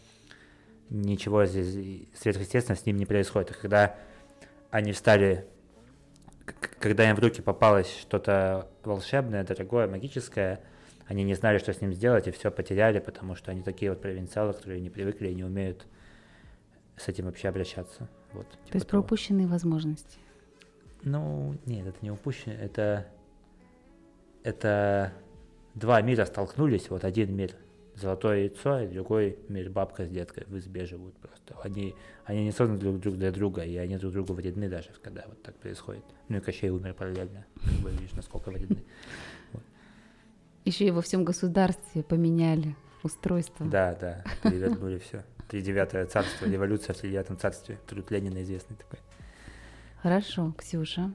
ничего 0.90 1.46
здесь 1.46 2.06
сверхъестественного 2.14 2.80
с 2.80 2.84
ним 2.84 2.96
не 2.96 3.06
происходит. 3.06 3.52
А 3.52 3.54
когда 3.54 3.96
они 4.70 4.92
встали, 4.92 5.46
когда 6.78 7.08
им 7.08 7.16
в 7.16 7.20
руки 7.20 7.40
попалось 7.40 7.90
что-то 8.00 8.68
волшебное, 8.84 9.44
дорогое, 9.44 9.88
магическое, 9.88 10.60
они 11.06 11.24
не 11.24 11.34
знали, 11.34 11.56
что 11.56 11.72
с 11.72 11.80
ним 11.80 11.94
сделать, 11.94 12.28
и 12.28 12.30
все 12.30 12.50
потеряли, 12.50 12.98
потому 12.98 13.34
что 13.34 13.52
они 13.52 13.62
такие 13.62 13.90
вот 13.90 14.02
провинциалы, 14.02 14.52
которые 14.52 14.80
не 14.80 14.90
привыкли 14.90 15.28
и 15.28 15.34
не 15.34 15.44
умеют 15.44 15.86
с 16.96 17.08
этим 17.08 17.26
вообще 17.26 17.48
обращаться. 17.48 18.08
Вот, 18.32 18.48
типа 18.50 18.72
То 18.72 18.76
есть 18.76 18.86
про 18.86 19.00
упущенные 19.00 19.46
возможности. 19.46 20.18
Ну, 21.02 21.56
нет, 21.66 21.86
это 21.86 21.98
не 22.02 22.10
упущенные, 22.10 22.58
это 22.58 23.06
это 24.42 25.12
два 25.74 26.00
мира 26.02 26.24
столкнулись, 26.24 26.88
вот 26.90 27.04
один 27.04 27.34
мир 27.34 27.56
золотое 27.96 28.40
яйцо, 28.40 28.80
и 28.80 28.86
другой 28.86 29.38
мир 29.48 29.70
бабка 29.70 30.04
с 30.04 30.08
деткой 30.08 30.44
в 30.46 30.56
избе 30.58 30.86
живут 30.86 31.14
просто. 31.16 31.56
Они, 31.62 31.94
они 32.24 32.44
не 32.44 32.52
созданы 32.52 32.78
друг, 32.78 33.00
друг 33.00 33.16
для 33.16 33.32
друга, 33.32 33.62
и 33.62 33.76
они 33.76 33.96
друг 33.96 34.12
другу 34.12 34.34
вредны 34.34 34.68
даже, 34.68 34.90
когда 35.02 35.24
вот 35.26 35.42
так 35.42 35.56
происходит. 35.56 36.04
Ну 36.28 36.36
и 36.36 36.40
Кощей 36.40 36.70
умер 36.70 36.94
параллельно, 36.94 37.46
как 37.56 37.72
бы 37.82 37.90
видишь, 37.90 38.12
насколько 38.12 38.50
вредны. 38.50 38.82
Вот. 39.52 39.62
Еще 40.64 40.86
и 40.86 40.90
во 40.90 41.00
всем 41.00 41.24
государстве 41.24 42.02
поменяли 42.02 42.76
устройство. 43.02 43.66
Да, 43.66 43.94
да, 43.94 44.24
перевернули 44.42 44.98
все. 44.98 45.24
Тридевятое 45.48 46.06
царство, 46.06 46.46
революция 46.46 46.94
в 46.94 46.98
тридевятом 46.98 47.38
царстве, 47.38 47.78
труд 47.86 48.10
Ленина 48.10 48.42
известный 48.42 48.76
такой. 48.76 48.98
Хорошо, 50.02 50.52
Ксюша. 50.58 51.12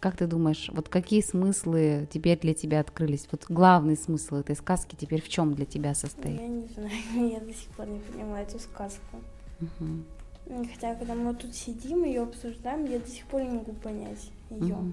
Как 0.00 0.16
ты 0.16 0.26
думаешь, 0.26 0.70
вот 0.72 0.88
какие 0.88 1.20
смыслы 1.22 2.08
теперь 2.12 2.38
для 2.38 2.54
тебя 2.54 2.78
открылись? 2.80 3.26
Вот 3.32 3.46
главный 3.48 3.96
смысл 3.96 4.36
этой 4.36 4.54
сказки 4.54 4.94
теперь 4.94 5.20
в 5.20 5.28
чем 5.28 5.54
для 5.54 5.66
тебя 5.66 5.94
состоит? 5.94 6.40
Я 6.40 6.46
не 6.46 6.68
знаю, 6.68 6.90
я 7.32 7.40
до 7.40 7.52
сих 7.52 7.68
пор 7.70 7.86
не 7.86 7.98
понимаю 7.98 8.46
эту 8.46 8.60
сказку. 8.60 9.20
Угу. 9.60 10.66
Хотя, 10.72 10.94
когда 10.94 11.14
мы 11.14 11.34
тут 11.34 11.54
сидим, 11.54 12.04
ее 12.04 12.22
обсуждаем, 12.22 12.84
я 12.84 13.00
до 13.00 13.08
сих 13.08 13.26
пор 13.26 13.42
не 13.42 13.50
могу 13.50 13.72
понять 13.72 14.30
ее. 14.50 14.76
Угу. 14.76 14.92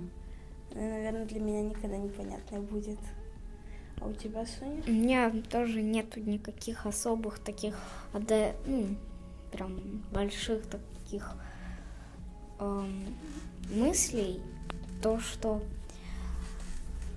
Наверное, 0.73 1.25
для 1.25 1.39
меня 1.39 1.61
никогда 1.61 1.97
непонятной 1.97 2.59
будет. 2.61 2.99
А 4.01 4.07
у 4.07 4.13
тебя, 4.13 4.45
Соня? 4.45 4.83
У 4.87 4.91
меня 4.91 5.31
тоже 5.49 5.81
нету 5.81 6.19
никаких 6.19 6.85
особых 6.85 7.39
таких, 7.39 7.75
да, 8.13 8.51
ну, 8.65 8.95
прям 9.51 10.03
больших 10.11 10.63
таких 10.65 11.33
эм, 12.59 13.15
мыслей 13.73 14.41
то, 15.01 15.19
что 15.19 15.61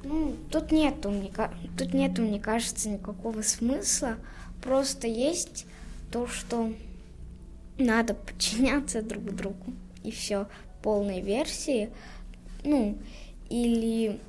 ну, 0.04 0.34
тут 0.50 0.70
нету, 0.70 1.10
мне, 1.10 1.32
тут 1.76 1.92
нету, 1.92 2.22
мне 2.22 2.38
кажется, 2.38 2.88
никакого 2.88 3.42
смысла. 3.42 4.16
Просто 4.62 5.06
есть 5.06 5.66
то, 6.12 6.26
что 6.26 6.72
надо 7.78 8.14
подчиняться 8.14 9.02
друг 9.02 9.24
другу. 9.34 9.72
И 10.04 10.10
все. 10.10 10.46
Полной 10.82 11.20
версии. 11.20 11.90
Ну, 12.64 12.96
или 13.50 14.20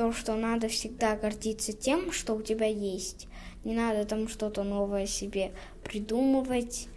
то, 0.00 0.12
что 0.14 0.34
надо 0.34 0.68
всегда 0.68 1.14
гордиться 1.14 1.74
тем, 1.74 2.10
что 2.10 2.32
у 2.32 2.40
тебя 2.40 2.64
есть. 2.64 3.28
Не 3.64 3.74
надо 3.74 4.06
там 4.06 4.28
что-то 4.28 4.62
новое 4.62 5.06
себе 5.06 5.52
придумывать, 5.84 6.88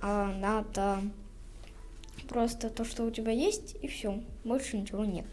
а 0.00 0.32
надо 0.32 1.00
Просто 2.26 2.70
то, 2.70 2.86
что 2.86 3.04
у 3.04 3.10
тебя 3.10 3.32
есть, 3.32 3.76
и 3.82 3.86
все. 3.86 4.22
Больше 4.44 4.78
ничего 4.78 5.04
нет. 5.04 5.26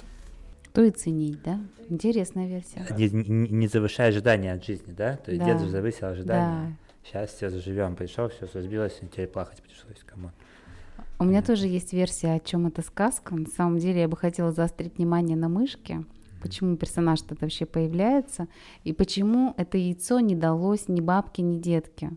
То 0.73 0.83
и 0.83 0.91
ценить, 0.91 1.41
да? 1.41 1.61
Интересная 1.87 2.47
версия. 2.47 2.85
Не, 2.97 3.09
не, 3.09 3.49
не 3.49 3.67
завышай 3.69 4.09
ожидания 4.09 4.51
от 4.51 4.65
жизни, 4.65 4.91
да? 4.91 5.15
То 5.15 5.31
есть 5.31 5.41
да. 5.41 5.53
дед 5.53 5.61
же 5.61 5.69
завысил 5.69 6.07
ожидания. 6.07 6.69
Да. 6.69 7.09
Сейчас 7.09 7.31
все 7.31 7.49
заживем, 7.49 7.95
пришел, 7.95 8.27
все 8.27 8.45
разбилось, 8.53 8.99
теперь 8.99 9.27
плакать 9.27 9.61
пришлось, 9.61 10.03
кому. 10.05 10.31
У 11.17 11.23
меня 11.23 11.41
тоже 11.41 11.67
есть 11.67 11.93
версия, 11.93 12.33
о 12.33 12.39
чем 12.41 12.67
эта 12.67 12.81
сказка. 12.81 13.35
На 13.35 13.47
самом 13.47 13.79
деле 13.79 14.01
я 14.01 14.09
бы 14.09 14.17
хотела 14.17 14.51
заострить 14.51 14.97
внимание 14.97 15.37
на 15.37 15.47
мышке, 15.47 16.03
почему 16.45 16.77
персонаж 16.77 17.21
тут 17.21 17.41
вообще 17.41 17.65
появляется, 17.65 18.47
и 18.83 18.93
почему 18.93 19.55
это 19.57 19.79
яйцо 19.79 20.19
не 20.19 20.35
далось 20.35 20.87
ни 20.87 21.01
бабке, 21.01 21.41
ни 21.41 21.57
детке. 21.57 22.11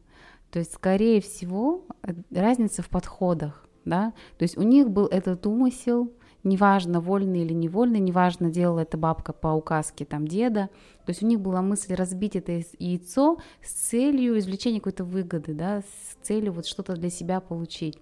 То 0.50 0.58
есть, 0.58 0.74
скорее 0.74 1.22
всего, 1.22 1.86
э, 2.02 2.12
разница 2.30 2.82
в 2.82 2.90
подходах 2.90 3.68
да, 3.88 4.12
то 4.36 4.42
есть 4.42 4.58
у 4.58 4.62
них 4.62 4.90
был 4.90 5.06
этот 5.06 5.46
умысел, 5.46 6.12
неважно, 6.44 7.00
вольный 7.00 7.40
или 7.40 7.54
невольный, 7.54 8.00
неважно, 8.00 8.50
делала 8.50 8.80
это 8.80 8.98
бабка 8.98 9.32
по 9.32 9.48
указке 9.48 10.04
там 10.04 10.28
деда, 10.28 10.68
то 11.06 11.10
есть 11.10 11.22
у 11.22 11.26
них 11.26 11.40
была 11.40 11.62
мысль 11.62 11.94
разбить 11.94 12.36
это 12.36 12.60
яйцо 12.78 13.38
с 13.62 13.72
целью 13.72 14.38
извлечения 14.38 14.80
какой-то 14.80 15.04
выгоды, 15.04 15.54
да, 15.54 15.80
с 15.80 16.26
целью 16.26 16.52
вот 16.52 16.66
что-то 16.66 16.94
для 16.94 17.08
себя 17.08 17.40
получить. 17.40 17.98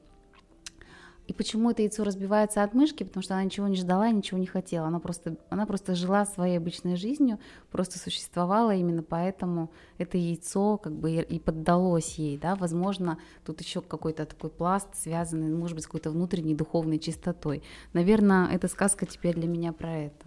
И 1.26 1.32
почему 1.32 1.70
это 1.70 1.82
яйцо 1.82 2.04
разбивается 2.04 2.62
от 2.62 2.72
мышки? 2.72 3.02
Потому 3.02 3.22
что 3.22 3.34
она 3.34 3.44
ничего 3.44 3.66
не 3.66 3.76
ждала, 3.76 4.10
ничего 4.10 4.38
не 4.38 4.46
хотела. 4.46 4.86
Она 4.86 5.00
просто, 5.00 5.36
она 5.50 5.66
просто 5.66 5.94
жила 5.94 6.24
своей 6.24 6.58
обычной 6.58 6.96
жизнью, 6.96 7.40
просто 7.70 7.98
существовала, 7.98 8.74
именно 8.74 9.02
поэтому 9.02 9.70
это 9.98 10.18
яйцо 10.18 10.78
как 10.78 10.92
бы 10.92 11.14
и 11.14 11.38
поддалось 11.40 12.14
ей. 12.18 12.38
Да? 12.38 12.54
Возможно, 12.54 13.18
тут 13.44 13.60
еще 13.60 13.80
какой-то 13.80 14.24
такой 14.24 14.50
пласт, 14.50 14.88
связанный, 14.94 15.52
может 15.52 15.74
быть, 15.74 15.84
с 15.84 15.86
какой-то 15.86 16.10
внутренней 16.10 16.54
духовной 16.54 16.98
чистотой. 16.98 17.62
Наверное, 17.92 18.48
эта 18.48 18.68
сказка 18.68 19.04
теперь 19.04 19.34
для 19.34 19.48
меня 19.48 19.72
про 19.72 19.92
это. 19.92 20.26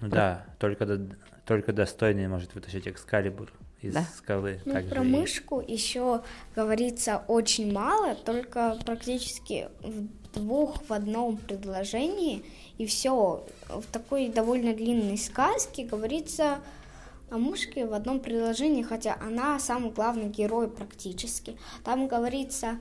Ну 0.00 0.08
про... 0.08 0.16
да, 0.16 0.46
только, 0.58 1.08
только 1.44 1.72
достойный 1.74 2.26
может 2.26 2.54
вытащить 2.54 2.88
экскалибур 2.88 3.52
из 3.82 3.94
да. 3.94 4.04
скалы. 4.16 4.60
Ну, 4.64 4.82
про 4.88 5.02
мышку 5.02 5.60
еще 5.60 6.22
говорится 6.56 7.22
очень 7.28 7.72
мало, 7.72 8.14
только 8.14 8.78
практически 8.86 9.68
в 9.82 10.21
двух 10.32 10.82
в 10.88 10.92
одном 10.92 11.36
предложении, 11.36 12.44
и 12.78 12.86
все. 12.86 13.44
В 13.68 13.84
такой 13.92 14.28
довольно 14.28 14.74
длинной 14.74 15.18
сказке 15.18 15.84
говорится 15.84 16.58
о 17.30 17.38
мышке 17.38 17.86
в 17.86 17.94
одном 17.94 18.20
предложении, 18.20 18.82
хотя 18.82 19.16
она 19.20 19.58
самый 19.58 19.90
главный 19.90 20.28
герой 20.28 20.68
практически. 20.68 21.56
Там 21.84 22.06
говорится, 22.06 22.78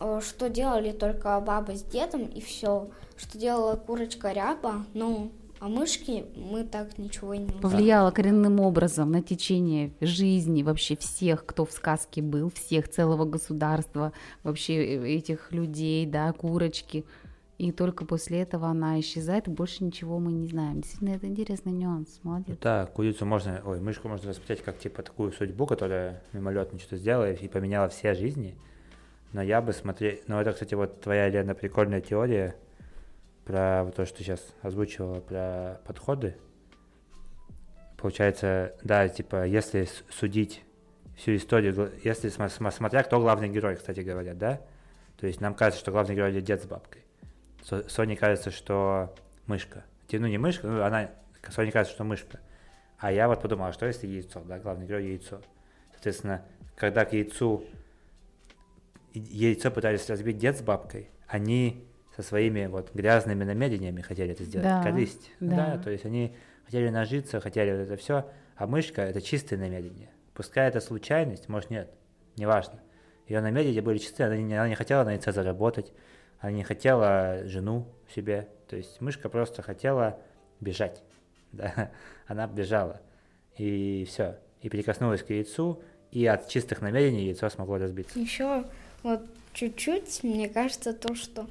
э, 0.00 0.20
что 0.22 0.50
делали 0.50 0.92
только 0.92 1.40
баба 1.40 1.76
с 1.76 1.82
дедом, 1.82 2.26
и 2.26 2.40
все. 2.40 2.90
Что 3.16 3.38
делала 3.38 3.76
курочка 3.76 4.32
ряба, 4.32 4.84
ну, 4.92 5.32
а 5.58 5.68
мышки 5.68 6.24
мы 6.36 6.64
так 6.64 6.98
ничего 6.98 7.34
и 7.34 7.38
не 7.38 7.44
узнаем. 7.44 7.60
Повлияло 7.60 8.10
коренным 8.10 8.60
образом 8.60 9.10
на 9.10 9.22
течение 9.22 9.92
жизни 10.00 10.62
вообще 10.62 10.96
всех, 10.96 11.46
кто 11.46 11.64
в 11.64 11.72
сказке 11.72 12.22
был, 12.22 12.50
всех 12.50 12.88
целого 12.88 13.24
государства, 13.24 14.12
вообще 14.42 14.74
э, 14.74 15.08
этих 15.16 15.52
людей, 15.52 16.06
да, 16.06 16.32
курочки. 16.32 17.04
И 17.58 17.72
только 17.72 18.04
после 18.04 18.42
этого 18.42 18.68
она 18.68 19.00
исчезает, 19.00 19.48
и 19.48 19.50
больше 19.50 19.82
ничего 19.82 20.18
мы 20.18 20.32
не 20.32 20.46
знаем. 20.46 20.82
Действительно, 20.82 21.16
это 21.16 21.26
интересный 21.26 21.72
нюанс. 21.72 22.20
Молодец. 22.22 22.58
Да, 22.60 22.84
курицу 22.84 23.24
можно, 23.24 23.62
ой, 23.64 23.80
мышку 23.80 24.08
можно 24.08 24.28
воспринимать 24.28 24.62
как 24.62 24.78
типа 24.78 25.02
такую 25.02 25.32
судьбу, 25.32 25.64
которая 25.64 26.22
мимолетно 26.32 26.78
что-то 26.78 26.98
сделала 26.98 27.32
и 27.32 27.48
поменяла 27.48 27.88
все 27.88 28.12
жизни. 28.12 28.54
Но 29.32 29.42
я 29.42 29.62
бы 29.62 29.72
смотрел, 29.72 30.16
ну 30.26 30.38
это, 30.38 30.52
кстати, 30.52 30.74
вот 30.74 31.00
твоя, 31.00 31.30
Лена, 31.30 31.54
прикольная 31.54 32.02
теория, 32.02 32.56
про 33.46 33.90
то, 33.94 34.04
что 34.04 34.18
сейчас 34.18 34.44
озвучивала, 34.60 35.20
про 35.20 35.80
подходы. 35.86 36.36
получается, 37.96 38.74
да, 38.82 39.08
типа, 39.08 39.46
если 39.46 39.88
судить 40.10 40.64
всю 41.16 41.36
историю, 41.36 41.92
если 42.02 42.28
смотря 42.28 43.02
кто 43.04 43.20
главный 43.20 43.48
герой, 43.48 43.76
кстати 43.76 44.00
говоря, 44.00 44.34
да, 44.34 44.60
то 45.16 45.26
есть 45.26 45.40
нам 45.40 45.54
кажется, 45.54 45.80
что 45.80 45.92
главный 45.92 46.14
герой 46.14 46.40
дед 46.42 46.62
с 46.62 46.66
бабкой. 46.66 47.04
Соне 47.88 48.16
кажется, 48.16 48.50
что 48.50 49.14
мышка. 49.46 49.84
Ну, 50.10 50.26
не 50.26 50.38
мышка, 50.38 50.66
ну, 50.66 50.82
она, 50.82 51.10
Соне 51.50 51.72
кажется, 51.72 51.94
что 51.94 52.04
мышка. 52.04 52.40
А 52.98 53.12
я 53.12 53.28
вот 53.28 53.40
подумал, 53.40 53.66
а 53.66 53.72
что 53.72 53.86
если 53.86 54.06
яйцо, 54.06 54.42
да, 54.44 54.58
главный 54.58 54.86
герой 54.86 55.06
яйцо. 55.06 55.40
Соответственно, 55.92 56.44
когда 56.74 57.04
к 57.04 57.12
яйцу 57.12 57.64
яйцо 59.14 59.70
пытались 59.70 60.08
разбить 60.10 60.38
дед 60.38 60.58
с 60.58 60.62
бабкой, 60.62 61.10
они 61.26 61.86
со 62.16 62.22
своими 62.22 62.66
вот 62.66 62.94
грязными 62.94 63.44
намерениями 63.44 64.00
хотели 64.00 64.32
это 64.32 64.44
сделать, 64.44 64.66
да, 64.66 64.82
корысть. 64.82 65.30
Да. 65.38 65.56
да, 65.56 65.78
то 65.78 65.90
есть 65.90 66.06
они 66.06 66.34
хотели 66.64 66.88
нажиться, 66.88 67.40
хотели 67.40 67.70
вот 67.72 67.80
это 67.80 67.96
все, 67.96 68.26
а 68.56 68.66
мышка 68.66 69.02
это 69.02 69.20
чистое 69.20 69.58
намерение. 69.58 70.10
Пускай 70.32 70.68
это 70.68 70.80
случайность, 70.80 71.48
может 71.48 71.70
нет, 71.70 71.90
неважно. 72.36 72.80
Ее 73.28 73.40
намерения 73.40 73.82
были 73.82 73.98
чистые, 73.98 74.28
она 74.28 74.36
не, 74.36 74.54
она 74.54 74.68
не 74.68 74.74
хотела 74.74 75.04
на 75.04 75.10
яйце 75.10 75.32
заработать, 75.32 75.92
она 76.40 76.52
не 76.52 76.62
хотела 76.62 77.42
жену 77.44 77.86
себе, 78.14 78.48
то 78.68 78.76
есть 78.76 79.00
мышка 79.00 79.28
просто 79.28 79.62
хотела 79.62 80.18
бежать, 80.60 81.02
да, 81.52 81.90
она 82.26 82.46
бежала, 82.46 83.00
и 83.58 84.06
все, 84.08 84.38
и 84.62 84.70
прикоснулась 84.70 85.22
к 85.22 85.30
яйцу, 85.30 85.82
и 86.12 86.24
от 86.24 86.48
чистых 86.48 86.80
намерений 86.80 87.26
яйцо 87.26 87.50
смогло 87.50 87.78
разбиться. 87.78 88.18
Еще 88.18 88.64
вот 89.02 89.22
чуть-чуть, 89.52 90.22
мне 90.22 90.48
кажется, 90.48 90.92
то, 90.92 91.14
что 91.14 91.46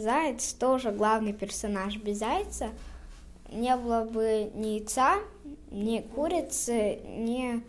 Заяц 0.00 0.52
тоже 0.52 0.90
главный 0.90 1.32
персонаж. 1.32 1.96
Без 1.96 2.18
Зайца 2.18 2.70
не 3.52 3.74
было 3.76 4.04
бы 4.04 4.50
ни 4.54 4.78
яйца, 4.78 5.18
ни 5.70 6.00
курицы, 6.00 7.00
ни, 7.04 7.62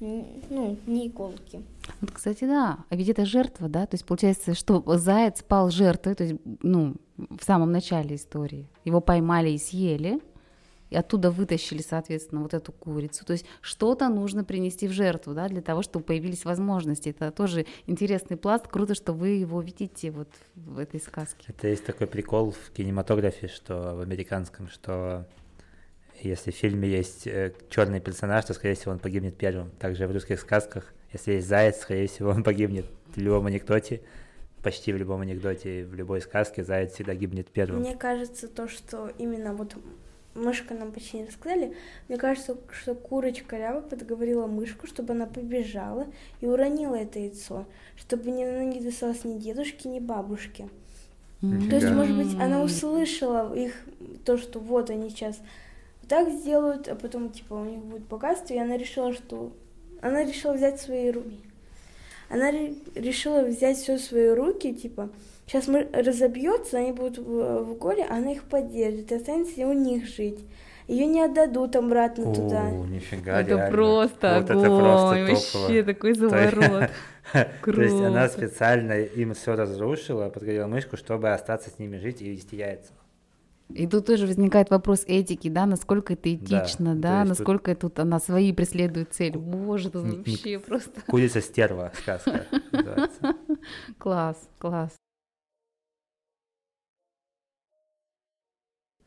ну, 0.00 0.76
ни 0.86 1.08
иголки. 1.08 1.62
Вот, 2.00 2.10
кстати, 2.10 2.44
да. 2.44 2.78
А 2.88 2.96
ведь 2.96 3.08
это 3.08 3.24
жертва, 3.24 3.68
да? 3.68 3.86
То 3.86 3.94
есть 3.94 4.04
получается, 4.04 4.54
что 4.54 4.82
заяц 4.98 5.42
пал 5.42 5.70
жертвой, 5.70 6.14
то 6.14 6.24
есть, 6.24 6.36
ну, 6.62 6.94
в 7.16 7.44
самом 7.44 7.72
начале 7.72 8.16
истории. 8.16 8.68
Его 8.84 9.00
поймали 9.00 9.50
и 9.50 9.58
съели, 9.58 10.20
и 10.96 10.98
оттуда 10.98 11.30
вытащили, 11.30 11.82
соответственно, 11.82 12.40
вот 12.40 12.54
эту 12.54 12.72
курицу. 12.72 13.26
То 13.26 13.34
есть 13.34 13.44
что-то 13.60 14.08
нужно 14.08 14.44
принести 14.44 14.88
в 14.88 14.92
жертву, 14.92 15.34
да, 15.34 15.46
для 15.46 15.60
того, 15.60 15.82
чтобы 15.82 16.06
появились 16.06 16.46
возможности. 16.46 17.10
Это 17.10 17.30
тоже 17.30 17.66
интересный 17.86 18.38
пласт. 18.38 18.66
Круто, 18.66 18.94
что 18.94 19.12
вы 19.12 19.28
его 19.28 19.60
видите 19.60 20.10
вот 20.10 20.28
в 20.54 20.78
этой 20.78 20.98
сказке. 20.98 21.48
Это 21.48 21.68
есть 21.68 21.84
такой 21.84 22.06
прикол 22.06 22.52
в 22.52 22.70
кинематографе, 22.72 23.48
что 23.48 23.94
в 23.94 24.00
американском, 24.00 24.68
что 24.70 25.26
если 26.22 26.50
в 26.50 26.54
фильме 26.54 26.88
есть 26.88 27.26
э, 27.26 27.52
черный 27.68 28.00
персонаж, 28.00 28.46
то, 28.46 28.54
скорее 28.54 28.74
всего, 28.74 28.92
он 28.92 28.98
погибнет 28.98 29.36
первым. 29.36 29.72
Также 29.72 30.06
в 30.06 30.12
русских 30.12 30.40
сказках, 30.40 30.94
если 31.12 31.32
есть 31.32 31.46
заяц, 31.46 31.76
скорее 31.76 32.06
всего, 32.08 32.30
он 32.30 32.42
погибнет 32.42 32.86
в 33.14 33.18
любом 33.18 33.44
анекдоте 33.44 34.00
почти 34.62 34.92
в 34.92 34.96
любом 34.96 35.20
анекдоте, 35.20 35.84
в 35.84 35.94
любой 35.94 36.20
сказке 36.20 36.64
заяц 36.64 36.94
всегда 36.94 37.14
гибнет 37.14 37.46
первым. 37.48 37.82
Мне 37.82 37.94
кажется, 37.94 38.48
то, 38.48 38.66
что 38.66 39.12
именно 39.16 39.54
вот 39.54 39.76
мышка 40.36 40.74
нам 40.74 40.92
почти 40.92 41.18
не 41.18 41.26
рассказали. 41.26 41.74
Мне 42.08 42.18
кажется, 42.18 42.56
что 42.72 42.94
курочка 42.94 43.56
Лява 43.56 43.80
подговорила 43.80 44.46
мышку, 44.46 44.86
чтобы 44.86 45.14
она 45.14 45.26
побежала 45.26 46.06
и 46.40 46.46
уронила 46.46 46.94
это 46.94 47.18
яйцо, 47.18 47.66
чтобы 47.96 48.30
не, 48.30 48.44
она 48.44 48.64
не 48.64 48.80
досталось 48.80 49.24
ни 49.24 49.38
дедушке, 49.38 49.88
ни 49.88 49.98
бабушке. 49.98 50.68
Mm-hmm. 51.42 51.68
То 51.68 51.76
есть, 51.76 51.90
может 51.90 52.16
быть, 52.16 52.34
она 52.40 52.62
услышала 52.62 53.54
их, 53.54 53.74
то, 54.24 54.38
что 54.38 54.58
вот 54.58 54.90
они 54.90 55.10
сейчас 55.10 55.38
так 56.08 56.30
сделают, 56.30 56.88
а 56.88 56.94
потом, 56.94 57.30
типа, 57.30 57.54
у 57.54 57.64
них 57.64 57.80
будет 57.80 58.02
богатство, 58.02 58.54
и 58.54 58.58
она 58.58 58.76
решила, 58.76 59.12
что... 59.12 59.52
Она 60.02 60.24
решила 60.24 60.52
взять 60.52 60.80
свои 60.80 61.10
руки. 61.10 61.40
Она 62.28 62.50
решила 62.50 63.42
взять 63.42 63.78
все 63.78 63.96
в 63.96 64.02
свои 64.02 64.28
руки, 64.28 64.74
типа, 64.74 65.10
Сейчас 65.46 65.68
мы 65.68 65.88
разобьется, 65.92 66.78
они 66.78 66.92
будут 66.92 67.18
в, 67.18 67.64
в 67.64 67.78
горе, 67.78 68.04
она 68.04 68.32
их 68.32 68.44
поддержит, 68.44 69.12
и 69.12 69.14
останется 69.14 69.66
у 69.66 69.72
них 69.72 70.06
жить. 70.06 70.40
Ее 70.88 71.06
не 71.06 71.20
отдадут 71.20 71.74
обратно 71.74 72.30
О, 72.30 72.34
туда. 72.34 72.70
Нифига, 72.70 73.40
это 73.40 73.50
реально. 73.50 73.70
просто 73.70 74.40
вот 74.40 74.50
огонь, 74.50 74.64
это 74.64 74.76
просто 74.78 75.60
вообще 75.60 75.82
такой 75.84 76.14
заворот. 76.14 76.90
То 77.32 77.82
есть 77.82 78.00
она 78.00 78.28
специально 78.28 79.00
им 79.00 79.34
все 79.34 79.56
разрушила, 79.56 80.28
подгорела 80.28 80.68
мышку, 80.68 80.96
чтобы 80.96 81.32
остаться 81.32 81.70
с 81.70 81.78
ними 81.78 81.98
жить 81.98 82.22
и 82.22 82.30
вести 82.30 82.56
яйца. 82.56 82.92
И 83.68 83.88
тут 83.88 84.06
тоже 84.06 84.26
возникает 84.26 84.70
вопрос 84.70 85.02
этики, 85.08 85.48
да, 85.48 85.66
насколько 85.66 86.12
это 86.12 86.32
этично, 86.32 86.94
да, 86.94 87.22
да 87.22 87.24
насколько 87.24 87.74
тут... 87.74 87.94
тут 87.94 87.98
она 87.98 88.20
свои 88.20 88.52
преследует 88.52 89.12
цели. 89.12 89.36
Боже, 89.36 89.90
тут 89.90 90.04
вообще 90.06 90.60
просто... 90.60 91.00
Курица 91.08 91.40
стерва 91.40 91.92
сказка 91.96 92.46
Класс, 93.98 94.36
класс. 94.58 94.92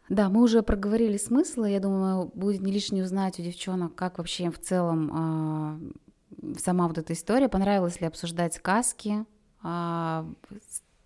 Да, 0.10 0.30
мы 0.30 0.42
уже 0.42 0.64
проговорили 0.64 1.18
смыслы. 1.18 1.70
Я 1.70 1.80
думаю, 1.80 2.32
будет 2.34 2.62
не 2.62 2.72
лишне 2.72 3.04
узнать 3.04 3.40
у 3.40 3.44
девчонок, 3.44 3.94
как 3.96 4.18
вообще 4.18 4.50
в 4.50 4.60
целом 4.60 5.94
э, 6.42 6.58
сама 6.60 6.88
вот 6.88 6.98
эта 6.98 7.14
история. 7.14 7.48
Понравилось 7.48 8.02
ли 8.02 8.08
обсуждать 8.08 8.56
сказки? 8.56 9.26
Э, 9.64 10.26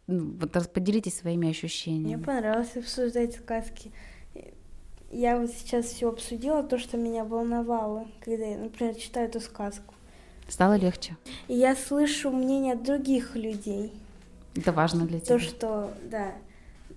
вот 0.08 0.74
поделитесь 0.74 1.18
своими 1.18 1.50
ощущениями. 1.50 2.16
Мне 2.16 2.18
понравилось 2.18 2.76
обсуждать 2.78 3.36
сказки. 3.36 3.92
Я 5.12 5.38
вот 5.38 5.52
сейчас 5.52 5.86
все 5.86 6.10
обсудила, 6.10 6.64
то, 6.64 6.80
что 6.80 6.98
меня 6.98 7.24
волновало, 7.24 8.08
когда 8.22 8.46
я, 8.46 8.58
например, 8.58 8.96
читаю 8.96 9.28
эту 9.28 9.42
сказку. 9.42 9.94
Стало 10.48 10.76
легче. 10.76 11.18
И 11.48 11.56
я 11.56 11.76
слышу 11.76 12.32
мнение 12.32 12.76
других 12.76 13.36
людей. 13.36 13.94
Это 14.56 14.72
важно 14.72 15.06
для 15.06 15.20
тебя. 15.20 15.38
То, 15.38 15.44
что, 15.44 15.94
да. 16.10 16.34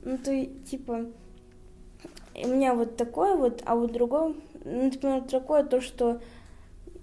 Ну, 0.02 0.18
то, 0.18 0.46
типа, 0.68 1.06
у 2.44 2.48
меня 2.48 2.74
вот 2.74 2.96
такое 2.96 3.36
вот, 3.36 3.62
а 3.64 3.74
вот 3.74 3.92
другое, 3.92 4.34
ну, 4.64 4.84
например, 4.84 5.22
такое 5.22 5.64
то, 5.64 5.80
что 5.80 6.20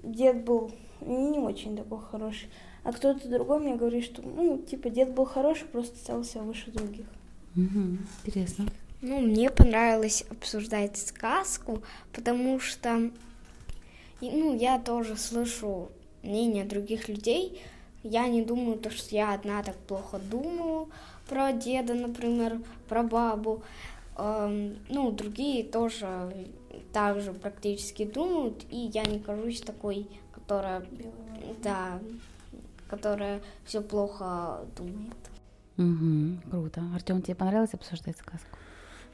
дед 0.04 0.44
был 0.44 0.72
не 1.02 1.40
очень 1.40 1.76
такой 1.76 2.00
хороший, 2.00 2.50
а 2.84 2.92
кто-то 2.92 3.28
другой 3.28 3.60
мне 3.60 3.76
говорит, 3.76 4.04
что, 4.04 4.22
ну, 4.22 4.58
типа, 4.58 4.90
дед 4.90 5.14
был 5.14 5.26
хороший, 5.26 5.66
просто 5.66 5.96
остался 5.96 6.40
выше 6.40 6.72
других. 6.72 7.06
Угу, 7.56 7.98
интересно. 8.26 8.66
Ну, 9.02 9.20
мне 9.20 9.50
понравилось 9.50 10.24
обсуждать 10.30 10.98
сказку, 10.98 11.82
потому 12.14 12.60
что, 12.60 13.12
ну, 14.22 14.56
я 14.56 14.80
тоже 14.80 15.18
слышу 15.18 15.90
мнение 16.24 16.64
других 16.64 17.10
людей. 17.10 17.62
Я 18.04 18.28
не 18.28 18.44
думаю, 18.44 18.78
то, 18.78 18.90
что 18.90 19.16
я 19.16 19.34
одна 19.34 19.64
так 19.64 19.76
плохо 19.76 20.20
думаю 20.20 20.90
про 21.28 21.54
деда, 21.54 21.94
например, 21.94 22.60
про 22.90 23.04
бабу 23.04 23.64
ну, 24.18 25.12
другие 25.12 25.64
тоже 25.64 26.48
также 26.92 27.34
практически 27.34 28.06
думают, 28.06 28.66
и 28.70 28.92
я 28.94 29.04
не 29.04 29.20
кажусь 29.20 29.62
такой, 29.62 30.08
которая, 30.34 30.84
да, 31.64 32.00
которая 32.88 33.42
все 33.66 33.82
плохо 33.82 34.62
думает. 34.78 35.16
Угу, 35.78 36.52
круто. 36.52 36.84
Артем, 36.94 37.22
тебе 37.22 37.36
понравилось 37.36 37.74
обсуждать 37.74 38.18
сказку? 38.18 38.58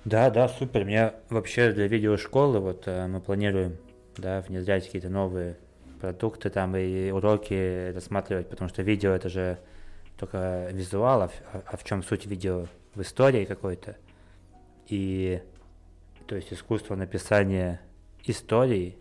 Да, 0.06 0.30
да, 0.30 0.50
супер. 0.50 0.86
Мне 0.86 1.14
вообще 1.30 1.72
для 1.72 1.88
видеошколы 1.88 2.60
вот 2.60 2.84
э, 2.86 3.08
мы 3.08 3.22
планируем, 3.22 3.78
да, 4.18 4.42
внедрять 4.42 4.86
какие-то 4.86 5.10
новые 5.10 5.58
продукты 6.02 6.50
там 6.50 6.76
и 6.76 7.12
уроки 7.12 7.92
рассматривать, 7.94 8.50
потому 8.50 8.70
что 8.70 8.82
видео 8.82 9.12
это 9.12 9.30
же 9.30 9.58
только 10.18 10.70
визуал, 10.72 11.24
а, 11.24 11.32
а 11.54 11.78
в 11.78 11.84
чем 11.84 12.04
суть 12.04 12.26
видео 12.26 12.66
в 12.96 13.02
истории 13.02 13.46
какой-то. 13.46 13.96
И 14.90 15.42
то 16.28 16.36
есть 16.36 16.52
искусство 16.52 16.96
написания 16.96 17.82
историй 18.24 18.98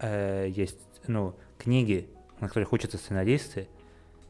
э, 0.00 0.48
есть, 0.48 0.80
ну, 1.06 1.34
книги, 1.58 2.08
на 2.40 2.48
которых 2.48 2.72
учатся 2.72 2.98
сценаристы, 2.98 3.68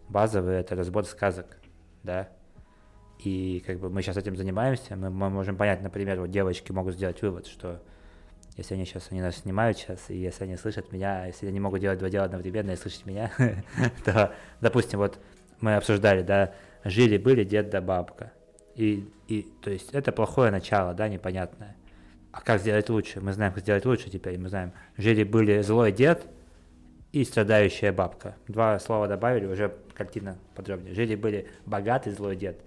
базовые 0.08 0.60
это 0.60 0.74
разбор 0.76 1.04
сказок, 1.04 1.58
да. 2.02 2.28
И 3.18 3.62
как 3.66 3.78
бы 3.78 3.90
мы 3.90 4.02
сейчас 4.02 4.16
этим 4.16 4.36
занимаемся, 4.36 4.96
мы, 4.96 5.10
мы 5.10 5.30
можем 5.30 5.56
понять, 5.56 5.82
например, 5.82 6.20
вот 6.20 6.30
девочки 6.30 6.72
могут 6.72 6.94
сделать 6.94 7.20
вывод, 7.22 7.46
что 7.46 7.82
если 8.56 8.74
они 8.74 8.84
сейчас, 8.84 9.08
они 9.10 9.20
нас 9.20 9.36
снимают 9.36 9.78
сейчас, 9.78 10.10
и 10.10 10.16
если 10.16 10.44
они 10.44 10.56
слышат 10.56 10.92
меня, 10.92 11.26
если 11.26 11.46
они 11.46 11.58
могут 11.58 11.80
делать 11.80 11.98
два 11.98 12.08
дела 12.08 12.24
одновременно 12.24 12.72
и 12.72 12.76
слышать 12.76 13.06
меня, 13.06 13.32
то, 14.04 14.34
допустим, 14.60 14.98
вот 14.98 15.18
мы 15.60 15.76
обсуждали, 15.76 16.22
да, 16.22 16.54
жили-были 16.84 17.44
дед 17.44 17.70
да 17.70 17.80
бабка, 17.80 18.32
и, 18.74 19.08
и, 19.28 19.42
то 19.62 19.70
есть 19.70 19.90
это 19.92 20.12
плохое 20.12 20.50
начало, 20.50 20.94
да, 20.94 21.08
непонятное. 21.08 21.76
А 22.32 22.40
как 22.40 22.60
сделать 22.60 22.88
лучше? 22.88 23.20
Мы 23.20 23.32
знаем, 23.32 23.52
как 23.52 23.62
сделать 23.62 23.84
лучше 23.84 24.10
теперь. 24.10 24.38
Мы 24.38 24.48
знаем, 24.48 24.72
жили-были 24.96 25.60
злой 25.60 25.92
дед 25.92 26.26
и 27.12 27.24
страдающая 27.24 27.92
бабка. 27.92 28.34
Два 28.48 28.78
слова 28.80 29.06
добавили, 29.06 29.46
уже 29.46 29.76
картина 29.94 30.36
подробнее. 30.56 30.94
Жили-были 30.94 31.48
богатый 31.64 32.12
злой 32.12 32.34
дед 32.34 32.60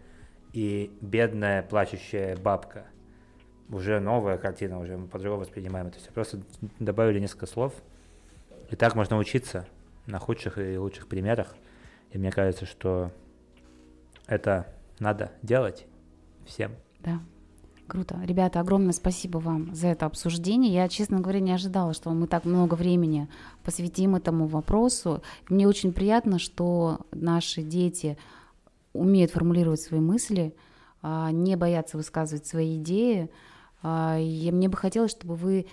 и 0.53 0.89
бедная 1.01 1.63
плачущая 1.63 2.37
бабка. 2.37 2.85
уже 3.69 3.99
новая 3.99 4.37
картина, 4.37 4.79
уже 4.79 4.95
мы 4.97 5.07
по-другому 5.07 5.41
воспринимаем 5.41 5.87
это 5.87 5.99
все. 5.99 6.11
Просто 6.11 6.39
добавили 6.79 7.19
несколько 7.19 7.45
слов, 7.45 7.73
и 8.69 8.77
так 8.77 8.95
можно 8.95 9.17
учиться 9.17 9.67
на 10.05 10.19
худших 10.19 10.57
и 10.57 10.77
лучших 10.77 11.07
примерах. 11.07 11.55
И 12.11 12.17
мне 12.17 12.31
кажется, 12.31 12.65
что 12.65 13.11
это 14.27 14.73
надо 14.99 15.33
делать 15.41 15.85
всем. 16.47 16.71
Да. 16.99 17.19
Круто. 17.87 18.19
Ребята, 18.25 18.59
огромное 18.59 18.91
спасибо 18.91 19.37
вам 19.37 19.73
за 19.73 19.87
это 19.87 20.05
обсуждение. 20.05 20.73
Я, 20.73 20.89
честно 20.89 21.21
говоря, 21.21 21.39
не 21.39 21.53
ожидала, 21.53 21.93
что 21.93 22.09
мы 22.09 22.27
так 22.27 22.43
много 22.43 22.73
времени 22.73 23.29
посвятим 23.63 24.15
этому 24.15 24.45
вопросу. 24.47 25.21
Мне 25.47 25.67
очень 25.67 25.93
приятно, 25.93 26.37
что 26.37 26.99
наши 27.11 27.61
дети 27.61 28.17
умеют 28.91 29.31
формулировать 29.31 29.79
свои 29.79 30.01
мысли, 30.01 30.53
а, 31.01 31.31
не 31.31 31.55
боятся 31.55 31.95
высказывать 31.95 32.45
свои 32.45 32.77
идеи. 32.77 33.29
А, 33.81 34.19
и 34.19 34.51
мне 34.51 34.67
бы 34.67 34.75
хотелось, 34.75 35.11
чтобы 35.11 35.35
вы 35.35 35.67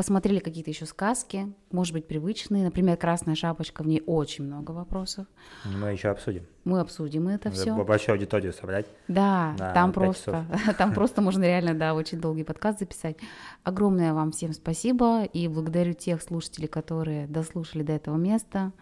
посмотрели 0.00 0.38
какие-то 0.38 0.70
еще 0.70 0.86
сказки, 0.86 1.52
может 1.70 1.92
быть, 1.92 2.06
привычные. 2.06 2.64
Например, 2.64 2.96
«Красная 2.96 3.34
шапочка», 3.34 3.82
в 3.82 3.86
ней 3.86 4.02
очень 4.06 4.44
много 4.44 4.70
вопросов. 4.70 5.26
Мы 5.66 5.92
еще 5.92 6.08
обсудим. 6.08 6.46
Мы 6.64 6.80
обсудим 6.80 7.28
это 7.28 7.50
все. 7.50 7.76
Большую 7.84 8.14
аудиторию 8.14 8.54
собрать. 8.54 8.86
Да, 9.08 9.54
там 9.74 9.92
просто, 9.92 10.46
там 10.78 10.94
просто 10.94 11.20
можно 11.20 11.44
реально, 11.44 11.74
да, 11.74 11.92
очень 11.92 12.18
долгий 12.18 12.44
подкаст 12.44 12.78
записать. 12.78 13.18
Огромное 13.62 14.14
вам 14.14 14.32
всем 14.32 14.54
спасибо 14.54 15.24
и 15.24 15.48
благодарю 15.48 15.92
тех 15.92 16.22
слушателей, 16.22 16.68
которые 16.68 17.26
дослушали 17.26 17.82
до 17.82 17.92
этого 17.92 18.16
места. 18.16 18.72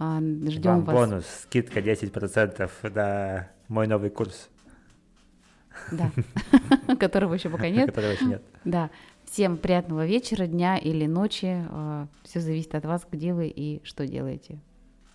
А, 0.00 0.18
Ждем 0.18 0.84
вас. 0.84 0.96
бонус, 0.96 1.26
скидка 1.44 1.78
10% 1.78 2.68
на 2.92 3.48
мой 3.68 3.86
новый 3.86 4.10
курс. 4.10 4.48
Да, 5.92 6.10
которого 6.98 7.34
еще 7.34 7.50
пока 7.50 7.68
нет. 7.68 7.86
Которого 7.86 8.10
еще 8.10 8.24
нет. 8.24 8.42
Да. 8.64 8.90
Всем 9.26 9.58
приятного 9.58 10.06
вечера, 10.06 10.46
дня 10.46 10.78
или 10.78 11.06
ночи. 11.06 11.46
А, 11.68 12.08
Все 12.22 12.40
зависит 12.40 12.74
от 12.74 12.84
вас, 12.84 13.06
где 13.10 13.34
вы 13.34 13.48
и 13.48 13.82
что 13.84 14.06
делаете, 14.06 14.58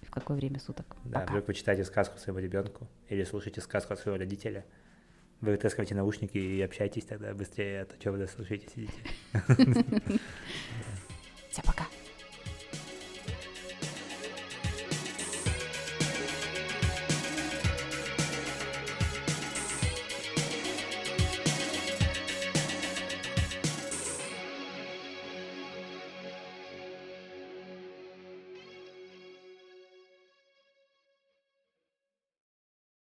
в 0.02 0.12
какое 0.12 0.38
время 0.38 0.60
суток. 0.60 0.86
Да, 1.06 1.20
Пока. 1.22 1.32
вдруг 1.32 1.48
вы 1.48 1.54
читаете 1.54 1.86
сказку 1.86 2.20
своему 2.20 2.40
ребенку 2.40 2.88
или 3.10 3.24
слушаете 3.24 3.62
сказку 3.62 3.94
от 3.94 4.00
своего 4.00 4.18
родителя. 4.20 4.66
Вы 5.40 5.52
вытаскиваете 5.54 5.96
наушники 5.96 6.38
и 6.38 6.62
общайтесь 6.62 7.06
тогда 7.06 7.34
быстрее, 7.34 7.82
а 7.82 7.86
то 7.86 7.96
что 8.00 8.12
вы 8.12 8.20
дослушаете, 8.20 8.68
сидите. 8.70 8.94